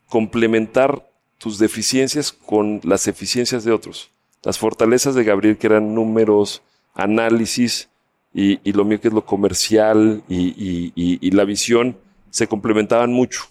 complementar 0.07 1.07
tus 1.37 1.57
deficiencias 1.57 2.31
con 2.31 2.79
las 2.83 3.07
eficiencias 3.07 3.63
de 3.63 3.71
otros. 3.71 4.11
Las 4.43 4.57
fortalezas 4.57 5.15
de 5.15 5.23
Gabriel, 5.23 5.57
que 5.57 5.67
eran 5.67 5.93
números, 5.93 6.61
análisis, 6.93 7.89
y, 8.33 8.59
y, 8.67 8.73
lo 8.73 8.85
mío 8.85 8.99
que 9.01 9.09
es 9.09 9.13
lo 9.13 9.25
comercial 9.25 10.23
y, 10.29 10.37
y, 10.37 10.93
y, 10.95 11.31
la 11.31 11.43
visión 11.43 11.97
se 12.29 12.47
complementaban 12.47 13.11
mucho. 13.11 13.43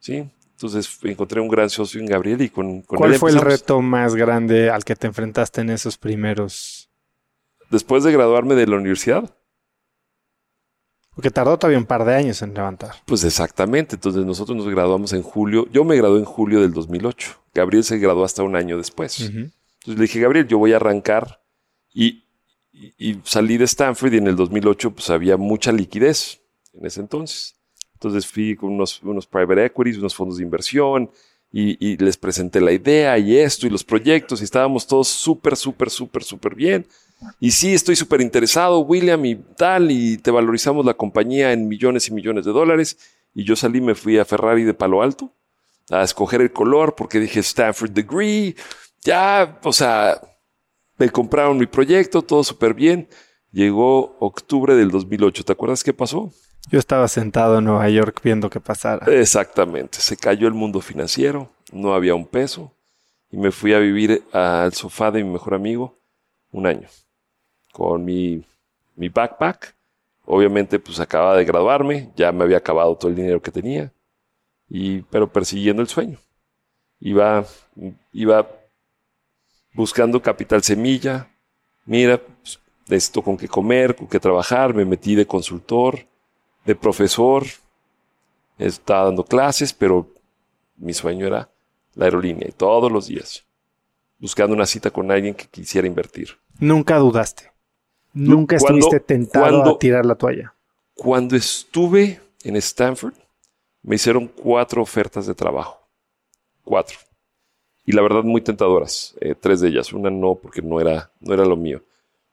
¿sí? 0.00 0.28
Entonces 0.56 0.98
encontré 1.02 1.40
un 1.40 1.48
gran 1.48 1.70
socio 1.70 2.00
en 2.00 2.06
Gabriel 2.06 2.42
y 2.42 2.48
con, 2.48 2.82
con 2.82 2.98
¿Cuál 2.98 3.14
fue 3.14 3.30
el 3.30 3.40
reto 3.40 3.80
más 3.80 4.14
grande 4.14 4.70
al 4.70 4.84
que 4.84 4.96
te 4.96 5.06
enfrentaste 5.06 5.60
en 5.60 5.70
esos 5.70 5.98
primeros? 5.98 6.88
Después 7.70 8.04
de 8.04 8.12
graduarme 8.12 8.54
de 8.54 8.66
la 8.66 8.76
universidad. 8.76 9.34
Porque 11.14 11.30
tardó 11.30 11.58
todavía 11.58 11.78
un 11.78 11.84
par 11.84 12.04
de 12.04 12.14
años 12.14 12.40
en 12.42 12.54
levantar. 12.54 12.94
Pues 13.06 13.22
exactamente. 13.24 13.96
Entonces 13.96 14.24
nosotros 14.24 14.56
nos 14.56 14.68
graduamos 14.68 15.12
en 15.12 15.22
julio. 15.22 15.66
Yo 15.70 15.84
me 15.84 15.96
gradué 15.96 16.18
en 16.18 16.24
julio 16.24 16.60
del 16.60 16.72
2008. 16.72 17.42
Gabriel 17.54 17.84
se 17.84 17.98
graduó 17.98 18.24
hasta 18.24 18.42
un 18.42 18.56
año 18.56 18.78
después. 18.78 19.20
Entonces 19.20 19.52
le 19.86 20.02
dije, 20.02 20.20
Gabriel, 20.20 20.48
yo 20.48 20.58
voy 20.58 20.72
a 20.72 20.76
arrancar 20.76 21.42
y 21.92 22.24
y, 22.72 23.18
salí 23.24 23.58
de 23.58 23.64
Stanford 23.64 24.14
y 24.14 24.18
en 24.18 24.26
el 24.26 24.36
2008 24.36 24.92
pues 24.92 25.10
había 25.10 25.36
mucha 25.36 25.72
liquidez 25.72 26.40
en 26.72 26.86
ese 26.86 27.00
entonces. 27.00 27.54
Entonces 27.94 28.26
fui 28.26 28.56
con 28.56 28.72
unos, 28.72 29.02
unos 29.02 29.26
private 29.26 29.66
equities, 29.66 29.98
unos 29.98 30.14
fondos 30.14 30.38
de 30.38 30.44
inversión 30.44 31.10
y, 31.52 31.76
y 31.86 31.96
les 31.98 32.16
presenté 32.16 32.60
la 32.60 32.72
idea 32.72 33.18
y 33.18 33.36
esto 33.36 33.66
y 33.66 33.70
los 33.70 33.84
proyectos 33.84 34.40
y 34.40 34.44
estábamos 34.44 34.86
todos 34.86 35.08
súper, 35.08 35.56
súper, 35.56 35.90
súper, 35.90 36.24
súper 36.24 36.54
bien. 36.54 36.86
Y 37.40 37.52
sí, 37.52 37.72
estoy 37.74 37.96
súper 37.96 38.20
interesado, 38.20 38.80
William, 38.80 39.24
y 39.24 39.36
tal, 39.36 39.90
y 39.90 40.16
te 40.18 40.30
valorizamos 40.30 40.84
la 40.84 40.94
compañía 40.94 41.52
en 41.52 41.68
millones 41.68 42.08
y 42.08 42.12
millones 42.12 42.44
de 42.44 42.52
dólares. 42.52 42.98
Y 43.34 43.44
yo 43.44 43.56
salí, 43.56 43.80
me 43.80 43.94
fui 43.94 44.18
a 44.18 44.24
Ferrari 44.24 44.64
de 44.64 44.74
Palo 44.74 45.02
Alto 45.02 45.32
a 45.90 46.02
escoger 46.02 46.40
el 46.40 46.52
color 46.52 46.94
porque 46.94 47.20
dije 47.20 47.40
Stanford 47.40 47.90
Degree. 47.90 48.54
Ya, 49.04 49.58
o 49.62 49.72
sea, 49.72 50.20
me 51.02 51.10
compraron 51.10 51.58
mi 51.58 51.66
proyecto, 51.66 52.22
todo 52.22 52.44
súper 52.44 52.74
bien. 52.74 53.08
Llegó 53.50 54.16
octubre 54.20 54.76
del 54.76 54.92
2008. 54.92 55.44
¿Te 55.44 55.52
acuerdas 55.52 55.82
qué 55.82 55.92
pasó? 55.92 56.30
Yo 56.70 56.78
estaba 56.78 57.08
sentado 57.08 57.58
en 57.58 57.64
Nueva 57.64 57.88
York 57.88 58.20
viendo 58.22 58.48
qué 58.48 58.60
pasara. 58.60 59.04
Exactamente. 59.12 59.98
Se 59.98 60.16
cayó 60.16 60.46
el 60.46 60.54
mundo 60.54 60.80
financiero, 60.80 61.50
no 61.72 61.92
había 61.92 62.14
un 62.14 62.24
peso. 62.24 62.72
Y 63.32 63.36
me 63.36 63.50
fui 63.50 63.74
a 63.74 63.80
vivir 63.80 64.22
al 64.32 64.74
sofá 64.74 65.10
de 65.10 65.24
mi 65.24 65.30
mejor 65.30 65.54
amigo 65.54 65.98
un 66.52 66.68
año. 66.68 66.86
Con 67.72 68.04
mi, 68.04 68.46
mi 68.94 69.08
backpack. 69.08 69.74
Obviamente, 70.24 70.78
pues 70.78 71.00
acababa 71.00 71.36
de 71.36 71.44
graduarme, 71.44 72.12
ya 72.14 72.30
me 72.30 72.44
había 72.44 72.58
acabado 72.58 72.94
todo 72.94 73.10
el 73.10 73.16
dinero 73.16 73.42
que 73.42 73.50
tenía. 73.50 73.92
Y, 74.68 75.02
pero 75.02 75.32
persiguiendo 75.32 75.82
el 75.82 75.88
sueño. 75.88 76.18
Iba, 77.00 77.44
iba 78.12 78.46
buscando 79.74 80.20
capital 80.22 80.62
semilla. 80.62 81.28
Mira, 81.84 82.18
pues, 82.18 82.60
esto 82.88 83.22
con 83.22 83.36
qué 83.36 83.48
comer, 83.48 83.96
con 83.96 84.06
qué 84.06 84.20
trabajar. 84.20 84.74
Me 84.74 84.84
metí 84.84 85.14
de 85.14 85.26
consultor, 85.26 86.06
de 86.64 86.74
profesor. 86.74 87.44
Estaba 88.58 89.04
dando 89.04 89.24
clases, 89.24 89.72
pero 89.72 90.06
mi 90.76 90.92
sueño 90.92 91.26
era 91.26 91.50
la 91.94 92.06
aerolínea 92.06 92.48
y 92.48 92.52
todos 92.52 92.90
los 92.90 93.06
días 93.06 93.44
buscando 94.22 94.54
una 94.54 94.66
cita 94.66 94.92
con 94.92 95.10
alguien 95.10 95.34
que 95.34 95.46
quisiera 95.46 95.86
invertir. 95.86 96.38
Nunca 96.60 96.96
dudaste. 96.98 97.52
Nunca 98.14 98.54
estuviste 98.54 99.00
tentado 99.00 99.64
a 99.64 99.78
tirar 99.78 100.06
la 100.06 100.14
toalla. 100.14 100.54
Cuando 100.94 101.34
estuve 101.34 102.20
en 102.44 102.54
Stanford, 102.56 103.14
me 103.82 103.96
hicieron 103.96 104.28
cuatro 104.28 104.80
ofertas 104.80 105.26
de 105.26 105.34
trabajo. 105.34 105.80
Cuatro 106.62 106.98
y 107.84 107.92
la 107.92 108.02
verdad 108.02 108.22
muy 108.22 108.40
tentadoras, 108.40 109.16
eh, 109.20 109.34
tres 109.34 109.60
de 109.60 109.68
ellas, 109.68 109.92
una 109.92 110.10
no 110.10 110.36
porque 110.36 110.62
no 110.62 110.80
era, 110.80 111.12
no 111.20 111.34
era 111.34 111.44
lo 111.44 111.56
mío, 111.56 111.82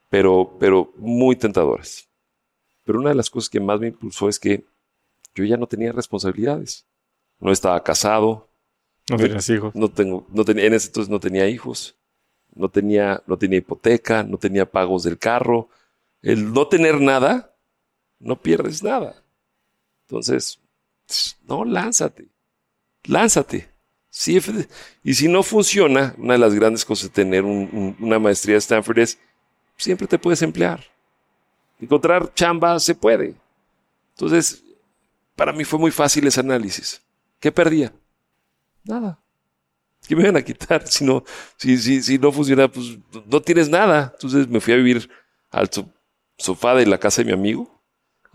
pero, 0.10 0.58
pero 0.60 0.94
muy 0.98 1.36
tentadoras. 1.36 2.08
Pero 2.84 3.00
una 3.00 3.10
de 3.10 3.16
las 3.16 3.30
cosas 3.30 3.50
que 3.50 3.60
más 3.60 3.80
me 3.80 3.88
impulsó 3.88 4.30
es 4.30 4.40
que 4.40 4.66
yo 5.36 5.44
ya 5.44 5.58
no 5.58 5.68
tenía 5.68 5.92
responsabilidades, 5.92 6.86
no 7.40 7.52
estaba 7.52 7.84
casado, 7.84 8.50
no 9.10 9.18
tenías 9.18 9.50
hijos, 9.50 9.74
no 9.76 9.90
tengo, 9.90 10.28
no 10.30 10.46
tenía, 10.46 10.66
en 10.66 10.74
ese 10.74 10.88
entonces 10.88 11.10
no 11.10 11.20
tenía 11.20 11.48
hijos, 11.48 11.98
no 12.54 12.70
tenía, 12.70 13.24
no 13.26 13.38
tenía 13.38 13.60
hipoteca, 13.60 14.24
no 14.24 14.38
tenía 14.38 14.70
pagos 14.70 15.04
del 15.04 15.18
carro, 15.18 15.70
el 16.22 16.52
no 16.54 16.68
tener 16.68 17.00
nada, 17.00 17.56
no 18.20 18.42
pierdes 18.42 18.84
nada. 18.84 19.24
Entonces, 20.08 20.60
no, 21.48 21.66
lánzate, 21.66 22.30
lánzate. 23.04 23.69
Sí, 24.20 24.38
y 25.02 25.14
si 25.14 25.30
no 25.30 25.44
funciona, 25.44 26.14
una 26.18 26.34
de 26.34 26.40
las 26.40 26.54
grandes 26.54 26.84
cosas 26.84 27.06
de 27.06 27.14
tener 27.14 27.46
una 27.46 28.20
maestría 28.20 28.56
de 28.56 28.60
Stanford 28.60 29.00
es, 29.00 29.18
siempre 29.78 30.08
te 30.08 30.20
puedes 30.20 30.42
emplear. 30.42 30.84
Encontrar 31.80 32.34
chamba 32.34 32.78
se 32.82 32.96
puede. 32.96 33.36
Entonces, 34.16 34.62
para 35.38 35.54
mí 35.54 35.64
fue 35.64 35.80
muy 35.80 35.92
fácil 35.92 36.28
ese 36.28 36.42
análisis. 36.42 37.02
¿Qué 37.40 37.50
perdía? 37.50 37.94
Nada. 38.84 39.18
¿Qué 40.06 40.18
me 40.18 40.26
van 40.26 40.36
a 40.36 40.42
quitar? 40.42 40.86
Si 40.90 41.06
no, 41.06 41.24
si, 41.56 41.78
si, 41.78 42.04
si 42.04 42.18
no 42.18 42.34
funciona, 42.34 42.68
pues 42.68 42.98
no 43.26 43.42
tienes 43.42 43.70
nada. 43.70 44.12
Entonces 44.16 44.50
me 44.50 44.60
fui 44.60 44.74
a 44.74 44.78
vivir 44.78 45.10
al 45.50 45.70
sofá 46.38 46.76
de 46.76 46.86
la 46.88 46.98
casa 46.98 47.22
de 47.22 47.28
mi 47.28 47.32
amigo 47.32 47.72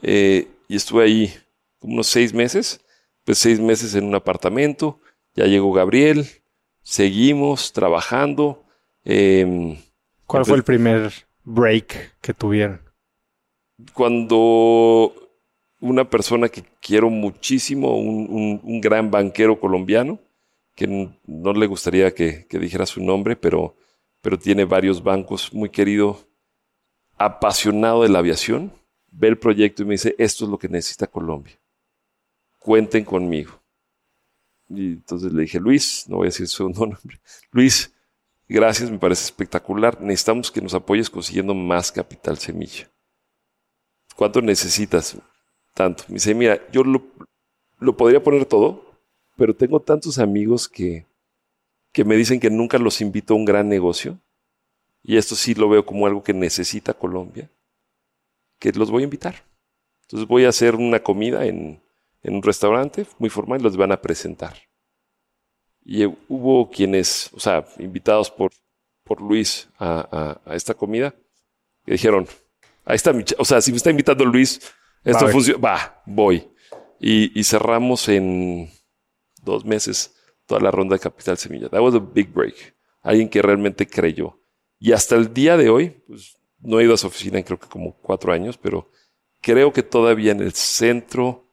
eh, 0.00 0.48
y 0.66 0.76
estuve 0.76 1.04
ahí 1.04 1.34
como 1.78 1.92
unos 1.92 2.06
seis 2.06 2.32
meses. 2.32 2.80
Pues 3.24 3.36
seis 3.36 3.60
meses 3.60 3.94
en 3.94 4.04
un 4.04 4.14
apartamento. 4.14 4.98
Ya 5.34 5.46
llegó 5.46 5.72
Gabriel. 5.72 6.26
Seguimos 6.82 7.72
trabajando. 7.72 8.64
Em, 9.04 9.76
¿Cuál 10.26 10.44
fue 10.44 10.56
el 10.56 10.64
primer 10.64 11.12
break 11.44 12.18
que 12.20 12.34
tuvieron? 12.34 12.80
Cuando 13.92 15.12
una 15.80 16.08
persona 16.08 16.48
que 16.48 16.64
quiero 16.80 17.10
muchísimo, 17.10 17.98
un, 17.98 18.80
gran 18.80 19.10
banquero 19.10 19.58
colombiano, 19.58 20.18
que 20.74 20.86
no 21.26 21.52
le 21.52 21.66
gustaría 21.66 22.14
que, 22.14 22.46
dijera 22.50 22.86
su 22.86 23.02
nombre, 23.02 23.36
pero, 23.36 23.76
pero 24.20 24.38
tiene 24.38 24.64
varios 24.64 25.02
bancos, 25.02 25.52
muy 25.52 25.68
querido, 25.68 26.18
apasionado 27.18 28.02
de 28.02 28.08
la 28.08 28.20
aviación, 28.20 28.72
ve 29.10 29.28
el 29.28 29.38
proyecto 29.38 29.82
y 29.82 29.86
me 29.86 29.92
dice, 29.94 30.14
esto 30.18 30.44
es 30.44 30.50
lo 30.50 30.58
que 30.58 30.68
necesita 30.68 31.06
Colombia. 31.06 31.58
Cuenten 32.58 33.04
conmigo. 33.04 33.63
Y 34.68 34.92
entonces 34.94 35.32
le 35.32 35.42
dije, 35.42 35.60
Luis, 35.60 36.06
no 36.08 36.16
voy 36.16 36.26
a 36.26 36.28
decir 36.28 36.48
su 36.48 36.68
nombre, 36.70 36.98
Luis, 37.50 37.92
gracias, 38.48 38.90
me 38.90 38.98
parece 38.98 39.24
espectacular. 39.24 40.00
Necesitamos 40.00 40.50
que 40.50 40.60
nos 40.60 40.74
apoyes 40.74 41.10
consiguiendo 41.10 41.54
más 41.54 41.92
capital 41.92 42.38
semilla. 42.38 42.90
¿Cuánto 44.16 44.40
necesitas? 44.40 45.16
tanto. 45.74 46.04
Me 46.08 46.14
dice, 46.14 46.34
mira, 46.34 46.60
yo 46.70 46.82
lo, 46.84 47.96
podría 47.96 48.22
poner 48.22 48.46
todo, 48.46 48.98
pero 49.36 49.54
tengo 49.54 49.80
tantos 49.80 50.18
amigos 50.18 50.68
que, 50.68 51.06
que 51.92 52.04
me 52.04 52.16
dicen 52.16 52.40
que 52.40 52.48
nunca 52.48 52.78
los 52.78 53.00
invito 53.00 53.34
a 53.34 53.36
un 53.36 53.44
gran 53.44 53.68
negocio. 53.68 54.18
Y 55.02 55.18
esto 55.18 55.34
sí 55.34 55.54
lo 55.54 55.68
veo 55.68 55.84
como 55.84 56.06
algo 56.06 56.22
que 56.22 56.32
necesita 56.32 56.94
Colombia, 56.94 57.50
que 58.58 58.72
los 58.72 58.90
voy 58.90 59.02
a 59.02 59.04
invitar. 59.04 59.44
Entonces 60.02 60.26
voy 60.26 60.44
a 60.46 60.48
hacer 60.48 60.76
una 60.76 61.02
comida 61.02 61.44
en, 61.44 61.82
un 62.32 62.42
restaurante 62.42 63.06
muy 63.18 63.28
formal 63.28 63.60
y 63.60 63.64
los 63.64 63.76
van 63.76 63.92
a 63.92 64.00
presentar. 64.00 64.56
Y 65.84 66.06
hubo 66.06 66.70
quienes, 66.70 67.30
o 67.34 67.40
sea, 67.40 67.66
invitados 67.78 68.30
por, 68.30 68.50
por 69.04 69.20
Luis 69.20 69.68
a, 69.78 70.40
esta 70.46 70.72
comida, 70.72 71.14
que 71.84 71.92
dijeron, 71.92 72.26
ahí 72.86 72.96
está 72.96 73.12
mi, 73.12 73.24
o 73.36 73.44
sea, 73.44 73.60
si 73.60 73.70
me 73.70 73.76
está 73.76 73.90
invitando 73.90 74.24
Luis, 74.24 74.72
esto 75.04 75.28
funciona. 75.28 75.60
Va, 75.60 76.02
voy. 76.06 76.48
Y, 76.98 77.44
cerramos 77.44 78.08
en 78.08 78.70
dos 79.42 79.66
meses 79.66 80.16
toda 80.46 80.62
la 80.62 80.70
ronda 80.70 80.96
de 80.96 81.00
Capital 81.00 81.36
Semilla. 81.36 81.68
That 81.68 81.82
was 81.82 81.94
a 81.94 81.98
big 81.98 82.32
break. 82.32 82.74
Alguien 83.02 83.28
que 83.28 83.42
realmente 83.42 83.86
creyó. 83.86 84.40
Y 84.78 84.92
hasta 84.92 85.14
el 85.14 85.34
día 85.34 85.58
de 85.58 85.68
hoy, 85.68 85.90
pues 86.06 86.38
no 86.60 86.80
he 86.80 86.84
ido 86.84 86.94
a 86.94 86.96
su 86.96 87.06
oficina 87.06 87.36
en 87.36 87.44
creo 87.44 87.60
que 87.60 87.68
como 87.68 87.94
cuatro 88.00 88.32
años, 88.32 88.56
pero 88.56 88.90
creo 89.42 89.70
que 89.72 89.82
todavía 89.82 90.32
en 90.32 90.40
el 90.40 90.52
centro 90.52 91.43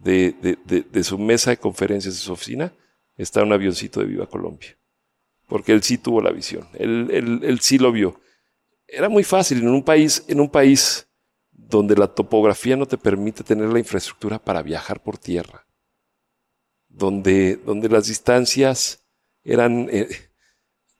de, 0.00 1.02
su 1.02 1.18
mesa 1.18 1.50
de 1.50 1.56
conferencias 1.56 2.14
de 2.14 2.20
su 2.20 2.32
oficina 2.32 2.72
está 3.16 3.42
un 3.42 3.52
avioncito 3.52 4.00
de 4.00 4.06
Viva 4.06 4.26
Colombia. 4.26 4.76
Porque 5.46 5.72
él 5.72 5.82
sí 5.82 5.98
tuvo 5.98 6.20
la 6.20 6.30
visión. 6.30 6.68
Él, 6.74 7.40
él, 7.42 7.60
sí 7.60 7.78
lo 7.78 7.90
vio. 7.90 8.20
Era 8.86 9.08
muy 9.08 9.24
fácil 9.24 9.58
en 9.58 9.68
un 9.68 9.82
país, 9.82 10.24
en 10.28 10.40
un 10.40 10.50
país 10.50 11.08
donde 11.50 11.96
la 11.96 12.06
topografía 12.06 12.76
no 12.76 12.86
te 12.86 12.98
permite 12.98 13.44
tener 13.44 13.68
la 13.68 13.78
infraestructura 13.78 14.38
para 14.38 14.62
viajar 14.62 15.02
por 15.02 15.18
tierra, 15.18 15.66
donde, 16.88 17.56
donde 17.56 17.88
las 17.88 18.06
distancias 18.06 19.06
eran, 19.42 19.88
eh, 19.90 20.08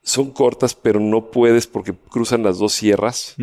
son 0.02 0.30
cortas, 0.32 0.74
pero 0.74 1.00
no 1.00 1.30
puedes 1.30 1.66
porque 1.66 1.94
cruzan 1.94 2.42
las 2.42 2.58
dos 2.58 2.72
sierras. 2.72 3.36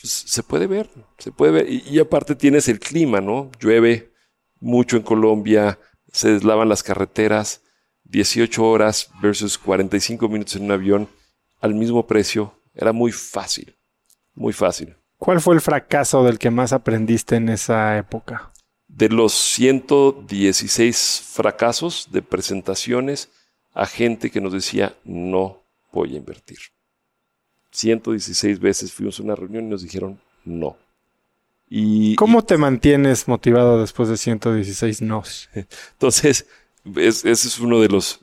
Pues 0.00 0.12
se 0.12 0.42
puede 0.42 0.66
ver, 0.66 0.88
se 1.18 1.32
puede 1.32 1.52
ver. 1.52 1.70
Y, 1.70 1.82
y, 1.88 1.98
aparte 1.98 2.34
tienes 2.34 2.68
el 2.68 2.78
clima, 2.78 3.20
¿no? 3.20 3.50
Llueve 3.60 4.12
mucho 4.60 4.96
en 4.96 5.02
Colombia, 5.02 5.78
se 6.12 6.32
deslavan 6.32 6.68
las 6.68 6.82
carreteras, 6.82 7.62
18 8.04 8.64
horas 8.64 9.10
versus 9.20 9.58
45 9.58 10.28
minutos 10.28 10.56
en 10.56 10.64
un 10.64 10.72
avión 10.72 11.08
al 11.60 11.74
mismo 11.74 12.06
precio. 12.06 12.54
Era 12.74 12.92
muy 12.92 13.12
fácil, 13.12 13.76
muy 14.34 14.52
fácil. 14.52 14.96
¿Cuál 15.18 15.40
fue 15.40 15.54
el 15.56 15.60
fracaso 15.60 16.22
del 16.24 16.38
que 16.38 16.50
más 16.50 16.72
aprendiste 16.72 17.36
en 17.36 17.48
esa 17.48 17.98
época? 17.98 18.52
De 18.86 19.08
los 19.08 19.34
116 19.34 21.22
fracasos 21.26 22.08
de 22.12 22.22
presentaciones 22.22 23.30
a 23.74 23.86
gente 23.86 24.30
que 24.30 24.40
nos 24.40 24.52
decía 24.52 24.96
no 25.04 25.64
voy 25.92 26.14
a 26.14 26.18
invertir. 26.18 26.58
116 27.78 28.58
veces 28.58 28.92
fuimos 28.92 29.20
a 29.20 29.22
una 29.22 29.36
reunión 29.36 29.66
y 29.66 29.68
nos 29.68 29.82
dijeron 29.82 30.18
no. 30.44 30.76
Y, 31.70 32.16
¿Cómo 32.16 32.42
te 32.42 32.56
mantienes 32.56 33.28
motivado 33.28 33.80
después 33.80 34.08
de 34.08 34.16
116 34.16 35.02
no? 35.02 35.22
Entonces, 35.92 36.46
ese 36.96 37.30
es 37.30 37.60
uno 37.60 37.80
de 37.80 37.88
los, 37.88 38.20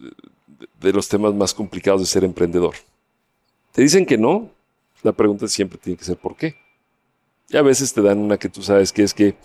de 0.81 0.91
los 0.91 1.07
temas 1.07 1.33
más 1.33 1.53
complicados 1.53 2.01
de 2.01 2.07
ser 2.07 2.25
emprendedor. 2.25 2.75
Te 3.71 3.81
dicen 3.81 4.05
que 4.05 4.17
no, 4.17 4.51
la 5.03 5.13
pregunta 5.13 5.47
siempre 5.47 5.77
tiene 5.77 5.97
que 5.97 6.05
ser 6.05 6.17
¿por 6.17 6.35
qué? 6.35 6.55
Y 7.47 7.55
a 7.55 7.61
veces 7.61 7.93
te 7.93 8.01
dan 8.01 8.17
una 8.19 8.37
que 8.37 8.49
tú 8.49 8.61
sabes 8.61 8.91
que 8.91 9.03
es 9.03 9.13
que 9.13 9.35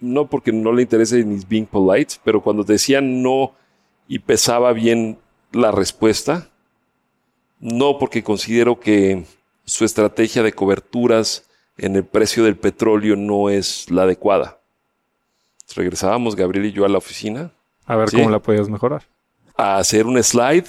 no 0.00 0.30
porque 0.30 0.52
no 0.52 0.72
le 0.72 0.82
interese 0.82 1.22
ni 1.24 1.44
being 1.44 1.66
polite, 1.66 2.14
pero 2.24 2.42
cuando 2.42 2.64
te 2.64 2.74
decían 2.74 3.22
no 3.22 3.52
y 4.06 4.20
pesaba 4.20 4.72
bien 4.72 5.18
la 5.52 5.72
respuesta, 5.72 6.50
no 7.60 7.98
porque 7.98 8.22
considero 8.22 8.80
que 8.80 9.26
su 9.68 9.84
estrategia 9.84 10.42
de 10.42 10.52
coberturas 10.52 11.44
en 11.76 11.94
el 11.94 12.04
precio 12.04 12.44
del 12.44 12.56
petróleo 12.56 13.16
no 13.16 13.50
es 13.50 13.90
la 13.90 14.02
adecuada. 14.02 14.58
Regresábamos 15.76 16.34
Gabriel 16.34 16.66
y 16.66 16.72
yo 16.72 16.86
a 16.86 16.88
la 16.88 16.98
oficina. 16.98 17.52
A 17.86 17.96
ver 17.96 18.10
cómo 18.10 18.30
la 18.30 18.38
podías 18.38 18.68
mejorar. 18.68 19.02
A 19.56 19.76
hacer 19.76 20.06
un 20.06 20.22
slide 20.22 20.66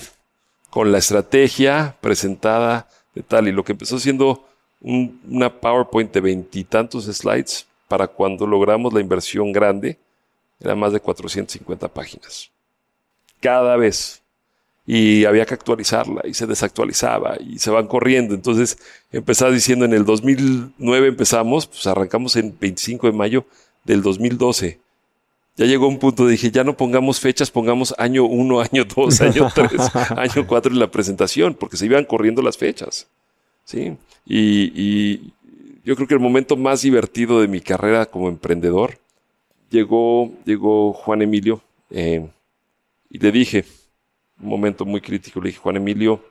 con 0.70 0.92
la 0.92 0.98
estrategia 0.98 1.96
presentada 2.02 2.90
de 3.16 3.24
tal. 3.24 3.48
Y 3.48 3.54
lo 3.54 3.64
que 3.64 3.72
empezó 3.72 4.00
siendo 4.00 4.46
una 4.82 5.50
PowerPoint 5.50 6.14
de 6.14 6.22
veintitantos 6.22 7.06
slides 7.06 7.68
para 7.88 8.08
cuando 8.08 8.46
logramos 8.46 8.94
la 8.94 9.00
inversión 9.00 9.52
grande, 9.52 9.98
era 10.60 10.76
más 10.76 10.92
de 10.92 11.00
450 11.00 11.88
páginas. 11.88 12.52
Cada 13.40 13.78
vez. 13.78 14.19
Y 14.92 15.26
había 15.26 15.46
que 15.46 15.54
actualizarla 15.54 16.24
y 16.26 16.34
se 16.34 16.48
desactualizaba 16.48 17.38
y 17.40 17.60
se 17.60 17.70
van 17.70 17.86
corriendo. 17.86 18.34
Entonces 18.34 18.80
empezaba 19.12 19.52
diciendo 19.52 19.86
en 19.86 19.94
el 19.94 20.04
2009 20.04 21.10
empezamos, 21.10 21.68
pues 21.68 21.86
arrancamos 21.86 22.36
en 22.36 22.58
25 22.60 23.06
de 23.06 23.14
mayo 23.14 23.46
del 23.84 24.02
2012. 24.02 24.80
Ya 25.58 25.66
llegó 25.68 25.88
un 25.88 26.00
punto, 26.00 26.26
dije, 26.26 26.50
ya 26.50 26.64
no 26.64 26.76
pongamos 26.76 27.20
fechas, 27.20 27.52
pongamos 27.52 27.94
año 28.00 28.26
1, 28.26 28.62
año 28.72 28.84
2, 28.84 29.22
año 29.22 29.50
3, 29.54 29.72
año 30.18 30.48
4 30.48 30.74
en 30.74 30.80
la 30.80 30.90
presentación, 30.90 31.54
porque 31.54 31.78
se 31.78 31.86
iban 31.86 32.06
corriendo 32.06 32.42
las 32.42 32.58
fechas. 32.58 33.06
¿sí? 33.66 33.96
Y, 34.26 35.34
yo 35.86 35.96
creo 35.96 36.08
que 36.08 36.16
el 36.16 36.20
momento 36.20 36.58
más 36.58 36.82
divertido 36.82 37.42
de 37.42 37.48
mi 37.48 37.62
carrera 37.62 38.08
como 38.08 38.28
emprendedor 38.28 38.98
llegó, 39.70 40.32
llegó 40.46 40.94
Juan 40.94 41.22
Emilio 41.22 41.62
eh, 41.92 42.28
y 43.12 43.20
le 43.20 43.32
dije, 43.32 43.66
un 44.42 44.50
momento 44.50 44.86
muy 44.86 45.02
crítico, 45.02 45.42
le 45.42 45.50
dije, 45.50 45.60
Juan 45.60 45.78
Emilio, 45.78 46.24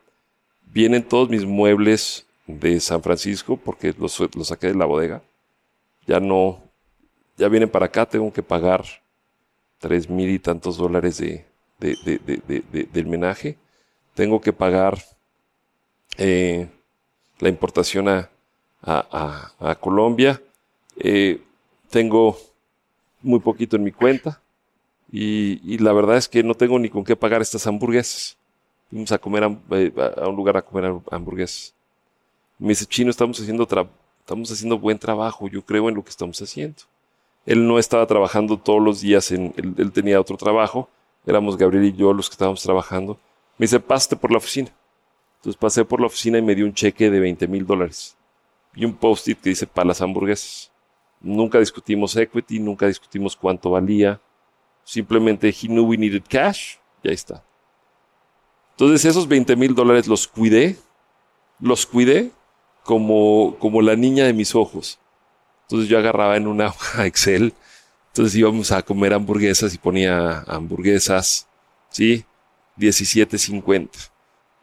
vienen 0.66 1.02
todos 1.02 1.28
mis 1.28 1.44
muebles 1.44 2.26
de 2.46 2.80
San 2.80 3.02
Francisco 3.02 3.56
porque 3.56 3.94
los, 3.98 4.22
saqué 4.42 4.68
de 4.68 4.74
la 4.74 4.86
bodega. 4.86 5.22
Ya 6.06 6.20
no, 6.20 6.62
ya 7.36 7.48
vienen 7.48 7.68
para 7.68 7.86
acá, 7.86 8.06
tengo 8.06 8.32
que 8.32 8.42
pagar 8.42 8.84
tres 9.78 10.08
mil 10.08 10.30
y 10.30 10.38
tantos 10.38 10.76
dólares 10.76 11.18
de, 11.18 11.44
del 11.78 13.06
menaje. 13.06 13.56
Tengo 14.14 14.40
que 14.40 14.52
pagar 14.52 14.98
eh, 16.16 16.68
la 17.38 17.48
importación 17.48 18.08
a, 18.08 18.30
a, 18.82 19.74
Colombia. 19.76 20.40
Eh, 20.96 21.40
tengo 21.90 22.36
muy 23.22 23.40
poquito 23.40 23.76
en 23.76 23.84
mi 23.84 23.92
cuenta 23.92 24.40
y, 25.10 25.78
la 25.78 25.92
verdad 25.92 26.16
es 26.16 26.28
que 26.28 26.42
no 26.42 26.54
tengo 26.54 26.78
ni 26.78 26.90
con 26.90 27.04
qué 27.04 27.16
pagar 27.16 27.40
estas 27.40 27.66
hamburguesas. 27.66 28.36
Fuimos 28.90 29.12
a 29.12 29.18
comer 29.18 29.58
eh, 29.70 29.92
a, 30.16 30.28
un 30.28 30.36
lugar 30.36 30.56
a 30.56 30.62
comer 30.62 30.94
hamburguesas. 31.10 31.74
Me 32.58 32.68
dice, 32.68 32.86
Chino, 32.86 33.10
estamos 33.10 33.40
haciendo, 33.40 33.64
estamos 33.64 34.50
haciendo 34.50 34.78
buen 34.78 34.98
trabajo, 34.98 35.48
yo 35.48 35.62
creo 35.62 35.88
en 35.88 35.94
lo 35.94 36.02
que 36.02 36.10
estamos 36.10 36.40
haciendo. 36.40 36.82
Él 37.46 37.66
no 37.66 37.78
estaba 37.78 38.06
trabajando 38.06 38.58
todos 38.58 38.82
los 38.82 39.00
días, 39.00 39.30
en, 39.30 39.54
él, 39.56 39.92
tenía 39.92 40.20
otro 40.20 40.36
trabajo, 40.36 40.88
éramos 41.26 41.56
Gabriel 41.56 41.84
y 41.84 41.92
yo 41.92 42.12
los 42.12 42.28
que 42.28 42.34
estábamos 42.34 42.62
trabajando. 42.62 43.18
Me 43.56 43.64
dice, 43.64 43.80
paste 43.80 44.16
por 44.16 44.30
la 44.30 44.38
oficina. 44.38 44.70
Entonces 45.38 45.58
pasé 45.58 45.84
por 45.84 46.00
la 46.00 46.06
oficina 46.06 46.38
y 46.38 46.42
me 46.42 46.54
dio 46.54 46.66
un 46.66 46.74
cheque 46.74 47.10
de 47.10 47.20
20 47.20 47.46
mil 47.46 47.64
dólares 47.64 48.16
y 48.74 48.84
un 48.84 48.94
post-it 48.94 49.40
que 49.40 49.50
dice 49.50 49.66
para 49.66 49.88
las 49.88 50.00
hamburguesas. 50.00 50.70
Nunca 51.20 51.58
discutimos 51.58 52.16
equity, 52.16 52.58
nunca 52.58 52.86
discutimos 52.86 53.36
cuánto 53.36 53.70
valía. 53.70 54.20
Simplemente 54.88 55.50
he 55.50 55.68
knew 55.68 55.84
we 55.84 55.98
needed 55.98 56.22
cash 56.30 56.76
Y 57.02 57.08
ahí 57.08 57.14
está. 57.14 57.44
Entonces 58.70 59.04
esos 59.04 59.28
20 59.28 59.54
mil 59.54 59.74
dólares 59.74 60.06
los 60.06 60.26
cuidé, 60.26 60.78
los 61.60 61.84
cuidé 61.84 62.30
como, 62.84 63.56
como 63.58 63.82
la 63.82 63.96
niña 63.96 64.24
de 64.24 64.32
mis 64.32 64.54
ojos. 64.54 64.98
Entonces 65.64 65.90
yo 65.90 65.98
agarraba 65.98 66.38
en 66.38 66.46
una 66.46 66.68
hoja 66.68 67.04
Excel, 67.04 67.52
entonces 68.06 68.34
íbamos 68.34 68.72
a 68.72 68.80
comer 68.82 69.12
hamburguesas 69.12 69.74
y 69.74 69.78
ponía 69.78 70.38
hamburguesas, 70.46 71.46
¿sí? 71.90 72.24
17.50. 72.78 73.90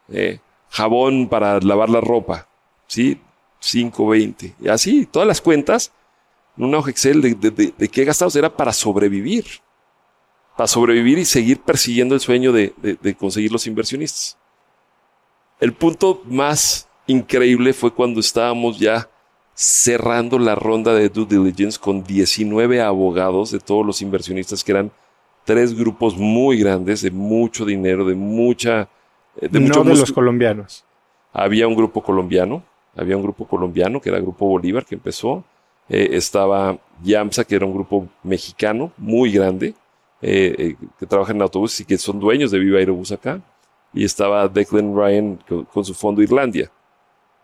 Eh, 0.08 0.40
jabón 0.70 1.28
para 1.28 1.60
lavar 1.60 1.88
la 1.88 2.00
ropa, 2.00 2.48
¿sí? 2.88 3.20
5.20. 3.62 4.54
Y 4.60 4.68
así, 4.70 5.06
todas 5.06 5.28
las 5.28 5.40
cuentas, 5.40 5.92
en 6.56 6.64
una 6.64 6.78
hoja 6.78 6.90
Excel 6.90 7.22
de, 7.22 7.34
de, 7.34 7.72
de, 7.78 7.88
qué 7.88 8.04
gastados 8.04 8.34
era 8.34 8.56
para 8.56 8.72
sobrevivir. 8.72 9.44
Para 10.56 10.66
sobrevivir 10.66 11.18
y 11.18 11.24
seguir 11.24 11.60
persiguiendo 11.60 12.14
el 12.14 12.20
sueño 12.20 12.52
de, 12.52 12.72
de 12.80 13.14
conseguir 13.14 13.52
los 13.52 13.66
inversionistas. 13.66 14.38
El 15.60 15.72
punto 15.72 16.22
más 16.26 16.88
increíble 17.06 17.72
fue 17.72 17.92
cuando 17.92 18.20
estábamos 18.20 18.78
ya 18.78 19.08
cerrando 19.54 20.38
la 20.38 20.54
ronda 20.54 20.92
de 20.92 21.08
due 21.08 21.24
diligence 21.24 21.78
con 21.80 22.04
19 22.04 22.82
abogados 22.82 23.50
de 23.50 23.58
todos 23.58 23.86
los 23.86 24.02
inversionistas 24.02 24.62
que 24.62 24.72
eran 24.72 24.92
tres 25.44 25.74
grupos 25.74 26.16
muy 26.16 26.58
grandes 26.58 27.00
de 27.00 27.10
mucho 27.10 27.64
dinero, 27.64 28.04
de 28.04 28.14
mucha... 28.14 28.88
Eh, 29.40 29.48
de 29.48 29.60
no 29.60 29.82
de 29.82 29.96
los 29.96 30.12
colombianos. 30.12 30.84
Había 31.32 31.66
un 31.68 31.74
grupo 31.74 32.02
colombiano, 32.02 32.62
había 32.94 33.16
un 33.16 33.22
grupo 33.22 33.46
colombiano 33.46 34.00
que 34.00 34.10
era 34.10 34.18
el 34.18 34.24
Grupo 34.24 34.46
Bolívar 34.46 34.84
que 34.84 34.96
empezó. 34.96 35.44
Eh, 35.88 36.10
estaba 36.12 36.78
Yamsa, 37.02 37.44
que 37.44 37.54
era 37.54 37.64
un 37.64 37.72
grupo 37.72 38.08
mexicano 38.24 38.92
muy 38.98 39.30
grande, 39.30 39.74
eh, 40.22 40.76
que 40.98 41.06
trabaja 41.06 41.32
en 41.32 41.42
autobuses 41.42 41.80
y 41.80 41.84
que 41.84 41.98
son 41.98 42.18
dueños 42.18 42.50
de 42.50 42.58
Viva 42.58 42.78
Aerobús 42.78 43.12
acá. 43.12 43.40
Y 43.92 44.04
estaba 44.04 44.46
Declan 44.48 44.94
Ryan 44.94 45.38
con 45.72 45.84
su 45.84 45.94
fondo 45.94 46.22
Irlandia. 46.22 46.70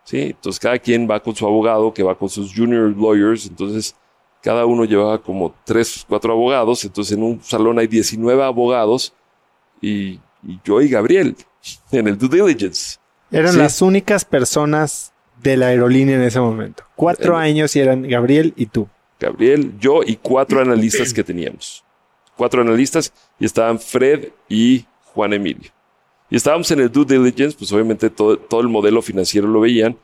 ¿sí? 0.05 0.20
Entonces 0.20 0.61
cada 0.61 0.79
quien 0.79 1.09
va 1.09 1.20
con 1.20 1.35
su 1.35 1.47
abogado, 1.47 1.93
que 1.93 2.03
va 2.03 2.16
con 2.16 2.29
sus 2.29 2.55
junior 2.55 2.95
lawyers, 2.97 3.47
entonces 3.47 3.95
cada 4.43 4.66
uno 4.66 4.85
llevaba 4.85 5.23
como 5.23 5.55
tres, 5.64 6.05
cuatro 6.09 6.33
abogados, 6.33 6.85
entonces 6.85 7.16
en 7.16 7.23
un 7.23 7.43
salón 7.43 7.79
hay 7.79 7.87
19 7.87 8.43
abogados 8.43 9.14
y, 9.81 10.20
yo 10.64 10.81
y 10.81 10.89
Gabriel 10.89 11.37
en 11.93 12.09
el 12.09 12.18
due 12.18 12.29
diligence. 12.29 12.99
Eran 13.31 13.57
las 13.57 13.81
únicas 13.81 14.25
personas 14.25 15.12
de 15.43 15.57
la 15.57 15.68
aerolínea 15.68 16.16
en 16.16 16.23
ese 16.23 16.39
momento. 16.39 16.85
Cuatro 16.97 17.37
años 17.37 17.75
y 17.77 17.81
eran 17.81 18.03
Gabriel 18.03 18.53
y 18.57 18.66
tú. 18.66 18.89
Gabriel, 19.18 19.73
yo 19.79 20.03
y 20.05 20.16
cuatro 20.16 20.61
analistas 20.61 21.14
que 21.14 21.25
teníamos. 21.25 21.83
Cuatro 22.37 22.62
analistas 22.62 23.12
y 23.39 23.45
estaban 23.45 23.78
Fred 23.78 24.28
y 24.49 24.85
Juan 25.14 25.33
Emilio. 25.33 25.70
Y 26.30 26.37
estábamos 26.37 26.70
en 26.70 26.80
el 26.80 26.91
due 26.91 27.05
diligence, 27.05 27.57
pues 27.57 27.70
obviamente 27.72 28.09
todo, 28.09 28.39
todo 28.39 28.62
el 28.62 28.68
modelo 28.68 29.03
financiero 29.03 29.47
lo 29.47 29.61
veían, 29.61 29.97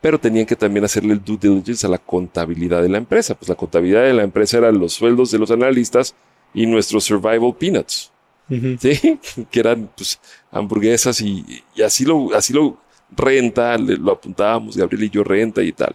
pero 0.00 0.18
tenían 0.18 0.46
que 0.46 0.56
también 0.56 0.84
hacerle 0.84 1.12
el 1.12 1.22
due 1.22 1.36
diligence 1.36 1.86
a 1.86 1.90
la 1.90 1.98
contabilidad 1.98 2.82
de 2.82 2.88
la 2.88 2.98
empresa. 2.98 3.34
Pues 3.34 3.48
la 3.50 3.54
contabilidad 3.54 4.04
de 4.04 4.14
la 4.14 4.22
empresa 4.22 4.58
eran 4.58 4.78
los 4.78 4.94
sueldos 4.94 5.30
de 5.30 5.38
los 5.38 5.50
analistas 5.50 6.14
y 6.54 6.66
nuestros 6.66 7.04
survival 7.04 7.54
peanuts. 7.58 8.10
¿Sí? 8.48 9.18
Que 9.50 9.60
eran 9.60 9.90
pues, 9.94 10.18
hamburguesas 10.50 11.20
y, 11.20 11.62
y, 11.74 11.82
así, 11.82 12.04
lo, 12.04 12.34
así 12.34 12.52
lo 12.52 12.78
renta, 13.14 13.76
lo 13.78 14.12
apuntábamos, 14.12 14.76
Gabriel 14.76 15.04
y 15.04 15.10
yo 15.10 15.22
renta 15.22 15.62
y 15.62 15.72
tal. 15.72 15.94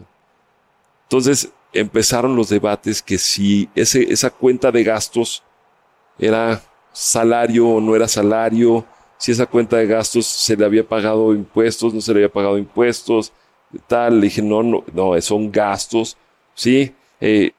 Entonces 1.03 1.49
empezaron 1.73 2.35
los 2.35 2.49
debates 2.49 3.01
que 3.01 3.17
si 3.17 3.69
ese, 3.75 4.11
esa 4.11 4.29
cuenta 4.29 4.71
de 4.71 4.83
gastos 4.83 5.43
era 6.17 6.61
salario 6.91 7.67
o 7.67 7.81
no 7.81 7.95
era 7.95 8.07
salario, 8.07 8.85
si 9.17 9.31
esa 9.31 9.45
cuenta 9.45 9.77
de 9.77 9.87
gastos 9.87 10.25
se 10.25 10.55
le 10.55 10.65
había 10.65 10.87
pagado 10.87 11.33
impuestos, 11.33 11.93
no 11.93 12.01
se 12.01 12.13
le 12.13 12.19
había 12.19 12.31
pagado 12.31 12.57
impuestos, 12.57 13.31
tal. 13.87 14.19
Le 14.19 14.25
dije, 14.25 14.41
no, 14.41 14.63
no, 14.63 14.83
no, 14.93 15.19
son 15.21 15.51
gastos, 15.51 16.17
¿sí? 16.53 16.93
Eh, 17.19 17.51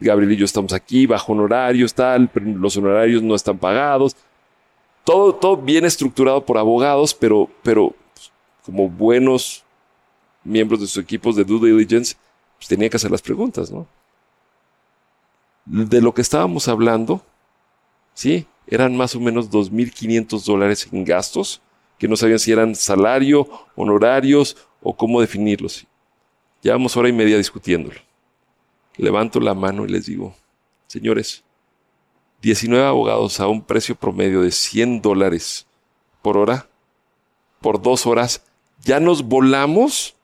Gabriel 0.00 0.32
y 0.32 0.36
yo 0.36 0.44
estamos 0.44 0.72
aquí 0.72 1.06
bajo 1.06 1.32
honorarios, 1.32 1.94
tal, 1.94 2.28
los 2.34 2.76
honorarios 2.76 3.22
no 3.22 3.34
están 3.34 3.58
pagados. 3.58 4.16
Todo, 5.04 5.34
todo 5.34 5.56
bien 5.56 5.84
estructurado 5.84 6.44
por 6.44 6.58
abogados, 6.58 7.14
pero, 7.14 7.48
pero 7.62 7.94
pues, 8.14 8.32
como 8.64 8.88
buenos 8.88 9.64
miembros 10.44 10.80
de 10.80 10.86
sus 10.86 11.02
equipos 11.02 11.36
de 11.36 11.44
due 11.44 11.70
diligence, 11.70 12.16
pues 12.56 12.68
tenía 12.68 12.88
que 12.88 12.96
hacer 12.96 13.10
las 13.10 13.22
preguntas, 13.22 13.70
¿no? 13.70 13.86
De 15.64 16.00
lo 16.00 16.12
que 16.12 16.22
estábamos 16.22 16.66
hablando, 16.68 17.22
¿sí? 18.14 18.46
eran 18.66 18.96
más 18.96 19.14
o 19.14 19.20
menos 19.20 19.50
2.500 19.50 20.44
dólares 20.44 20.88
en 20.90 21.04
gastos, 21.04 21.60
que 21.98 22.08
no 22.08 22.16
sabían 22.16 22.38
si 22.38 22.52
eran 22.52 22.74
salario, 22.74 23.48
honorarios 23.76 24.56
o 24.80 24.96
cómo 24.96 25.20
definirlos. 25.20 25.86
Llevamos 26.62 26.96
hora 26.96 27.08
y 27.08 27.12
media 27.12 27.36
discutiéndolo. 27.36 28.00
Levanto 28.96 29.40
la 29.40 29.54
mano 29.54 29.84
y 29.84 29.88
les 29.88 30.06
digo, 30.06 30.34
señores, 30.86 31.44
19 32.40 32.84
abogados 32.84 33.40
a 33.40 33.48
un 33.48 33.62
precio 33.62 33.94
promedio 33.94 34.42
de 34.42 34.50
100 34.50 35.02
dólares 35.02 35.66
por 36.22 36.36
hora, 36.36 36.68
por 37.60 37.80
dos 37.80 38.06
horas, 38.06 38.44
ya 38.84 39.00
nos 39.00 39.22
volamos 39.22 40.16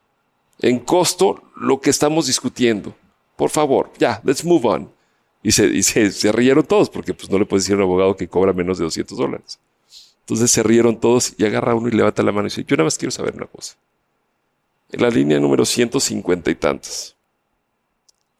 en 0.61 0.79
costo 0.81 1.43
lo 1.55 1.81
que 1.81 1.91
estamos 1.91 2.27
discutiendo. 2.27 2.95
Por 3.37 3.51
favor, 3.51 3.93
ya, 3.99 4.21
let's 4.25 4.45
move 4.45 4.67
on. 4.67 4.98
Y 5.43 5.53
se, 5.53 5.83
se, 5.83 6.33
rieron 6.33 6.65
todos, 6.65 6.91
porque 6.91 7.15
pues 7.15 7.31
no 7.31 7.39
le 7.39 7.47
puedes 7.47 7.65
decir 7.65 7.75
a 7.75 7.77
un 7.79 7.83
abogado 7.83 8.17
que 8.17 8.29
cobra 8.29 8.53
menos 8.53 8.79
de 8.79 8.85
200 8.85 9.17
dólares. 9.17 9.59
Entonces 10.21 10.51
se 10.51 10.63
rieron 10.63 10.99
todos 10.99 11.35
y 11.39 11.45
agarra 11.45 11.75
uno 11.75 11.89
y 11.89 11.93
levanta 11.93 12.23
la 12.23 12.33
mano 12.33 12.47
y 12.47 12.51
dice, 12.51 12.65
yo 12.67 12.77
nada 12.77 12.85
más 12.85 12.99
quiero 12.99 13.13
saber 13.13 13.35
una 13.35 13.47
cosa. 13.47 13.77
En 14.91 15.03
la 15.03 15.11
línea 15.11 15.39
número 15.39 15.65
150 15.65 16.51
y 16.51 16.55
tantas, 16.55 17.17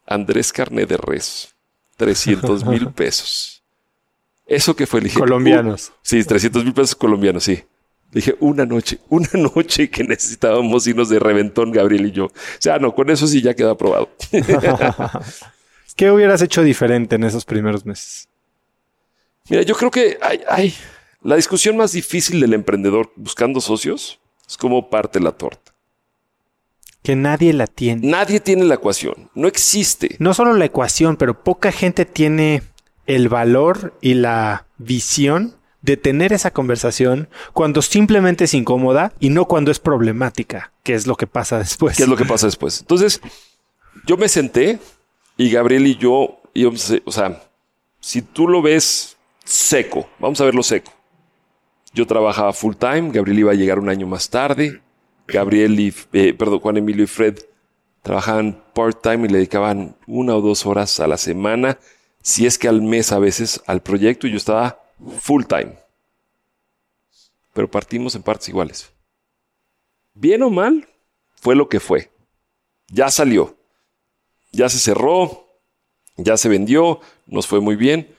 Andrés 0.07 0.53
Carne 0.53 0.87
de 0.87 0.97
Res, 0.97 1.55
300 1.97 2.65
mil 2.65 2.89
pesos. 2.93 3.63
¿Eso 4.47 4.75
que 4.75 4.87
fue? 4.87 5.03
Le 5.03 5.11
colombianos. 5.11 5.93
sí, 6.03 6.25
300 6.25 6.65
mil 6.65 6.75
pesos 6.75 6.95
colombianos, 6.95 7.45
sí. 7.45 7.63
Le 8.11 8.21
dije, 8.21 8.37
una 8.41 8.65
noche, 8.65 8.99
una 9.11 9.29
noche 9.35 9.91
que 9.91 10.03
necesitábamos 10.05 10.87
irnos 10.87 11.11
de 11.11 11.19
reventón, 11.19 11.71
Gabriel 11.71 12.07
y 12.07 12.13
yo. 12.13 12.27
O 12.27 12.33
sea, 12.59 12.79
no, 12.79 12.95
con 12.95 13.11
eso 13.11 13.27
sí 13.27 13.43
ya 13.43 13.55
queda 13.55 13.73
aprobado. 13.73 14.11
¿Qué 15.99 16.13
hubieras 16.13 16.41
hecho 16.43 16.63
diferente 16.63 17.17
en 17.17 17.25
esos 17.25 17.45
primeros 17.45 17.85
meses? 17.85 18.29
Mira, 19.51 19.63
yo 19.63 19.75
creo 19.75 19.91
que 19.91 20.17
hay, 20.23 20.73
la 21.23 21.35
discusión 21.35 21.77
más 21.77 21.91
difícil 21.91 22.41
del 22.41 22.55
emprendedor 22.55 23.11
buscando 23.17 23.61
socios 23.61 24.21
es 24.47 24.57
cómo 24.57 24.91
parte 24.91 25.19
la 25.19 25.33
torta. 25.33 25.73
Que 27.03 27.17
nadie 27.17 27.53
la 27.53 27.67
tiene. 27.67 28.07
Nadie 28.07 28.39
tiene 28.39 28.65
la 28.65 28.77
ecuación. 28.77 29.29
No 29.35 29.49
existe. 29.49 30.15
No 30.21 30.35
solo 30.35 30.55
la 30.55 30.67
ecuación, 30.67 31.17
pero 31.17 31.43
poca 31.43 31.73
gente 31.73 32.05
tiene 32.05 32.63
el 33.07 33.29
valor 33.29 33.99
y 34.01 34.15
la 34.15 34.67
visión 34.77 35.57
de 35.83 35.97
tener 35.97 36.33
esa 36.33 36.53
conversación 36.53 37.29
cuando 37.53 37.83
simplemente 37.83 38.45
es 38.45 38.55
incómoda 38.55 39.13
y 39.19 39.31
no 39.31 39.47
cuando 39.47 39.73
es 39.73 39.81
problemática, 39.81 40.73
que 40.85 40.95
es 40.95 41.09
lo 41.09 41.17
que 41.17 41.27
pasa 41.27 41.59
después. 41.59 41.97
¿Qué 41.97 42.05
es 42.05 42.09
lo 42.09 42.17
que 42.17 42.25
pasa 42.25 42.47
después? 42.47 42.83
Entonces, 42.83 43.21
yo 44.07 44.17
me 44.17 44.29
senté 44.29 44.79
y 45.39 45.51
Gabriel 45.51 45.87
y 45.87 45.97
yo 45.97 46.41
íbamos, 46.53 46.93
o 47.05 47.13
sea, 47.13 47.41
si 48.01 48.21
tú 48.23 48.49
lo 48.49 48.61
ves 48.61 49.17
seco, 49.45 50.11
vamos 50.19 50.41
a 50.41 50.45
verlo 50.45 50.63
seco. 50.65 50.93
Yo 51.95 52.07
trabajaba 52.07 52.53
full 52.53 52.75
time, 52.75 53.11
Gabriel 53.13 53.39
iba 53.39 53.53
a 53.53 53.55
llegar 53.55 53.79
un 53.79 53.89
año 53.89 54.07
más 54.07 54.29
tarde. 54.29 54.83
Gabriel 55.29 55.79
y, 55.79 55.95
eh, 56.13 56.35
perdón, 56.35 56.59
Juan 56.59 56.79
Emilio 56.79 57.05
y 57.05 57.07
Fred 57.07 57.39
trabajaban 58.03 58.63
part 58.75 59.01
time 59.01 59.27
y 59.27 59.29
le 59.29 59.39
dedicaban 59.39 59.97
una 60.07 60.35
o 60.35 60.41
dos 60.41 60.67
horas 60.67 60.99
a 61.01 61.07
la 61.07 61.17
semana, 61.17 61.79
si 62.21 62.47
es 62.47 62.59
que 62.59 62.69
al 62.69 62.83
mes 62.83 63.13
a 63.13 63.19
veces 63.19 63.63
al 63.67 63.81
proyecto 63.81 64.27
y 64.27 64.33
yo 64.33 64.37
estaba 64.37 64.83
full 65.21 65.45
time. 65.45 65.79
Pero 67.53 67.71
partimos 67.71 68.15
en 68.17 68.23
partes 68.23 68.49
iguales. 68.49 68.91
Bien 70.15 70.43
o 70.43 70.51
mal, 70.51 70.89
fue 71.37 71.55
lo 71.55 71.69
que 71.69 71.79
fue. 71.79 72.11
Ya 72.89 73.11
salió 73.11 73.58
ya 74.53 74.69
se 74.69 74.79
cerró, 74.79 75.47
ya 76.17 76.37
se 76.37 76.49
vendió, 76.49 77.01
nos 77.27 77.47
fue 77.47 77.61
muy 77.61 77.77
bien, 77.77 78.15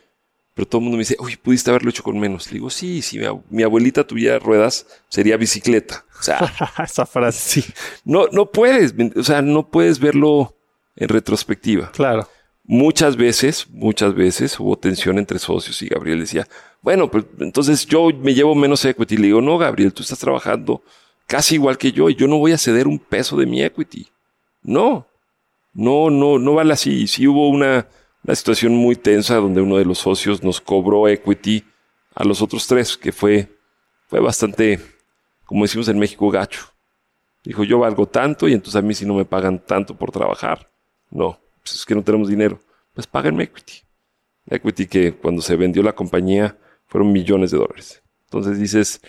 pero 0.53 0.67
todo 0.67 0.79
el 0.79 0.83
mundo 0.83 0.97
me 0.97 1.01
dice, 1.01 1.15
uy, 1.19 1.37
pudiste 1.37 1.69
haberlo 1.69 1.89
hecho 1.89 2.03
con 2.03 2.19
menos. 2.19 2.47
Le 2.47 2.55
digo, 2.55 2.69
sí, 2.69 3.01
si 3.01 3.19
mi, 3.49 3.63
abuelita 3.63 4.05
tuviera 4.05 4.39
ruedas, 4.39 4.85
sería 5.07 5.37
bicicleta. 5.37 6.05
O 6.19 6.23
sea, 6.23 6.53
esa 6.83 7.05
frase 7.05 7.61
sí. 7.61 7.73
No, 8.03 8.27
no 8.31 8.51
puedes, 8.51 8.93
o 9.15 9.23
sea, 9.23 9.41
no 9.41 9.69
puedes 9.69 9.99
verlo 9.99 10.57
en 10.95 11.07
retrospectiva. 11.07 11.91
Claro. 11.91 12.27
Muchas 12.65 13.15
veces, 13.15 13.67
muchas 13.69 14.13
veces 14.13 14.59
hubo 14.59 14.77
tensión 14.77 15.17
entre 15.17 15.39
socios 15.39 15.81
y 15.81 15.87
Gabriel 15.87 16.19
decía, 16.19 16.47
bueno, 16.81 17.09
pues 17.09 17.25
entonces 17.39 17.85
yo 17.85 18.09
me 18.09 18.33
llevo 18.33 18.53
menos 18.53 18.83
equity. 18.85 19.17
Le 19.17 19.27
digo, 19.27 19.41
no, 19.41 19.57
Gabriel, 19.57 19.93
tú 19.93 20.03
estás 20.03 20.19
trabajando 20.19 20.83
casi 21.25 21.55
igual 21.55 21.77
que 21.77 21.91
yo 21.91 22.09
y 22.09 22.15
yo 22.15 22.27
no 22.27 22.37
voy 22.37 22.51
a 22.51 22.57
ceder 22.57 22.87
un 22.87 22.99
peso 22.99 23.37
de 23.37 23.45
mi 23.45 23.63
equity. 23.63 24.09
No, 24.61 25.07
no, 25.79 26.09
no, 26.09 26.37
no 26.37 26.55
vale 26.55 26.73
así. 26.73 27.07
Sí 27.07 27.25
hubo 27.25 27.47
una, 27.47 27.87
situación 28.33 28.73
muy 28.73 28.97
tensa 28.97 29.35
donde 29.35 29.61
uno 29.61 29.77
de 29.77 29.85
los 29.85 29.99
socios 29.99 30.43
nos 30.43 30.59
cobró 30.59 31.07
equity 31.07 31.63
a 32.13 32.25
los 32.25 32.41
otros 32.41 32.67
tres, 32.67 32.97
que 32.97 33.13
fue, 33.13 33.47
fue 34.07 34.19
bastante, 34.19 34.79
como 35.45 35.63
decimos 35.63 35.87
en 35.87 35.97
México, 35.97 36.29
gacho. 36.29 36.65
Dijo, 37.45 37.63
yo 37.63 37.79
valgo 37.79 38.05
tanto 38.07 38.49
y 38.49 38.53
entonces 38.53 38.75
a 38.75 38.81
mí 38.81 38.93
si 38.93 39.05
no 39.05 39.13
me 39.13 39.23
pagan 39.23 39.57
tanto 39.57 39.95
por 39.95 40.11
trabajar. 40.11 40.69
No, 41.09 41.39
pues 41.63 41.75
es 41.75 41.85
que 41.85 41.95
no 41.95 42.03
tenemos 42.03 42.27
dinero. 42.27 42.59
Pues 42.93 43.07
páganme 43.07 43.45
equity. 43.45 43.81
Equity 44.47 44.85
que 44.85 45.13
cuando 45.13 45.41
se 45.41 45.55
vendió 45.55 45.81
la 45.81 45.95
compañía 45.95 46.57
fueron 46.87 47.13
millones 47.13 47.51
de 47.51 47.57
dólares. 47.57 48.03
Entonces 48.25 48.59
dices, 48.59 49.01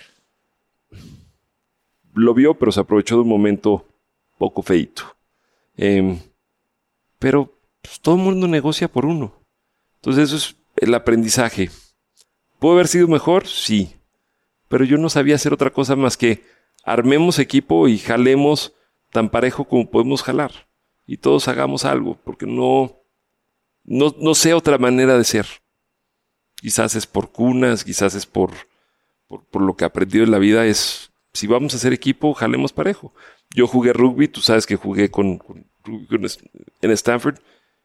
lo 2.15 2.33
vio, 2.33 2.55
pero 2.55 2.71
se 2.71 2.79
aprovechó 2.79 3.17
de 3.17 3.23
un 3.23 3.29
momento 3.29 3.89
poco 4.39 4.63
feito. 4.63 5.17
Em, 5.77 6.19
pero 7.21 7.57
pues, 7.81 8.01
todo 8.01 8.17
el 8.17 8.23
mundo 8.23 8.49
negocia 8.49 8.89
por 8.89 9.07
uno. 9.07 9.33
Entonces 9.97 10.25
eso 10.25 10.37
es 10.37 10.57
el 10.77 10.93
aprendizaje. 10.95 11.71
¿Pudo 12.59 12.73
haber 12.73 12.89
sido 12.89 13.07
mejor? 13.07 13.47
Sí. 13.47 13.95
Pero 14.69 14.85
yo 14.85 14.99
no 14.99 15.09
sabía 15.09 15.37
hacer 15.37 15.53
otra 15.53 15.71
cosa 15.71 15.95
más 15.95 16.17
que 16.17 16.45
armemos 16.85 17.39
equipo 17.39 17.87
y 17.87 17.99
jalemos 17.99 18.75
tan 19.11 19.29
parejo 19.29 19.65
como 19.65 19.91
podemos 19.91 20.23
jalar. 20.23 20.69
Y 21.07 21.19
todos 21.19 21.49
hagamos 21.49 21.85
algo, 21.85 22.19
porque 22.25 22.47
no, 22.47 23.03
no, 23.85 24.15
no 24.19 24.35
sé 24.35 24.55
otra 24.55 24.79
manera 24.79 25.19
de 25.19 25.25
ser. 25.25 25.47
Quizás 26.57 26.95
es 26.95 27.07
por 27.07 27.33
cunas, 27.33 27.85
quizás 27.85 28.15
es 28.15 28.27
por, 28.27 28.53
por, 29.27 29.63
lo 29.63 29.77
que 29.77 29.85
he 29.85 29.87
aprendido 29.87 30.25
en 30.25 30.31
la 30.31 30.39
vida, 30.39 30.67
es 30.67 31.11
si 31.33 31.47
vamos 31.47 31.75
a 31.75 31.79
hacer 31.79 31.93
equipo, 31.93 32.35
jalemos 32.35 32.73
parejo. 32.73 33.13
Yo 33.55 33.67
jugué 33.67 33.93
rugby, 33.93 34.29
tú 34.29 34.41
sabes 34.41 34.67
que 34.67 34.77
jugué 34.77 35.11
con, 35.11 35.43
en 36.83 36.91
Stanford, 36.93 37.37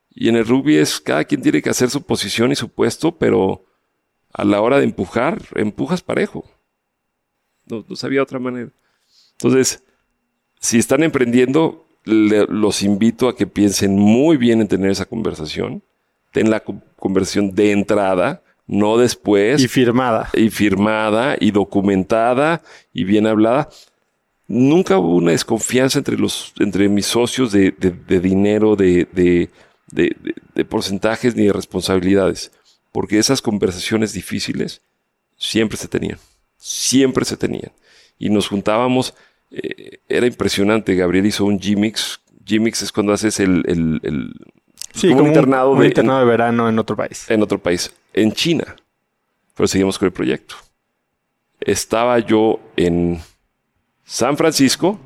y 0.09 0.29
en 0.29 0.35
el 0.35 0.45
rugby 0.45 0.77
es 0.77 0.99
cada 0.99 1.23
quien 1.25 1.41
tiene 1.41 1.61
que 1.61 1.69
hacer 1.69 1.89
su 1.89 2.03
posición 2.03 2.51
y 2.51 2.55
su 2.55 2.69
puesto, 2.69 3.17
pero 3.17 3.65
a 4.31 4.43
la 4.43 4.61
hora 4.61 4.77
de 4.77 4.85
empujar, 4.85 5.41
empujas 5.55 6.01
parejo. 6.01 6.45
No, 7.65 7.83
no 7.87 7.95
sabía 7.95 8.21
otra 8.21 8.39
manera. 8.39 8.69
Entonces, 9.33 9.83
si 10.59 10.77
están 10.77 11.03
emprendiendo, 11.03 11.87
los 12.05 12.83
invito 12.83 13.27
a 13.27 13.35
que 13.35 13.47
piensen 13.47 13.97
muy 13.97 14.37
bien 14.37 14.61
en 14.61 14.67
tener 14.67 14.91
esa 14.91 15.05
conversación. 15.05 15.83
Ten 16.31 16.49
la 16.49 16.61
conversación 16.61 17.55
de 17.55 17.71
entrada, 17.71 18.43
no 18.67 18.97
después. 18.97 19.61
Y 19.61 19.67
firmada. 19.67 20.29
Y 20.33 20.49
firmada, 20.49 21.35
y 21.39 21.51
documentada, 21.51 22.61
y 22.93 23.03
bien 23.03 23.25
hablada. 23.27 23.69
Nunca 24.47 24.97
hubo 24.97 25.15
una 25.15 25.31
desconfianza 25.31 25.99
entre, 25.99 26.17
los, 26.17 26.53
entre 26.59 26.87
mis 26.89 27.07
socios 27.07 27.51
de, 27.51 27.71
de 27.71 28.19
dinero, 28.19 28.75
de, 28.75 29.07
de 29.11 30.65
porcentajes 30.65 31.35
ni 31.35 31.45
de 31.45 31.53
responsabilidades 31.53 32.51
porque 32.95 33.19
esas 33.19 33.41
conversaciones 33.41 34.13
difíciles 34.13 34.81
siempre 35.35 35.77
se 35.77 35.89
tenían, 35.89 36.17
siempre 36.55 37.25
se 37.25 37.35
tenían. 37.35 37.73
Y 38.17 38.29
nos 38.29 38.47
juntábamos, 38.47 39.13
eh, 39.51 39.99
era 40.07 40.25
impresionante, 40.25 40.95
Gabriel 40.95 41.25
hizo 41.25 41.43
un 41.43 41.59
G-Mix, 41.59 42.21
G-Mix 42.45 42.83
es 42.83 42.93
cuando 42.93 43.11
haces 43.11 43.41
el... 43.41 43.65
el, 43.67 44.31
sí, 44.93 45.09
como, 45.09 45.23
un 45.23 45.27
internado, 45.27 45.75
de, 45.75 45.87
internado 45.87 46.19
de 46.19 46.25
verano 46.25 46.69
en 46.69 46.79
otro 46.79 46.95
país. 46.95 47.29
En 47.29 47.43
otro 47.43 47.59
país, 47.59 47.93
en 48.13 48.31
China. 48.31 48.77
Pero 49.55 49.67
seguimos 49.67 49.99
con 49.99 50.05
el 50.05 50.13
proyecto. 50.13 50.55
Estaba 51.59 52.19
yo 52.19 52.61
en 52.77 53.19
San 54.05 54.37
Francisco, 54.37 54.97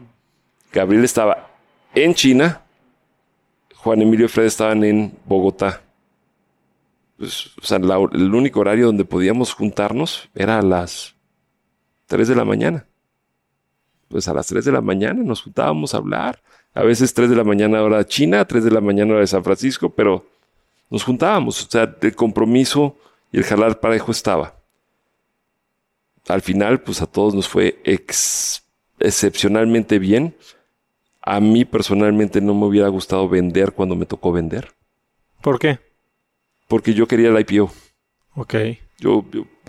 Gabriel 0.71 1.05
estaba 1.05 1.49
en 1.95 2.13
China, 2.13 2.61
Juan 3.77 4.01
Emilio 4.01 4.27
y 4.27 4.29
Fred 4.29 4.45
estaban 4.45 4.83
en 4.83 5.17
Bogotá 5.25 5.81
pues, 7.19 7.51
o 7.61 7.65
sea, 7.65 7.77
el 7.77 8.33
único 8.33 8.61
horario 8.61 8.85
donde 8.85 9.03
podíamos 9.03 9.53
juntarnos 9.53 10.29
era 10.33 10.57
a 10.57 10.61
las 10.61 11.15
3 12.07 12.29
de 12.29 12.35
la 12.35 12.45
mañana. 12.45 12.85
Pues 14.07 14.29
a 14.29 14.33
las 14.33 14.47
3 14.47 14.63
de 14.63 14.71
la 14.71 14.79
mañana 14.79 15.21
nos 15.21 15.41
juntábamos 15.41 15.93
a 15.93 15.97
hablar. 15.97 16.41
A 16.73 16.81
veces 16.81 17.13
3 17.13 17.29
de 17.29 17.35
la 17.35 17.43
mañana 17.43 17.83
hora 17.83 18.07
China, 18.07 18.45
3 18.45 18.63
de 18.63 18.71
la 18.71 18.79
mañana 18.79 19.11
hora 19.11 19.19
de 19.19 19.27
San 19.27 19.43
Francisco, 19.43 19.89
pero 19.89 20.25
nos 20.89 21.03
juntábamos. 21.03 21.61
O 21.65 21.69
sea, 21.69 21.93
el 22.01 22.15
compromiso 22.15 22.95
y 23.33 23.37
el 23.37 23.43
jalar 23.43 23.81
parejo 23.81 24.11
estaba. 24.11 24.55
Al 26.29 26.41
final, 26.41 26.81
pues 26.81 27.01
a 27.01 27.05
todos 27.05 27.35
nos 27.35 27.49
fue 27.49 27.81
excepcionalmente 28.99 29.99
bien. 29.99 30.35
A 31.21 31.39
mí 31.39 31.65
personalmente 31.65 32.41
no 32.41 32.53
me 32.53 32.65
hubiera 32.65 32.87
gustado 32.87 33.27
vender 33.27 33.73
cuando 33.73 33.95
me 33.95 34.05
tocó 34.05 34.31
vender. 34.31 34.71
¿Por 35.41 35.59
qué? 35.59 35.79
porque 36.69 36.93
yo 36.93 37.07
quería 37.07 37.29
el 37.29 37.39
IPO. 37.39 37.69
Ok. 38.35 38.53
Yo, 38.99 39.25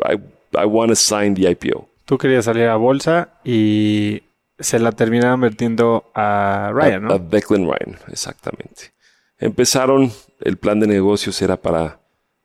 I, 0.09 0.20
I 0.57 0.66
want 0.66 0.91
to 0.91 0.95
sign 0.95 1.35
the 1.35 1.51
IPO. 1.51 1.89
Tú 2.05 2.18
querías 2.18 2.45
salir 2.45 2.66
a 2.66 2.76
bolsa 2.76 3.41
y 3.43 4.22
se 4.59 4.78
la 4.78 4.93
terminaron 4.93 5.41
vertiendo 5.41 6.11
a 6.14 6.70
Ryan, 6.72 7.05
¿no? 7.05 7.14
A 7.14 7.18
Declan 7.18 7.64
Ryan, 7.64 7.99
exactamente. 8.09 8.93
Empezaron, 9.39 10.12
el 10.41 10.59
plan 10.59 10.78
de 10.78 10.87
negocios 10.87 11.41
era 11.41 11.57
para, 11.57 11.99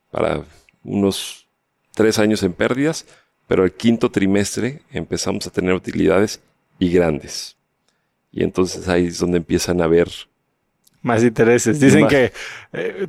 para 0.09 0.43
unos 0.83 1.47
tres 1.93 2.17
años 2.17 2.41
en 2.43 2.53
pérdidas, 2.53 3.05
pero 3.47 3.65
el 3.65 3.73
quinto 3.73 4.09
trimestre 4.09 4.81
empezamos 4.91 5.45
a 5.45 5.51
tener 5.51 5.73
utilidades 5.73 6.39
y 6.79 6.89
grandes. 6.89 7.57
Y 8.31 8.43
entonces 8.43 8.87
ahí 8.87 9.07
es 9.07 9.19
donde 9.19 9.37
empiezan 9.37 9.81
a 9.81 9.87
ver 9.87 10.09
más 11.01 11.23
intereses. 11.23 11.79
Dicen 11.79 12.07
que 12.07 12.33
eh, 12.73 13.07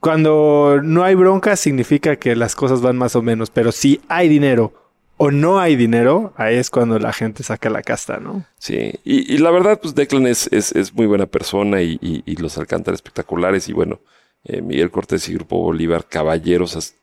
cuando 0.00 0.80
no 0.82 1.04
hay 1.04 1.14
bronca 1.14 1.56
significa 1.56 2.16
que 2.16 2.36
las 2.36 2.54
cosas 2.54 2.82
van 2.82 2.96
más 2.96 3.16
o 3.16 3.22
menos, 3.22 3.50
pero 3.50 3.72
si 3.72 4.00
hay 4.08 4.28
dinero 4.28 4.72
o 5.16 5.30
no 5.30 5.58
hay 5.58 5.76
dinero, 5.76 6.34
ahí 6.36 6.56
es 6.56 6.68
cuando 6.68 6.98
la 6.98 7.12
gente 7.12 7.42
saca 7.42 7.70
la 7.70 7.82
casta, 7.82 8.18
¿no? 8.18 8.44
Sí, 8.58 8.92
y, 9.04 9.38
la 9.38 9.50
verdad, 9.50 9.80
pues 9.80 9.94
Declan 9.94 10.26
es, 10.26 10.48
es, 10.52 10.92
muy 10.94 11.06
buena 11.06 11.26
persona 11.26 11.80
y, 11.80 12.22
los 12.38 12.58
alcántares 12.58 12.98
espectaculares 12.98 13.68
y 13.68 13.72
bueno, 13.72 14.00
eh, 14.44 14.60
Miguel 14.60 14.90
Cortés 14.90 15.28
y 15.28 15.34
Grupo 15.34 15.58
Bolívar, 15.58 16.06
caballeros, 16.06 16.76
hasta, 16.76 16.96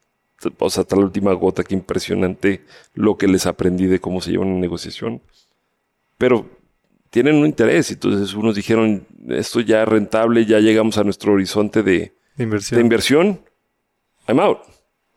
o 0.60 0.70
sea, 0.70 0.82
hasta 0.82 0.96
la 0.96 1.04
última 1.04 1.34
gota, 1.34 1.64
qué 1.64 1.74
impresionante 1.74 2.62
lo 2.94 3.18
que 3.18 3.28
les 3.28 3.48
aprendí 3.48 3.88
de 3.88 4.00
cómo 4.00 4.22
se 4.22 4.32
lleva 4.32 4.46
una 4.46 4.60
negociación. 4.60 5.22
Pero 6.24 6.50
tienen 7.10 7.36
un 7.36 7.46
interés, 7.46 7.92
entonces 7.92 8.34
unos 8.34 8.56
dijeron, 8.56 9.06
esto 9.28 9.60
ya 9.60 9.82
es 9.82 9.88
rentable, 9.90 10.46
ya 10.46 10.62
llegamos 10.62 10.98
a 10.98 11.04
nuestro 11.04 11.34
horizonte 11.34 11.84
de 11.84 12.14
de 12.38 12.44
inversión. 12.46 12.78
De 12.78 12.82
inversión. 12.82 13.42
I'm 14.26 14.40
out. 14.40 14.60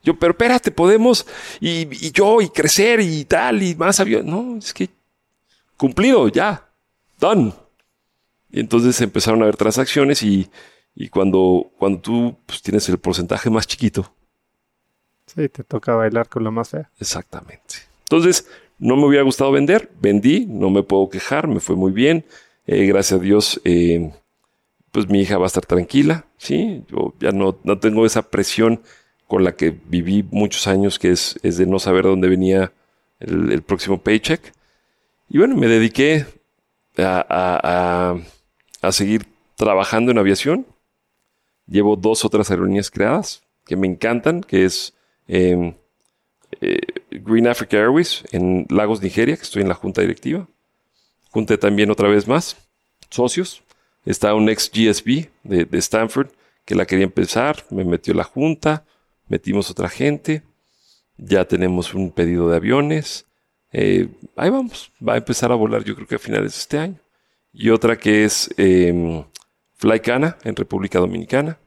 Yo, 0.02 0.18
pero 0.18 0.32
espérate, 0.32 0.72
podemos, 0.72 1.24
y, 1.60 2.10
yo, 2.10 2.40
y 2.40 2.48
crecer, 2.48 2.98
y 2.98 3.24
tal, 3.24 3.62
y 3.62 3.76
más 3.76 4.00
avión. 4.00 4.26
No, 4.26 4.58
es 4.58 4.74
que 4.74 4.90
cumplido, 5.76 6.26
ya, 6.26 6.68
done. 7.20 7.52
Y 8.50 8.58
entonces 8.58 9.00
empezaron 9.00 9.40
a 9.40 9.44
haber 9.44 9.56
transacciones 9.56 10.24
y, 10.24 10.50
y 10.96 11.08
cuando, 11.08 11.70
cuando 11.78 12.00
tú 12.00 12.36
pues, 12.46 12.62
tienes 12.62 12.88
el 12.88 12.98
porcentaje 12.98 13.48
más 13.48 13.68
chiquito. 13.68 14.12
Sí, 15.26 15.48
te 15.48 15.62
toca 15.62 15.94
bailar 15.94 16.28
con 16.28 16.42
lo 16.42 16.50
más 16.50 16.70
fea. 16.70 16.90
Exactamente. 16.98 17.76
Entonces, 18.00 18.48
no 18.78 18.96
me 18.96 19.06
hubiera 19.06 19.24
gustado 19.24 19.52
vender, 19.52 19.90
vendí, 20.00 20.46
no 20.46 20.70
me 20.70 20.82
puedo 20.82 21.08
quejar, 21.08 21.48
me 21.48 21.60
fue 21.60 21.76
muy 21.76 21.92
bien. 21.92 22.24
Eh, 22.66 22.86
gracias 22.86 23.20
a 23.20 23.22
Dios, 23.22 23.60
eh, 23.64 24.10
pues 24.90 25.08
mi 25.08 25.20
hija 25.20 25.38
va 25.38 25.44
a 25.44 25.46
estar 25.46 25.64
tranquila, 25.64 26.26
¿sí? 26.36 26.82
Yo 26.88 27.14
ya 27.20 27.32
no, 27.32 27.58
no 27.64 27.78
tengo 27.78 28.06
esa 28.06 28.30
presión 28.30 28.80
con 29.26 29.44
la 29.44 29.56
que 29.56 29.70
viví 29.70 30.24
muchos 30.30 30.66
años, 30.66 30.98
que 30.98 31.10
es, 31.10 31.38
es 31.42 31.56
de 31.58 31.66
no 31.66 31.78
saber 31.78 32.04
dónde 32.04 32.28
venía 32.28 32.72
el, 33.20 33.62
próximo 33.62 33.98
paycheck. 33.98 34.52
Y 35.28 35.38
bueno, 35.38 35.56
me 35.56 35.66
dediqué 35.66 36.26
a, 36.98 38.16
a, 38.82 38.92
seguir 38.92 39.26
trabajando 39.56 40.12
en 40.12 40.18
aviación. 40.18 40.66
Llevo 41.66 41.96
dos 41.96 42.24
otras 42.24 42.50
aerolíneas 42.50 42.90
creadas 42.90 43.42
que 43.64 43.76
me 43.76 43.88
encantan, 43.88 44.42
que 44.42 44.64
es 44.64 44.94
em, 45.26 45.74
eh, 46.60 46.78
Green 47.10 47.46
Africa 47.46 47.76
Airways 47.76 48.24
en 48.32 48.66
Lagos, 48.68 49.02
Nigeria, 49.02 49.36
que 49.36 49.42
estoy 49.42 49.62
en 49.62 49.68
la 49.68 49.74
junta 49.74 50.00
directiva. 50.00 50.48
Junté 51.30 51.58
también 51.58 51.90
otra 51.90 52.08
vez 52.08 52.26
más 52.26 52.56
socios. 53.10 53.62
Está 54.04 54.34
un 54.34 54.48
ex 54.48 54.70
GSB 54.70 55.28
de, 55.42 55.78
Stanford 55.78 56.28
que 56.64 56.74
la 56.74 56.86
quería 56.86 57.04
empezar, 57.04 57.64
me 57.70 57.84
metió 57.84 58.14
la 58.14 58.24
junta, 58.24 58.84
metimos 59.28 59.70
otra 59.70 59.88
gente, 59.88 60.42
ya 61.16 61.44
tenemos 61.44 61.94
un 61.94 62.10
pedido 62.10 62.48
de 62.48 62.56
aviones, 62.56 63.26
eh, 63.72 64.08
ahí 64.36 64.50
vamos, 64.50 64.92
va 65.06 65.14
a 65.14 65.16
empezar 65.16 65.52
a 65.52 65.54
volar 65.54 65.84
yo 65.84 65.94
creo 65.94 66.08
que 66.08 66.16
a 66.16 66.18
finales 66.18 66.52
de 66.52 66.58
este 66.58 66.78
año. 66.78 67.00
Y 67.52 67.70
otra 67.70 67.96
que 67.98 68.24
es 68.24 68.50
eh, 68.56 69.24
Flycana 69.74 70.38
en 70.44 70.56
República 70.56 70.98
Dominicana, 70.98 71.58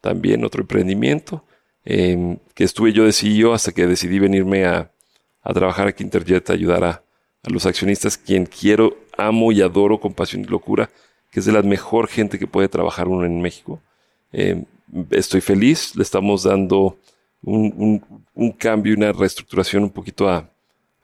también 0.00 0.44
otro 0.44 0.62
emprendimiento, 0.62 1.44
em, 1.88 2.38
que 2.54 2.64
estuve 2.64 2.92
yo 2.92 3.04
de 3.04 3.12
CEO 3.12 3.54
hasta 3.54 3.72
que 3.72 3.86
decidí 3.86 4.18
venirme 4.18 4.66
a, 4.66 4.90
trabajar 5.54 5.88
aquí 5.88 6.02
en 6.02 6.08
Interjet, 6.08 6.50
a 6.50 6.52
ayudar 6.52 6.84
a, 6.84 6.90
a 6.90 7.50
los 7.50 7.64
accionistas, 7.64 8.18
quien 8.18 8.44
quiero, 8.44 8.98
amo 9.16 9.50
y 9.50 9.62
adoro 9.62 9.98
con 9.98 10.12
pasión 10.12 10.42
y 10.42 10.44
locura 10.44 10.90
que 11.30 11.40
es 11.40 11.46
de 11.46 11.52
la 11.52 11.62
mejor 11.62 12.08
gente 12.08 12.38
que 12.38 12.46
puede 12.46 12.68
trabajar 12.68 13.08
uno 13.08 13.24
en 13.24 13.40
México. 13.40 13.80
Eh, 14.32 14.64
estoy 15.10 15.40
feliz, 15.40 15.94
le 15.96 16.02
estamos 16.02 16.44
dando 16.44 16.96
un, 17.42 18.02
un, 18.34 18.52
cambio, 18.52 18.94
una 18.96 19.12
reestructuración 19.12 19.84
un 19.84 19.90
poquito 19.90 20.28
a, 20.28 20.50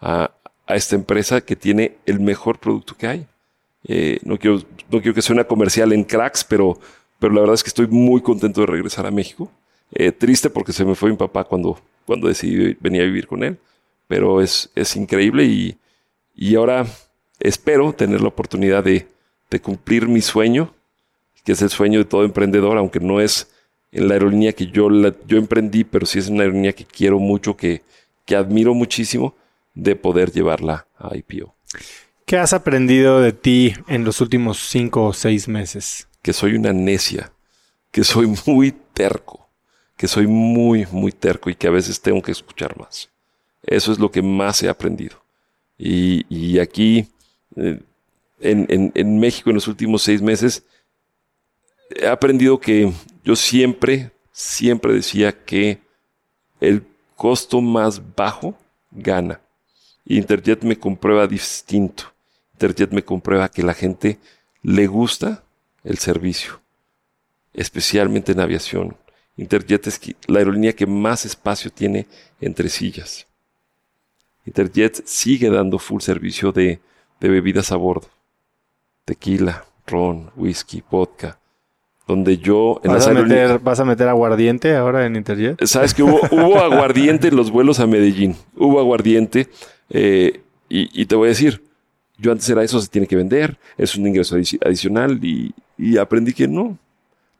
a, 0.00 0.30
esta 0.68 0.96
empresa 0.96 1.40
que 1.42 1.56
tiene 1.56 1.96
el 2.06 2.20
mejor 2.20 2.58
producto 2.58 2.96
que 2.96 3.06
hay. 3.06 3.26
Eh, 3.86 4.18
no, 4.22 4.38
quiero, 4.38 4.60
no 4.90 5.00
quiero 5.00 5.14
que 5.14 5.22
sea 5.22 5.34
una 5.34 5.44
comercial 5.44 5.92
en 5.92 6.04
cracks, 6.04 6.42
pero, 6.42 6.78
pero 7.18 7.34
la 7.34 7.40
verdad 7.40 7.54
es 7.54 7.62
que 7.62 7.68
estoy 7.68 7.86
muy 7.86 8.22
contento 8.22 8.62
de 8.62 8.66
regresar 8.66 9.06
a 9.06 9.10
México. 9.10 9.50
Eh, 9.94 10.12
triste 10.12 10.50
porque 10.50 10.72
se 10.72 10.84
me 10.84 10.94
fue 10.94 11.10
mi 11.10 11.16
papá 11.16 11.44
cuando, 11.44 11.80
cuando 12.04 12.28
decidí 12.28 12.76
venir 12.80 13.02
a 13.02 13.06
vivir 13.06 13.26
con 13.26 13.44
él, 13.44 13.58
pero 14.08 14.40
es, 14.42 14.70
es 14.74 14.96
increíble 14.96 15.44
y, 15.44 15.78
y 16.34 16.56
ahora 16.56 16.86
espero 17.38 17.92
tener 17.92 18.20
la 18.20 18.28
oportunidad 18.28 18.82
de, 18.82 19.06
de 19.50 19.60
cumplir 19.60 20.08
mi 20.08 20.20
sueño, 20.20 20.74
que 21.44 21.52
es 21.52 21.62
el 21.62 21.70
sueño 21.70 22.00
de 22.00 22.04
todo 22.04 22.24
emprendedor, 22.24 22.76
aunque 22.76 23.00
no 23.00 23.20
es 23.20 23.50
en 23.92 24.08
la 24.08 24.14
aerolínea 24.14 24.52
que 24.52 24.66
yo, 24.66 24.88
yo 25.26 25.38
emprendí, 25.38 25.84
pero 25.84 26.06
sí 26.06 26.18
es 26.18 26.28
una 26.28 26.42
aerolínea 26.42 26.72
que 26.72 26.84
quiero 26.84 27.20
mucho, 27.20 27.56
que, 27.56 27.82
que 28.24 28.34
admiro 28.34 28.74
muchísimo, 28.74 29.36
de 29.74 29.94
poder 29.94 30.32
llevarla 30.32 30.86
a 30.98 31.16
IPO. 31.16 31.54
¿Qué 32.26 32.38
has 32.38 32.52
aprendido 32.52 33.20
de 33.20 33.32
ti 33.32 33.74
en 33.86 34.04
los 34.04 34.20
últimos 34.20 34.58
cinco 34.58 35.04
o 35.04 35.12
seis 35.12 35.46
meses? 35.46 36.08
Que 36.22 36.32
soy 36.32 36.54
una 36.54 36.72
necia, 36.72 37.32
que 37.90 38.02
soy 38.02 38.34
muy 38.46 38.72
terco, 38.92 39.43
que 39.96 40.08
soy 40.08 40.26
muy, 40.26 40.86
muy 40.90 41.12
terco 41.12 41.50
y 41.50 41.54
que 41.54 41.66
a 41.66 41.70
veces 41.70 42.00
tengo 42.00 42.22
que 42.22 42.32
escuchar 42.32 42.78
más. 42.78 43.10
Eso 43.62 43.92
es 43.92 43.98
lo 43.98 44.10
que 44.10 44.22
más 44.22 44.62
he 44.62 44.68
aprendido. 44.68 45.22
Y, 45.76 46.58
aquí, 46.58 47.08
eh, 47.56 47.80
en, 48.40 48.92
en 48.94 49.18
México, 49.18 49.50
en 49.50 49.54
los 49.54 49.68
últimos 49.68 50.02
seis 50.02 50.22
meses, 50.22 50.64
he 51.90 52.06
aprendido 52.06 52.58
que 52.58 52.92
yo 53.24 53.36
siempre, 53.36 54.12
siempre 54.32 54.92
decía 54.92 55.32
que 55.44 55.80
el 56.60 56.84
costo 57.16 57.60
más 57.60 58.00
bajo 58.14 58.56
gana. 58.90 59.40
Interjet 60.06 60.62
me 60.62 60.78
comprueba 60.78 61.26
distinto. 61.26 62.12
Interjet 62.54 62.92
me 62.92 63.04
comprueba 63.04 63.48
que 63.48 63.62
la 63.62 63.74
gente 63.74 64.18
le 64.62 64.86
gusta 64.86 65.44
el 65.82 65.98
servicio, 65.98 66.60
especialmente 67.52 68.32
en 68.32 68.40
aviación. 68.40 68.96
Interjet 69.36 69.86
es 69.86 70.00
la 70.26 70.38
aerolínea 70.38 70.74
que 70.74 70.86
más 70.86 71.24
espacio 71.24 71.70
tiene 71.70 72.06
entre 72.40 72.68
sillas. 72.68 73.26
Interjet 74.46 75.02
sigue 75.06 75.50
dando 75.50 75.78
full 75.78 76.00
servicio 76.00 76.52
de, 76.52 76.80
de 77.20 77.28
bebidas 77.28 77.72
a 77.72 77.76
bordo. 77.76 78.08
Tequila, 79.04 79.64
ron, 79.86 80.30
whisky, 80.36 80.82
vodka, 80.90 81.38
donde 82.06 82.38
yo 82.38 82.80
en 82.84 82.92
¿Vas, 82.92 83.06
a 83.06 83.14
meter, 83.14 83.58
¿Vas 83.60 83.80
a 83.80 83.84
meter 83.84 84.08
aguardiente 84.08 84.76
ahora 84.76 85.06
en 85.06 85.16
Interjet? 85.16 85.64
Sabes 85.64 85.94
que 85.94 86.02
hubo, 86.02 86.20
hubo 86.30 86.60
aguardiente 86.60 87.28
en 87.28 87.36
los 87.36 87.50
vuelos 87.50 87.80
a 87.80 87.86
Medellín. 87.86 88.36
Hubo 88.56 88.78
aguardiente. 88.78 89.48
Eh, 89.90 90.40
y, 90.68 91.06
te 91.06 91.14
voy 91.14 91.26
a 91.26 91.28
decir, 91.28 91.62
yo 92.18 92.32
antes 92.32 92.48
era 92.48 92.64
eso, 92.64 92.80
se 92.80 92.88
tiene 92.88 93.06
que 93.06 93.14
vender, 93.14 93.58
es 93.78 93.94
un 93.94 94.06
ingreso 94.08 94.34
adicional 94.34 95.20
y, 95.22 95.54
aprendí 95.98 96.32
que 96.32 96.48
no. 96.48 96.76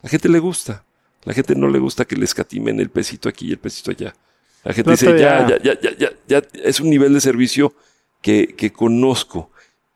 La 0.02 0.08
gente 0.08 0.28
le 0.28 0.38
gusta. 0.38 0.84
La 1.24 1.32
gente 1.34 1.54
no 1.54 1.68
le 1.68 1.78
gusta 1.78 2.04
que 2.04 2.16
le 2.16 2.24
escatimen 2.24 2.80
el 2.80 2.90
pesito 2.90 3.28
aquí 3.28 3.48
y 3.48 3.52
el 3.52 3.58
pesito 3.58 3.90
allá. 3.90 4.14
La 4.62 4.72
gente 4.72 4.92
dice, 4.92 5.18
ya, 5.18 5.46
ya, 5.46 5.62
ya, 5.62 5.80
ya, 5.80 5.96
ya, 5.96 6.10
ya, 6.26 6.42
es 6.62 6.80
un 6.80 6.90
nivel 6.90 7.12
de 7.12 7.20
servicio 7.20 7.74
que, 8.22 8.54
que 8.56 8.72
conozco. 8.72 9.50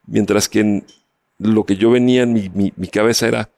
Mientras 0.07 0.49
que 0.49 0.61
en 0.61 0.87
lo 1.39 1.65
que 1.65 1.77
yo 1.77 1.91
venía 1.91 2.23
en 2.23 2.33
mi, 2.33 2.49
mi, 2.51 2.73
mi 2.77 2.89
cabeza 2.89 3.29
era, 3.29 3.51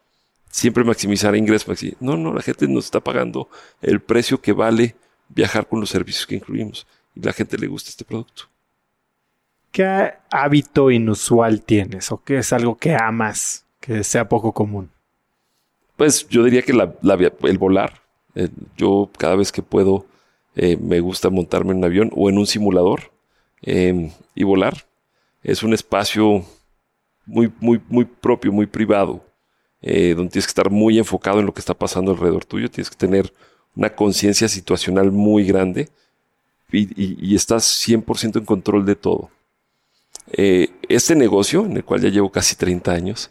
siempre 0.51 0.85
maximizar 0.85 1.35
ingresos. 1.37 1.81
No, 2.01 2.17
no, 2.17 2.35
la 2.35 2.43
gente 2.43 2.69
nos 2.69 2.87
está 2.87 3.01
pagando 3.01 3.49
el 3.81 4.01
precio 4.01 4.41
que 4.41 4.53
vale 4.53 4.97
viajar 5.29 5.67
con 5.67 5.81
los 5.81 5.91
servicios 5.91 6.27
que 6.27 6.35
incluimos. 6.35 6.87
Y 7.15 7.21
la 7.21 7.33
gente 7.33 7.57
le 7.57 7.67
gusta 7.67 7.91
este 7.91 8.05
producto. 8.05 8.45
¿Qué 9.71 10.13
hábito 10.31 10.91
inusual 10.91 11.63
tienes 11.63 12.11
o 12.11 12.23
qué 12.23 12.39
es 12.39 12.53
algo 12.53 12.77
que 12.77 12.97
amas 12.97 13.65
que 13.79 14.03
sea 14.03 14.29
poco 14.29 14.53
común? 14.53 14.91
Pues 16.01 16.27
yo 16.29 16.43
diría 16.45 16.63
que 16.63 16.73
el 16.73 17.59
volar. 17.59 18.01
Eh, 18.35 18.49
yo 18.79 19.11
cada 19.19 19.37
vez 19.37 19.53
que 19.53 19.61
puedo 19.61 20.07
eh, 20.57 20.79
me 20.79 20.99
gusta 21.01 21.29
montarme 21.29 21.73
en 21.73 21.77
un 21.77 21.85
avión 21.85 22.11
o 22.17 22.31
en 22.31 22.39
un 22.39 22.47
simulador 22.47 23.13
em, 23.61 24.11
y 24.35 24.45
volar. 24.45 24.87
Es 25.43 25.63
un 25.63 25.75
espacio 25.75 26.43
muy, 27.27 27.53
muy, 27.61 27.83
muy 27.91 28.07
propio, 28.07 28.51
muy 28.51 28.65
privado 28.65 29.23
eh, 29.83 30.15
donde 30.17 30.31
tienes 30.33 30.47
que 30.47 30.53
estar 30.53 30.71
muy 30.71 30.99
enfocado 30.99 31.41
en 31.41 31.45
lo 31.45 31.53
que 31.53 31.61
está 31.61 31.75
pasando 31.75 32.13
alrededor 32.13 32.47
tuyo, 32.47 32.71
tienes 32.71 32.89
que 32.89 32.97
tener 32.97 33.35
una 33.77 33.95
conciencia 33.95 34.49
situacional 34.49 35.13
muy 35.13 35.45
grande 35.45 35.91
y, 36.73 37.35
estás 37.35 37.65
100% 37.87 38.39
en 38.39 38.47
control 38.47 38.87
de 38.87 38.97
todo. 38.97 39.29
Este 40.89 41.15
negocio, 41.15 41.67
en 41.67 41.77
el 41.77 41.85
cual 41.85 42.01
ya 42.01 42.09
llevo 42.09 42.33
casi 42.33 42.57
30 42.57 42.91
años, 42.91 43.31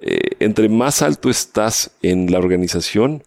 eh, 0.00 0.36
entre 0.40 0.68
más 0.68 1.02
alto 1.02 1.30
estás 1.30 1.92
en 2.02 2.30
la 2.30 2.38
organización, 2.38 3.24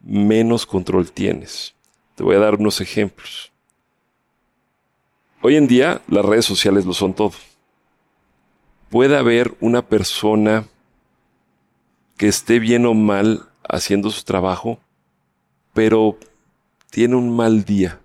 menos 0.00 0.66
control 0.66 1.10
tienes. 1.10 1.74
Te 2.14 2.22
voy 2.22 2.36
a 2.36 2.40
dar 2.40 2.56
unos 2.56 2.80
ejemplos. 2.80 3.52
Hoy 5.40 5.56
en 5.56 5.66
día 5.66 6.02
las 6.08 6.24
redes 6.24 6.44
sociales 6.44 6.86
lo 6.86 6.94
son 6.94 7.14
todo. 7.14 7.32
Puede 8.90 9.16
haber 9.16 9.54
una 9.60 9.82
persona 9.82 10.66
que 12.16 12.28
esté 12.28 12.58
bien 12.58 12.86
o 12.86 12.94
mal 12.94 13.48
haciendo 13.68 14.10
su 14.10 14.22
trabajo, 14.22 14.78
pero 15.72 16.18
tiene 16.90 17.16
un 17.16 17.34
mal 17.34 17.64
día. 17.64 18.00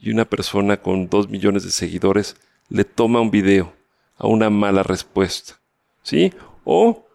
Y 0.00 0.10
una 0.10 0.24
persona 0.24 0.78
con 0.78 1.08
dos 1.08 1.28
millones 1.28 1.64
de 1.64 1.70
seguidores 1.70 2.36
le 2.68 2.84
toma 2.84 3.20
un 3.20 3.30
video 3.30 3.72
a 4.16 4.26
una 4.26 4.50
mala 4.50 4.82
respuesta. 4.82 5.60
¿Sí? 6.02 6.32
O 6.70 7.06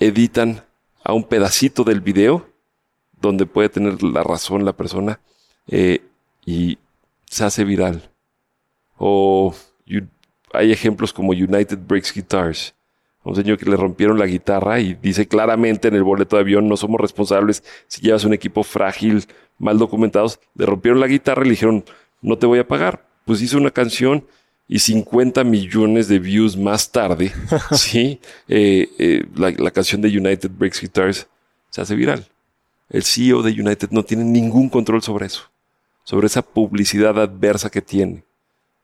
editan 0.00 0.64
a 1.04 1.12
un 1.12 1.22
pedacito 1.22 1.84
del 1.84 2.00
video 2.00 2.44
donde 3.12 3.46
puede 3.46 3.68
tener 3.68 4.02
la 4.02 4.24
razón 4.24 4.64
la 4.64 4.72
persona 4.72 5.20
eh, 5.68 6.00
y 6.44 6.76
se 7.24 7.44
hace 7.44 7.62
viral. 7.62 8.10
O 8.98 9.54
hay 10.52 10.72
ejemplos 10.72 11.12
como 11.12 11.30
United 11.30 11.78
Breaks 11.86 12.12
Guitars, 12.12 12.74
un 13.22 13.36
señor 13.36 13.58
que 13.58 13.70
le 13.70 13.76
rompieron 13.76 14.18
la 14.18 14.26
guitarra 14.26 14.80
y 14.80 14.94
dice 14.94 15.28
claramente 15.28 15.86
en 15.86 15.94
el 15.94 16.02
boleto 16.02 16.34
de 16.34 16.42
avión, 16.42 16.66
no 16.66 16.76
somos 16.76 17.00
responsables 17.00 17.62
si 17.86 18.02
llevas 18.02 18.24
un 18.24 18.34
equipo 18.34 18.64
frágil, 18.64 19.24
mal 19.56 19.78
documentados. 19.78 20.40
Le 20.56 20.66
rompieron 20.66 20.98
la 20.98 21.06
guitarra 21.06 21.42
y 21.42 21.44
le 21.44 21.50
dijeron, 21.50 21.84
no 22.22 22.38
te 22.38 22.46
voy 22.46 22.58
a 22.58 22.66
pagar. 22.66 23.06
Pues 23.24 23.40
hizo 23.40 23.56
una 23.56 23.70
canción 23.70 24.26
y 24.66 24.78
50 24.78 25.44
millones 25.44 26.08
de 26.08 26.18
views 26.18 26.56
más 26.56 26.90
tarde, 26.90 27.32
sí, 27.72 28.20
eh, 28.48 28.88
eh, 28.98 29.26
la, 29.34 29.50
la, 29.50 29.70
canción 29.70 30.00
de 30.00 30.08
United 30.08 30.50
Breaks 30.50 30.80
Guitars 30.80 31.26
se 31.70 31.80
hace 31.80 31.94
viral. 31.94 32.26
El 32.88 33.02
CEO 33.02 33.42
de 33.42 33.52
United 33.52 33.90
no 33.90 34.04
tiene 34.04 34.24
ningún 34.24 34.68
control 34.68 35.02
sobre 35.02 35.26
eso, 35.26 35.50
sobre 36.04 36.26
esa 36.26 36.42
publicidad 36.42 37.18
adversa 37.18 37.70
que 37.70 37.82
tiene. 37.82 38.24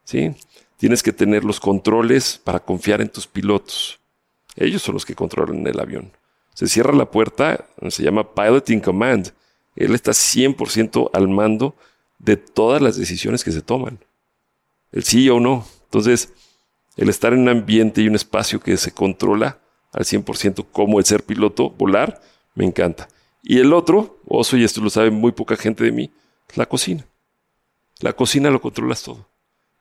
¿sí? 0.03 0.33
Tienes 0.77 1.03
que 1.03 1.13
tener 1.13 1.43
los 1.43 1.59
controles 1.59 2.39
para 2.43 2.59
confiar 2.59 3.01
en 3.01 3.09
tus 3.09 3.27
pilotos. 3.27 3.99
Ellos 4.55 4.81
son 4.81 4.95
los 4.95 5.05
que 5.05 5.15
controlan 5.15 5.65
el 5.65 5.79
avión. 5.79 6.11
Se 6.53 6.67
cierra 6.67 6.93
la 6.93 7.09
puerta, 7.09 7.65
se 7.89 8.03
llama 8.03 8.33
Piloting 8.33 8.81
Command. 8.81 9.31
Él 9.75 9.95
está 9.95 10.11
100% 10.11 11.09
al 11.13 11.29
mando 11.29 11.75
de 12.19 12.35
todas 12.35 12.81
las 12.81 12.97
decisiones 12.97 13.43
que 13.43 13.51
se 13.51 13.61
toman. 13.61 13.99
El 14.91 15.03
sí 15.03 15.29
o 15.29 15.39
no. 15.39 15.65
Entonces, 15.85 16.33
el 16.97 17.09
estar 17.09 17.33
en 17.33 17.39
un 17.39 17.49
ambiente 17.49 18.01
y 18.01 18.07
un 18.07 18.15
espacio 18.15 18.59
que 18.59 18.77
se 18.77 18.91
controla 18.91 19.59
al 19.91 20.05
100% 20.05 20.65
como 20.71 20.99
el 20.99 21.05
ser 21.05 21.23
piloto, 21.23 21.69
volar, 21.69 22.21
me 22.55 22.65
encanta. 22.65 23.07
Y 23.43 23.59
el 23.59 23.73
otro, 23.73 24.19
oso, 24.27 24.57
y 24.57 24.63
esto 24.63 24.81
lo 24.81 24.89
sabe 24.89 25.11
muy 25.11 25.31
poca 25.31 25.55
gente 25.55 25.83
de 25.83 25.91
mí, 25.91 26.11
es 26.49 26.57
la 26.57 26.65
cocina. 26.65 27.05
La 27.99 28.13
cocina 28.13 28.49
lo 28.49 28.61
controlas 28.61 29.03
todo. 29.03 29.27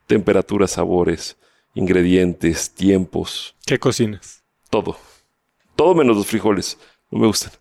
Temperaturas, 0.06 0.72
sabores, 0.72 1.36
ingredientes, 1.74 2.70
tiempos. 2.70 3.54
¿Qué 3.64 3.78
cocinas? 3.78 4.40
todo. 4.70 4.96
Todo 5.76 5.94
menos 5.94 6.16
los 6.16 6.26
frijoles. 6.26 6.78
No 7.10 7.18
me 7.18 7.26
gustan. 7.26 7.52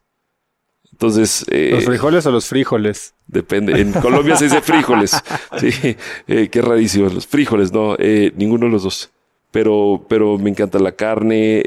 Entonces. 0.99 1.45
Eh, 1.49 1.69
¿Los 1.71 1.85
frijoles 1.85 2.25
o 2.25 2.31
los 2.31 2.45
frijoles? 2.45 3.13
Depende. 3.25 3.79
En 3.79 3.93
Colombia 3.93 4.35
se 4.35 4.45
dice 4.45 4.61
frijoles. 4.61 5.15
Sí, 5.57 5.95
eh, 6.27 6.49
qué 6.51 6.61
rarísimo. 6.61 7.09
Los 7.09 7.25
frijoles, 7.25 7.71
no, 7.71 7.95
eh, 7.97 8.33
ninguno 8.35 8.65
de 8.65 8.71
los 8.73 8.83
dos. 8.83 9.09
Pero, 9.51 10.05
pero 10.09 10.37
me 10.37 10.49
encanta 10.49 10.77
la 10.77 10.91
carne. 10.91 11.61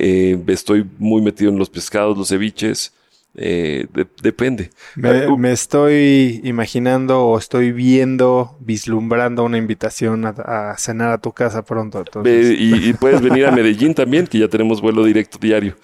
estoy 0.49 0.87
muy 0.99 1.23
metido 1.23 1.51
en 1.51 1.59
los 1.59 1.71
pescados, 1.71 2.17
los 2.17 2.29
ceviches. 2.29 2.93
Eh, 3.35 3.87
depende. 4.23 4.71
Me, 4.95 5.53
estoy 5.53 6.43
imaginando 6.45 7.25
o 7.25 7.39
estoy 7.39 7.73
viendo, 7.73 8.57
vislumbrando 8.61 9.45
una 9.45 9.57
invitación 9.57 10.27
a, 10.27 10.75
cenar 10.77 11.13
a 11.13 11.19
tu 11.19 11.33
casa 11.33 11.65
pronto. 11.65 12.05
Y, 12.25 12.93
puedes 12.95 13.23
venir 13.23 13.47
a 13.47 13.51
Medellín 13.51 13.95
también, 13.95 14.27
que 14.27 14.39
ya 14.39 14.49
tenemos 14.49 14.83
vuelo 14.83 15.05
directo 15.05 15.39
diario. 15.41 15.75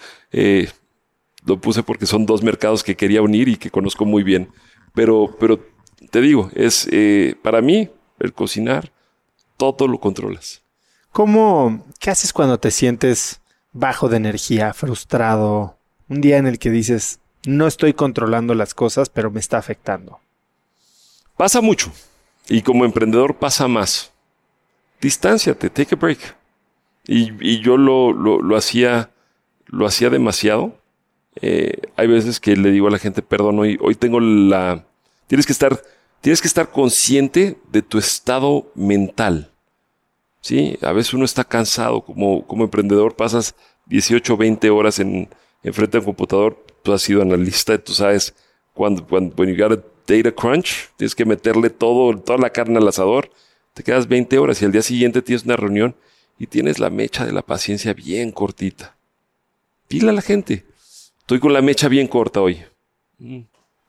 Lo 1.46 1.60
puse 1.60 1.82
porque 1.82 2.06
son 2.06 2.26
dos 2.26 2.42
mercados 2.42 2.82
que 2.82 2.96
quería 2.96 3.22
unir 3.22 3.48
y 3.48 3.56
que 3.56 3.70
conozco 3.70 4.04
muy 4.04 4.22
bien. 4.22 4.50
Pero, 4.94 5.36
pero 5.38 5.64
te 6.10 6.20
digo, 6.20 6.50
es 6.54 6.88
eh, 6.90 7.36
para 7.42 7.60
mí 7.60 7.90
el 8.18 8.32
cocinar, 8.32 8.92
todo 9.56 9.88
lo 9.88 9.98
controlas. 9.98 10.62
¿Cómo, 11.12 11.84
qué 11.98 12.10
haces 12.10 12.32
cuando 12.32 12.58
te 12.58 12.70
sientes 12.70 13.40
bajo 13.72 14.08
de 14.08 14.16
energía, 14.16 14.72
frustrado? 14.74 15.78
Un 16.08 16.20
día 16.20 16.38
en 16.38 16.46
el 16.46 16.58
que 16.58 16.70
dices, 16.70 17.20
no 17.46 17.66
estoy 17.66 17.92
controlando 17.92 18.54
las 18.54 18.74
cosas, 18.74 19.08
pero 19.08 19.30
me 19.30 19.40
está 19.40 19.58
afectando. 19.58 20.20
Pasa 21.36 21.60
mucho. 21.60 21.92
Y 22.48 22.62
como 22.62 22.84
emprendedor 22.84 23.36
pasa 23.36 23.68
más. 23.68 24.12
Distánciate, 25.00 25.70
take 25.70 25.94
a 25.94 25.98
break. 25.98 26.36
Y, 27.06 27.60
yo 27.60 27.76
lo, 27.76 28.12
lo, 28.12 28.56
hacía, 28.56 29.10
lo 29.66 29.86
hacía 29.86 30.10
demasiado. 30.10 30.77
Eh, 31.40 31.80
hay 31.96 32.06
veces 32.06 32.40
que 32.40 32.56
le 32.56 32.70
digo 32.70 32.88
a 32.88 32.90
la 32.90 32.98
gente, 32.98 33.22
perdón, 33.22 33.58
hoy, 33.58 33.78
hoy 33.80 33.94
tengo 33.94 34.20
la... 34.20 34.84
Tienes 35.26 35.46
que 35.46 35.52
estar, 35.52 35.80
tienes 36.20 36.40
que 36.40 36.48
estar 36.48 36.70
consciente 36.70 37.58
de 37.70 37.82
tu 37.82 37.98
estado 37.98 38.70
mental. 38.74 39.50
Sí, 40.40 40.78
a 40.82 40.92
veces 40.92 41.14
uno 41.14 41.24
está 41.24 41.44
cansado 41.44 42.02
como, 42.02 42.46
como 42.46 42.64
emprendedor, 42.64 43.16
pasas 43.16 43.54
18, 43.86 44.36
20 44.36 44.70
horas 44.70 44.98
en, 44.98 45.28
frente 45.72 45.96
a 45.96 46.00
un 46.00 46.06
computador, 46.06 46.64
tú 46.82 46.92
has 46.92 47.02
sido 47.02 47.22
analista, 47.22 47.76
tú 47.78 47.92
sabes 47.92 48.34
cuando, 48.72 49.06
cuando 49.06 49.34
when 49.36 49.54
you 49.54 49.62
got 49.62 49.72
a 49.72 49.82
data 50.06 50.30
crunch, 50.32 50.88
tienes 50.96 51.14
que 51.14 51.24
meterle 51.24 51.70
todo, 51.70 52.16
toda 52.18 52.38
la 52.38 52.50
carne 52.50 52.78
al 52.78 52.88
asador, 52.88 53.30
te 53.74 53.82
quedas 53.82 54.08
20 54.08 54.38
horas 54.38 54.62
y 54.62 54.64
al 54.64 54.72
día 54.72 54.82
siguiente 54.82 55.22
tienes 55.22 55.44
una 55.44 55.56
reunión 55.56 55.96
y 56.38 56.46
tienes 56.46 56.78
la 56.78 56.90
mecha 56.90 57.26
de 57.26 57.32
la 57.32 57.42
paciencia 57.42 57.92
bien 57.92 58.30
cortita. 58.30 58.96
Dile 59.88 60.10
a 60.10 60.12
la 60.12 60.22
gente, 60.22 60.64
estoy 61.28 61.40
con 61.40 61.52
la 61.52 61.60
mecha 61.60 61.88
bien 61.88 62.08
corta 62.08 62.40
hoy. 62.40 62.64
Mm. 63.18 63.40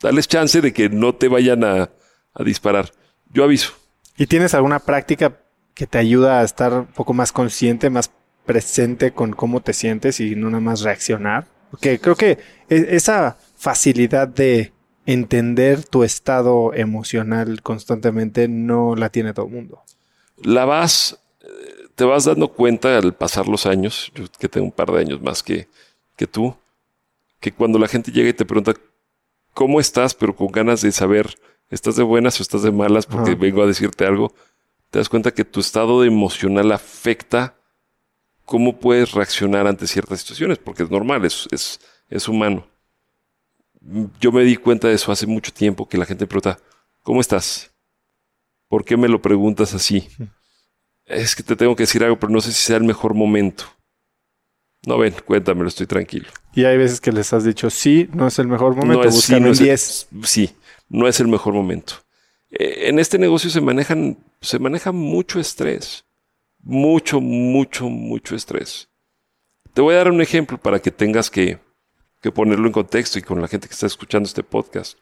Dales 0.01 0.27
chance 0.27 0.59
de 0.59 0.73
que 0.73 0.89
no 0.89 1.15
te 1.15 1.29
vayan 1.29 1.63
a, 1.63 1.89
a 2.33 2.43
disparar. 2.43 2.91
Yo 3.31 3.45
aviso. 3.45 3.71
¿Y 4.17 4.27
tienes 4.27 4.53
alguna 4.53 4.79
práctica 4.79 5.39
que 5.73 5.87
te 5.87 5.97
ayuda 5.99 6.41
a 6.41 6.43
estar 6.43 6.73
un 6.73 6.87
poco 6.87 7.13
más 7.13 7.31
consciente, 7.31 7.89
más 7.89 8.11
presente 8.45 9.13
con 9.13 9.31
cómo 9.31 9.61
te 9.61 9.71
sientes 9.71 10.19
y 10.19 10.35
no 10.35 10.49
nada 10.49 10.59
más 10.59 10.81
reaccionar? 10.81 11.47
Porque 11.71 11.97
creo 12.01 12.17
que 12.17 12.39
e, 12.67 12.87
esa 12.89 13.37
facilidad 13.55 14.27
de 14.27 14.73
entender 15.05 15.85
tu 15.85 16.03
estado 16.03 16.73
emocional 16.73 17.61
constantemente 17.61 18.49
no 18.49 18.97
la 18.97 19.07
tiene 19.11 19.33
todo 19.33 19.45
el 19.45 19.53
mundo. 19.53 19.81
La 20.43 20.65
vas 20.65 21.21
te 21.95 22.03
vas 22.03 22.25
dando 22.25 22.49
cuenta 22.49 22.97
al 22.97 23.13
pasar 23.13 23.47
los 23.47 23.65
años, 23.65 24.11
yo 24.13 24.25
que 24.37 24.49
tengo 24.49 24.65
un 24.65 24.73
par 24.73 24.91
de 24.91 24.99
años 24.99 25.21
más 25.21 25.41
que, 25.41 25.69
que 26.17 26.27
tú, 26.27 26.53
que 27.39 27.51
cuando 27.51 27.79
la 27.79 27.87
gente 27.87 28.11
llega 28.11 28.29
y 28.29 28.33
te 28.33 28.45
pregunta, 28.45 28.73
¿cómo 29.53 29.79
estás? 29.79 30.13
Pero 30.13 30.35
con 30.35 30.47
ganas 30.47 30.81
de 30.81 30.91
saber, 30.91 31.35
¿estás 31.69 31.95
de 31.95 32.03
buenas 32.03 32.39
o 32.39 32.43
estás 32.43 32.63
de 32.63 32.71
malas? 32.71 33.05
Porque 33.05 33.35
vengo 33.35 33.63
a 33.63 33.67
decirte 33.67 34.05
algo, 34.05 34.33
te 34.89 34.99
das 34.99 35.09
cuenta 35.09 35.33
que 35.33 35.45
tu 35.45 35.59
estado 35.59 36.03
emocional 36.03 36.71
afecta 36.71 37.55
cómo 38.45 38.79
puedes 38.79 39.11
reaccionar 39.11 39.67
ante 39.67 39.87
ciertas 39.87 40.21
situaciones, 40.21 40.57
porque 40.57 40.83
es 40.83 40.89
normal, 40.89 41.23
es, 41.25 41.47
es, 41.51 41.79
es 42.09 42.27
humano. 42.27 42.67
Yo 44.19 44.31
me 44.31 44.43
di 44.43 44.57
cuenta 44.57 44.87
de 44.87 44.95
eso 44.95 45.11
hace 45.11 45.27
mucho 45.27 45.53
tiempo, 45.53 45.87
que 45.87 45.97
la 45.97 46.05
gente 46.05 46.27
pregunta, 46.27 46.59
¿cómo 47.03 47.21
estás? 47.21 47.71
¿Por 48.67 48.83
qué 48.83 48.97
me 48.97 49.07
lo 49.07 49.21
preguntas 49.21 49.73
así? 49.73 50.07
es 51.05 51.35
que 51.35 51.43
te 51.43 51.55
tengo 51.55 51.75
que 51.75 51.83
decir 51.83 52.03
algo, 52.03 52.19
pero 52.19 52.31
no 52.31 52.41
sé 52.41 52.51
si 52.51 52.61
sea 52.65 52.77
el 52.77 52.83
mejor 52.83 53.13
momento. 53.13 53.65
No 54.89 54.97
ven, 54.97 55.13
cuéntamelo, 55.25 55.67
estoy 55.67 55.85
tranquilo. 55.85 56.27
Y 56.55 56.65
hay 56.65 56.75
veces 56.75 56.99
que 56.99 57.11
les 57.11 57.31
has 57.31 57.43
dicho, 57.43 57.69
sí, 57.69 58.09
no 58.11 58.25
es 58.25 58.39
el 58.39 58.47
mejor 58.47 58.75
momento, 58.75 59.03
no 59.03 59.09
es, 59.09 59.21
sí, 59.21 59.39
no 59.39 59.53
10. 59.53 60.07
sí, 60.23 60.49
no 60.89 61.07
es 61.07 61.19
el 61.19 61.27
mejor 61.27 61.53
momento. 61.53 61.93
Eh, 62.49 62.87
en 62.87 62.97
este 62.97 63.19
negocio 63.19 63.51
se 63.51 63.61
manejan, 63.61 64.17
se 64.41 64.57
maneja 64.57 64.91
mucho 64.91 65.39
estrés. 65.39 66.05
Mucho, 66.61 67.21
mucho, 67.21 67.87
mucho 67.87 68.35
estrés. 68.35 68.89
Te 69.75 69.81
voy 69.81 69.93
a 69.93 69.99
dar 69.99 70.11
un 70.11 70.21
ejemplo 70.21 70.57
para 70.57 70.79
que 70.79 70.89
tengas 70.89 71.29
que, 71.29 71.59
que 72.19 72.31
ponerlo 72.31 72.65
en 72.65 72.73
contexto 72.73 73.19
y 73.19 73.21
con 73.21 73.39
la 73.39 73.47
gente 73.47 73.67
que 73.67 73.73
está 73.75 73.85
escuchando 73.85 74.25
este 74.25 74.41
podcast. 74.41 74.97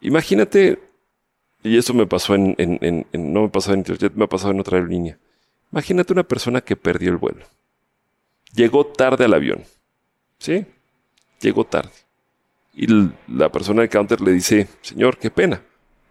Imagínate 0.00 0.80
y 1.62 1.76
eso 1.76 1.94
me 1.94 2.06
pasó 2.06 2.34
en, 2.34 2.56
no 3.12 3.42
me 3.42 3.48
pasó 3.48 3.72
en 3.72 3.78
Interjet, 3.78 4.14
me 4.14 4.24
ha 4.24 4.28
pasado 4.28 4.50
en 4.52 4.58
otra 4.58 4.78
aerolínea. 4.78 5.16
Imagínate 5.70 6.12
una 6.12 6.24
persona 6.24 6.60
que 6.60 6.74
perdió 6.74 7.10
el 7.12 7.18
vuelo. 7.18 7.46
Llegó 8.52 8.86
tarde 8.86 9.24
al 9.24 9.34
avión. 9.34 9.64
¿Sí? 10.38 10.66
Llegó 11.40 11.64
tarde. 11.64 11.92
Y 12.74 12.86
la 13.28 13.50
persona 13.50 13.82
del 13.82 13.90
counter 13.90 14.20
le 14.20 14.32
dice, 14.32 14.68
señor, 14.80 15.18
qué 15.18 15.30
pena, 15.30 15.62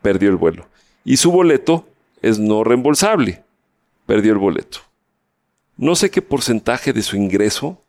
perdió 0.01 0.29
el 0.29 0.35
vuelo. 0.35 0.67
Y 1.03 1.17
su 1.17 1.31
boleto 1.31 1.87
es 2.21 2.39
no 2.39 2.63
reembolsable. 2.63 3.43
Perdió 4.05 4.33
el 4.33 4.37
boleto. 4.37 4.79
No 5.77 5.95
sé 5.95 6.11
qué 6.11 6.21
porcentaje 6.21 6.93
de 6.93 7.01
su 7.01 7.15
ingreso 7.15 7.81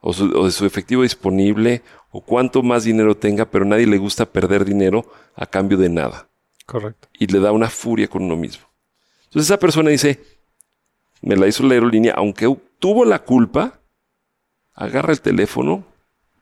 o, 0.00 0.10
o 0.10 0.46
de 0.46 0.52
su 0.52 0.64
efectivo 0.64 1.02
disponible 1.02 1.82
o 2.10 2.20
cuánto 2.20 2.62
más 2.62 2.84
dinero 2.84 3.16
tenga, 3.16 3.44
pero 3.50 3.64
a 3.64 3.68
nadie 3.68 3.86
le 3.86 3.98
gusta 3.98 4.24
perder 4.24 4.64
dinero 4.64 5.10
a 5.34 5.46
cambio 5.46 5.76
de 5.76 5.88
nada. 5.88 6.28
Correcto. 6.66 7.08
Y 7.18 7.26
le 7.26 7.40
da 7.40 7.52
una 7.52 7.68
furia 7.68 8.08
con 8.08 8.22
uno 8.22 8.36
mismo. 8.36 8.66
Entonces 9.24 9.50
esa 9.50 9.58
persona 9.58 9.90
dice, 9.90 10.20
me 11.20 11.36
la 11.36 11.46
hizo 11.46 11.62
la 11.64 11.74
aerolínea, 11.74 12.14
aunque 12.16 12.54
tuvo 12.78 13.04
la 13.04 13.24
culpa, 13.24 13.80
agarra 14.74 15.12
el 15.12 15.20
teléfono 15.20 15.84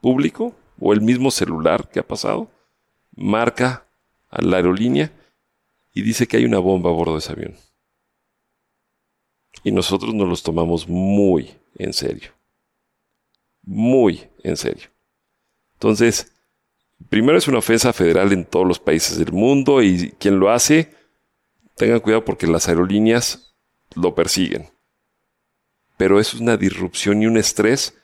público 0.01 0.55
o 0.79 0.93
el 0.93 1.01
mismo 1.01 1.31
celular 1.31 1.89
que 1.89 2.01
ha 2.01 2.07
pasado, 2.07 2.51
marca 3.15 3.87
a 4.29 4.43
la 4.43 4.57
aerolínea 4.57 5.13
y 5.93 6.03
dice 6.03 6.27
que 6.27 6.39
hay 6.39 6.45
una 6.45 6.59
bomba 6.59 6.91
a 6.91 6.93
bordo 6.93 7.13
de 7.13 7.19
ese 7.19 7.33
avión. 7.33 7.57
Y 9.63 9.71
nosotros 9.71 10.15
nos 10.15 10.29
los 10.29 10.43
tomamos 10.43 10.89
muy 10.89 11.55
en 11.77 11.93
serio. 11.93 12.31
Muy 13.63 14.29
en 14.43 14.57
serio. 14.57 14.89
Entonces, 15.75 16.33
primero 17.09 17.39
es 17.39 17.47
una 17.49 17.59
ofensa 17.59 17.93
federal 17.93 18.33
en 18.33 18.45
todos 18.45 18.67
los 18.67 18.79
países 18.79 19.19
del 19.19 19.33
mundo 19.33 19.83
y 19.83 20.13
quien 20.19 20.41
lo 20.41 20.51
hace, 20.51 20.95
tengan 21.77 22.01
cuidado 22.01 22.25
porque 22.25 22.47
las 22.47 22.69
aerolíneas 22.69 23.55
lo 23.95 24.15
persiguen. 24.15 24.69
Pero 25.97 26.19
es 26.21 26.35
una 26.35 26.57
disrupción 26.57 27.23
y 27.23 27.27
un 27.27 27.37
estrés 27.37 27.95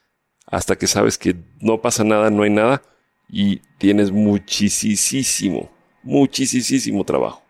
hasta 0.47 0.76
que 0.76 0.86
sabes 0.86 1.18
que 1.18 1.36
no 1.61 1.80
pasa 1.80 2.05
nada, 2.05 2.30
no 2.30 2.43
hay 2.43 2.51
nada 2.51 2.82
y 3.29 3.61
tienes 3.79 4.11
muchísimo, 4.11 5.71
muchísimo 6.03 7.04
trabajo 7.04 7.42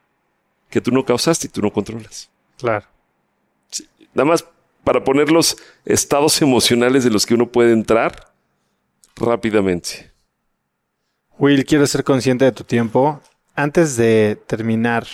que 0.68 0.80
tú 0.80 0.90
no 0.90 1.04
causaste 1.04 1.46
y 1.46 1.50
tú 1.50 1.62
no 1.62 1.72
controlas. 1.72 2.30
Claro. 2.58 2.86
Nada 4.14 4.28
más 4.28 4.44
para 4.84 5.04
poner 5.04 5.30
los 5.30 5.56
estados 5.84 6.40
emocionales 6.42 7.04
de 7.04 7.10
los 7.10 7.26
que 7.26 7.34
uno 7.34 7.48
puede 7.48 7.72
entrar 7.72 8.32
rápidamente. 9.16 10.12
Will, 11.38 11.64
quiero 11.64 11.86
ser 11.86 12.04
consciente 12.04 12.44
de 12.44 12.52
tu 12.52 12.64
tiempo. 12.64 13.20
Antes 13.54 13.96
de 13.96 14.38
terminar, 14.46 15.06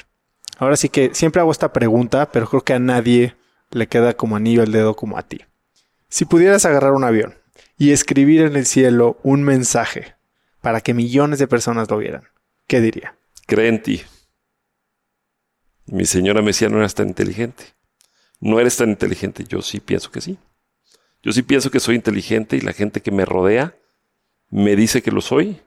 ahora 0.58 0.76
sí 0.76 0.88
que 0.88 1.14
siempre 1.14 1.40
hago 1.40 1.50
esta 1.50 1.72
pregunta, 1.72 2.30
pero 2.30 2.48
creo 2.48 2.62
que 2.62 2.74
a 2.74 2.78
nadie 2.78 3.34
le 3.74 3.88
queda 3.88 4.16
como 4.16 4.36
anillo 4.36 4.62
el 4.62 4.72
dedo 4.72 4.94
como 4.94 5.18
a 5.18 5.22
ti. 5.22 5.40
Si 6.08 6.24
pudieras 6.24 6.64
agarrar 6.64 6.92
un 6.92 7.04
avión 7.04 7.34
y 7.76 7.90
escribir 7.90 8.42
en 8.42 8.56
el 8.56 8.66
cielo 8.66 9.18
un 9.22 9.42
mensaje 9.42 10.14
para 10.60 10.80
que 10.80 10.94
millones 10.94 11.38
de 11.38 11.48
personas 11.48 11.90
lo 11.90 11.98
vieran, 11.98 12.22
¿qué 12.66 12.80
diría? 12.80 13.16
Cree 13.46 13.68
en 13.68 13.82
ti. 13.82 14.02
Mi 15.86 16.06
señora 16.06 16.40
me 16.40 16.48
decía, 16.48 16.68
no 16.68 16.78
eres 16.78 16.94
tan 16.94 17.08
inteligente. 17.08 17.64
No 18.40 18.60
eres 18.60 18.76
tan 18.76 18.90
inteligente. 18.90 19.44
Yo 19.44 19.60
sí 19.60 19.80
pienso 19.80 20.10
que 20.10 20.20
sí. 20.20 20.38
Yo 21.22 21.32
sí 21.32 21.42
pienso 21.42 21.70
que 21.70 21.80
soy 21.80 21.96
inteligente 21.96 22.56
y 22.56 22.60
la 22.60 22.72
gente 22.72 23.02
que 23.02 23.10
me 23.10 23.24
rodea 23.24 23.76
me 24.50 24.76
dice 24.76 25.02
que 25.02 25.10
lo 25.10 25.20
soy 25.20 25.60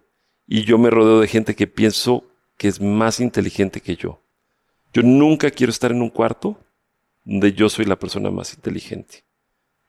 y 0.48 0.64
yo 0.64 0.78
me 0.78 0.90
rodeo 0.90 1.20
de 1.20 1.28
gente 1.28 1.56
que 1.56 1.68
pienso 1.68 2.24
que 2.58 2.68
es 2.68 2.80
más 2.80 3.20
inteligente 3.20 3.82
que 3.82 3.96
yo. 3.96 4.22
Yo 4.94 5.02
nunca 5.04 5.52
quiero 5.52 5.72
estar 5.72 5.92
en 5.92 6.02
un 6.02 6.10
cuarto 6.10 6.58
donde 7.28 7.52
yo 7.52 7.68
soy 7.68 7.84
la 7.84 8.00
persona 8.00 8.32
más 8.32 8.54
inteligente. 8.54 9.26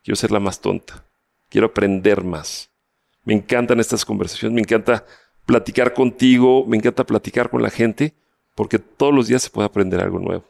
Quiero 0.02 0.16
ser 0.16 0.32
la 0.32 0.40
más 0.40 0.60
tonta. 0.60 1.04
Quiero 1.48 1.68
aprender 1.68 2.24
más. 2.24 2.68
Me 3.22 3.32
encantan 3.32 3.78
estas 3.78 4.04
conversaciones, 4.04 4.56
me 4.56 4.60
encanta 4.60 5.06
platicar 5.46 5.94
contigo, 5.94 6.66
me 6.66 6.76
encanta 6.76 7.06
platicar 7.06 7.48
con 7.48 7.62
la 7.62 7.70
gente, 7.70 8.12
porque 8.56 8.80
todos 8.80 9.14
los 9.14 9.28
días 9.28 9.42
se 9.42 9.50
puede 9.50 9.66
aprender 9.66 10.00
algo 10.00 10.18
nuevo. 10.18 10.44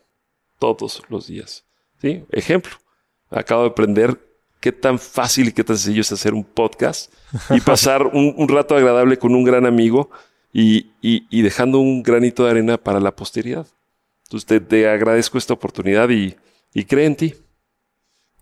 Todos 0.59 1.03
los 1.11 1.27
días. 1.27 1.67
¿Sí? 2.01 2.25
Ejemplo, 2.31 2.73
acabo 3.29 3.65
de 3.65 3.69
aprender 3.69 4.19
qué 4.59 4.73
tan 4.73 4.99
fácil 4.99 5.49
y 5.49 5.53
qué 5.53 5.65
tan 5.65 5.77
sencillo 5.77 6.01
es 6.01 6.11
hacer 6.11 6.33
un 6.33 6.45
podcast 6.45 7.13
y 7.51 7.61
pasar 7.61 8.07
un, 8.07 8.49
rato 8.49 8.75
agradable 8.75 9.19
con 9.19 9.35
un 9.35 9.45
gran 9.45 9.67
amigo 9.67 10.11
y, 10.55 10.87
dejando 11.43 11.81
un 11.81 12.03
granito 12.03 12.45
de 12.45 12.51
arena 12.53 12.79
para 12.79 12.99
la 12.99 13.15
posteridad. 13.15 13.67
Entonces 14.25 14.67
te, 14.67 14.89
agradezco 14.89 15.37
esta 15.37 15.53
oportunidad 15.53 16.09
y, 16.09 16.35
y 16.75 16.85
cree 16.85 17.07
en 17.07 17.17
ti. 17.17 17.35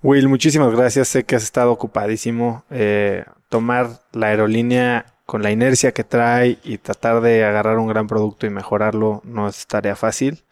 Will, 0.02 0.28
muchísimas 0.28 0.74
gracias. 0.74 1.08
Sé 1.08 1.24
que 1.24 1.36
has 1.36 1.42
estado 1.42 1.72
ocupadísimo. 1.72 2.64
Eh, 2.70 3.24
tomar 3.48 4.02
la 4.12 4.28
aerolínea 4.28 5.06
con 5.24 5.42
la 5.42 5.50
inercia 5.50 5.92
que 5.92 6.04
trae 6.04 6.58
y 6.62 6.78
tratar 6.78 7.20
de 7.20 7.44
agarrar 7.44 7.78
un 7.78 7.88
gran 7.88 8.06
producto 8.06 8.46
y 8.46 8.50
mejorarlo 8.50 9.20
no 9.24 9.48
es 9.48 9.66
tarea 9.66 9.96
fácil. 9.96 10.44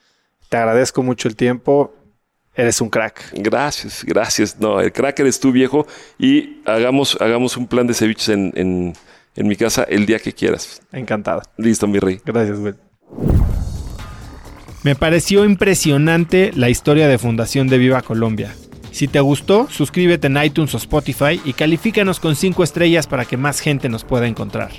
Te 0.48 0.56
agradezco 0.56 1.02
mucho 1.02 1.28
el 1.28 1.36
tiempo. 1.36 1.94
Eres 2.56 2.80
un 2.80 2.88
crack. 2.88 3.32
Gracias, 3.34 4.04
gracias. 4.04 4.58
No, 4.60 4.80
el 4.80 4.92
crack 4.92 5.18
eres 5.20 5.40
tú, 5.40 5.52
viejo. 5.52 5.86
Y 6.18 6.62
hagamos, 6.66 7.16
hagamos 7.20 7.56
un 7.56 7.66
plan 7.66 7.86
de 7.86 7.94
ceviches 7.94 8.28
en, 8.28 8.52
en, 8.54 8.92
en 9.34 9.48
mi 9.48 9.56
casa 9.56 9.84
el 9.84 10.06
día 10.06 10.18
que 10.18 10.32
quieras. 10.32 10.80
Encantado. 10.92 11.42
Listo, 11.56 11.86
mi 11.86 11.98
rey. 11.98 12.20
Gracias, 12.24 12.58
Will. 12.58 12.76
Me 14.84 14.94
pareció 14.94 15.46
impresionante 15.46 16.52
la 16.54 16.68
historia 16.68 17.08
de 17.08 17.16
fundación 17.16 17.68
de 17.68 17.78
Viva 17.78 18.02
Colombia. 18.02 18.54
Si 18.90 19.08
te 19.08 19.18
gustó, 19.18 19.66
suscríbete 19.70 20.26
en 20.26 20.36
iTunes 20.36 20.74
o 20.74 20.76
Spotify 20.76 21.40
y 21.42 21.54
califícanos 21.54 22.20
con 22.20 22.36
5 22.36 22.62
estrellas 22.62 23.06
para 23.06 23.24
que 23.24 23.38
más 23.38 23.60
gente 23.60 23.88
nos 23.88 24.04
pueda 24.04 24.26
encontrar. 24.26 24.72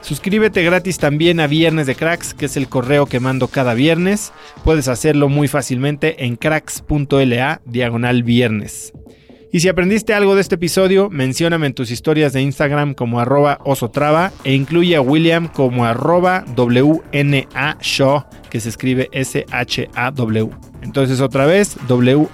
Suscríbete 0.00 0.64
gratis 0.64 0.98
también 0.98 1.38
a 1.38 1.46
Viernes 1.46 1.86
de 1.86 1.94
Cracks, 1.94 2.34
que 2.34 2.46
es 2.46 2.56
el 2.56 2.68
correo 2.68 3.06
que 3.06 3.20
mando 3.20 3.46
cada 3.46 3.74
viernes. 3.74 4.32
Puedes 4.64 4.88
hacerlo 4.88 5.28
muy 5.28 5.46
fácilmente 5.46 6.24
en 6.24 6.34
cracks.la 6.34 7.60
diagonal 7.64 8.24
viernes. 8.24 8.92
Y 9.54 9.60
si 9.60 9.68
aprendiste 9.68 10.14
algo 10.14 10.34
de 10.34 10.40
este 10.40 10.54
episodio, 10.54 11.10
mencióname 11.10 11.66
en 11.66 11.74
tus 11.74 11.90
historias 11.90 12.32
de 12.32 12.40
Instagram 12.40 12.94
como 12.94 13.20
arroba 13.20 13.58
osotrava 13.64 14.32
e 14.44 14.54
incluye 14.54 14.96
a 14.96 15.02
William 15.02 15.46
como 15.46 15.84
arroba 15.84 16.42
WNA 16.56 17.76
Shaw, 17.82 18.24
que 18.48 18.60
se 18.60 18.70
escribe 18.70 19.10
S-H-A-W. 19.12 20.48
Entonces 20.80 21.20
otra 21.20 21.44
vez, 21.44 21.76
W-N-A-S-H-A-W, 21.86 22.30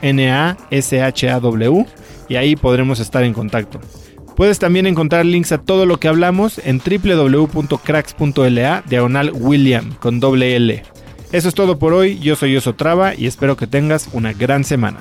y 2.28 2.36
ahí 2.36 2.54
podremos 2.54 3.00
estar 3.00 3.24
en 3.24 3.32
contacto. 3.32 3.80
Puedes 4.36 4.60
también 4.60 4.86
encontrar 4.86 5.26
links 5.26 5.50
a 5.50 5.58
todo 5.58 5.86
lo 5.86 5.98
que 5.98 6.06
hablamos 6.06 6.60
en 6.64 6.78
www.cracks.la 6.78 8.84
diagonal 8.88 9.32
William 9.34 9.92
con 9.96 10.20
doble 10.20 10.54
L. 10.54 10.84
Eso 11.32 11.48
es 11.48 11.54
todo 11.56 11.80
por 11.80 11.94
hoy, 11.94 12.20
yo 12.20 12.36
soy 12.36 12.56
Osotrava 12.56 13.16
y 13.16 13.26
espero 13.26 13.56
que 13.56 13.66
tengas 13.66 14.08
una 14.12 14.32
gran 14.32 14.62
semana. 14.62 15.00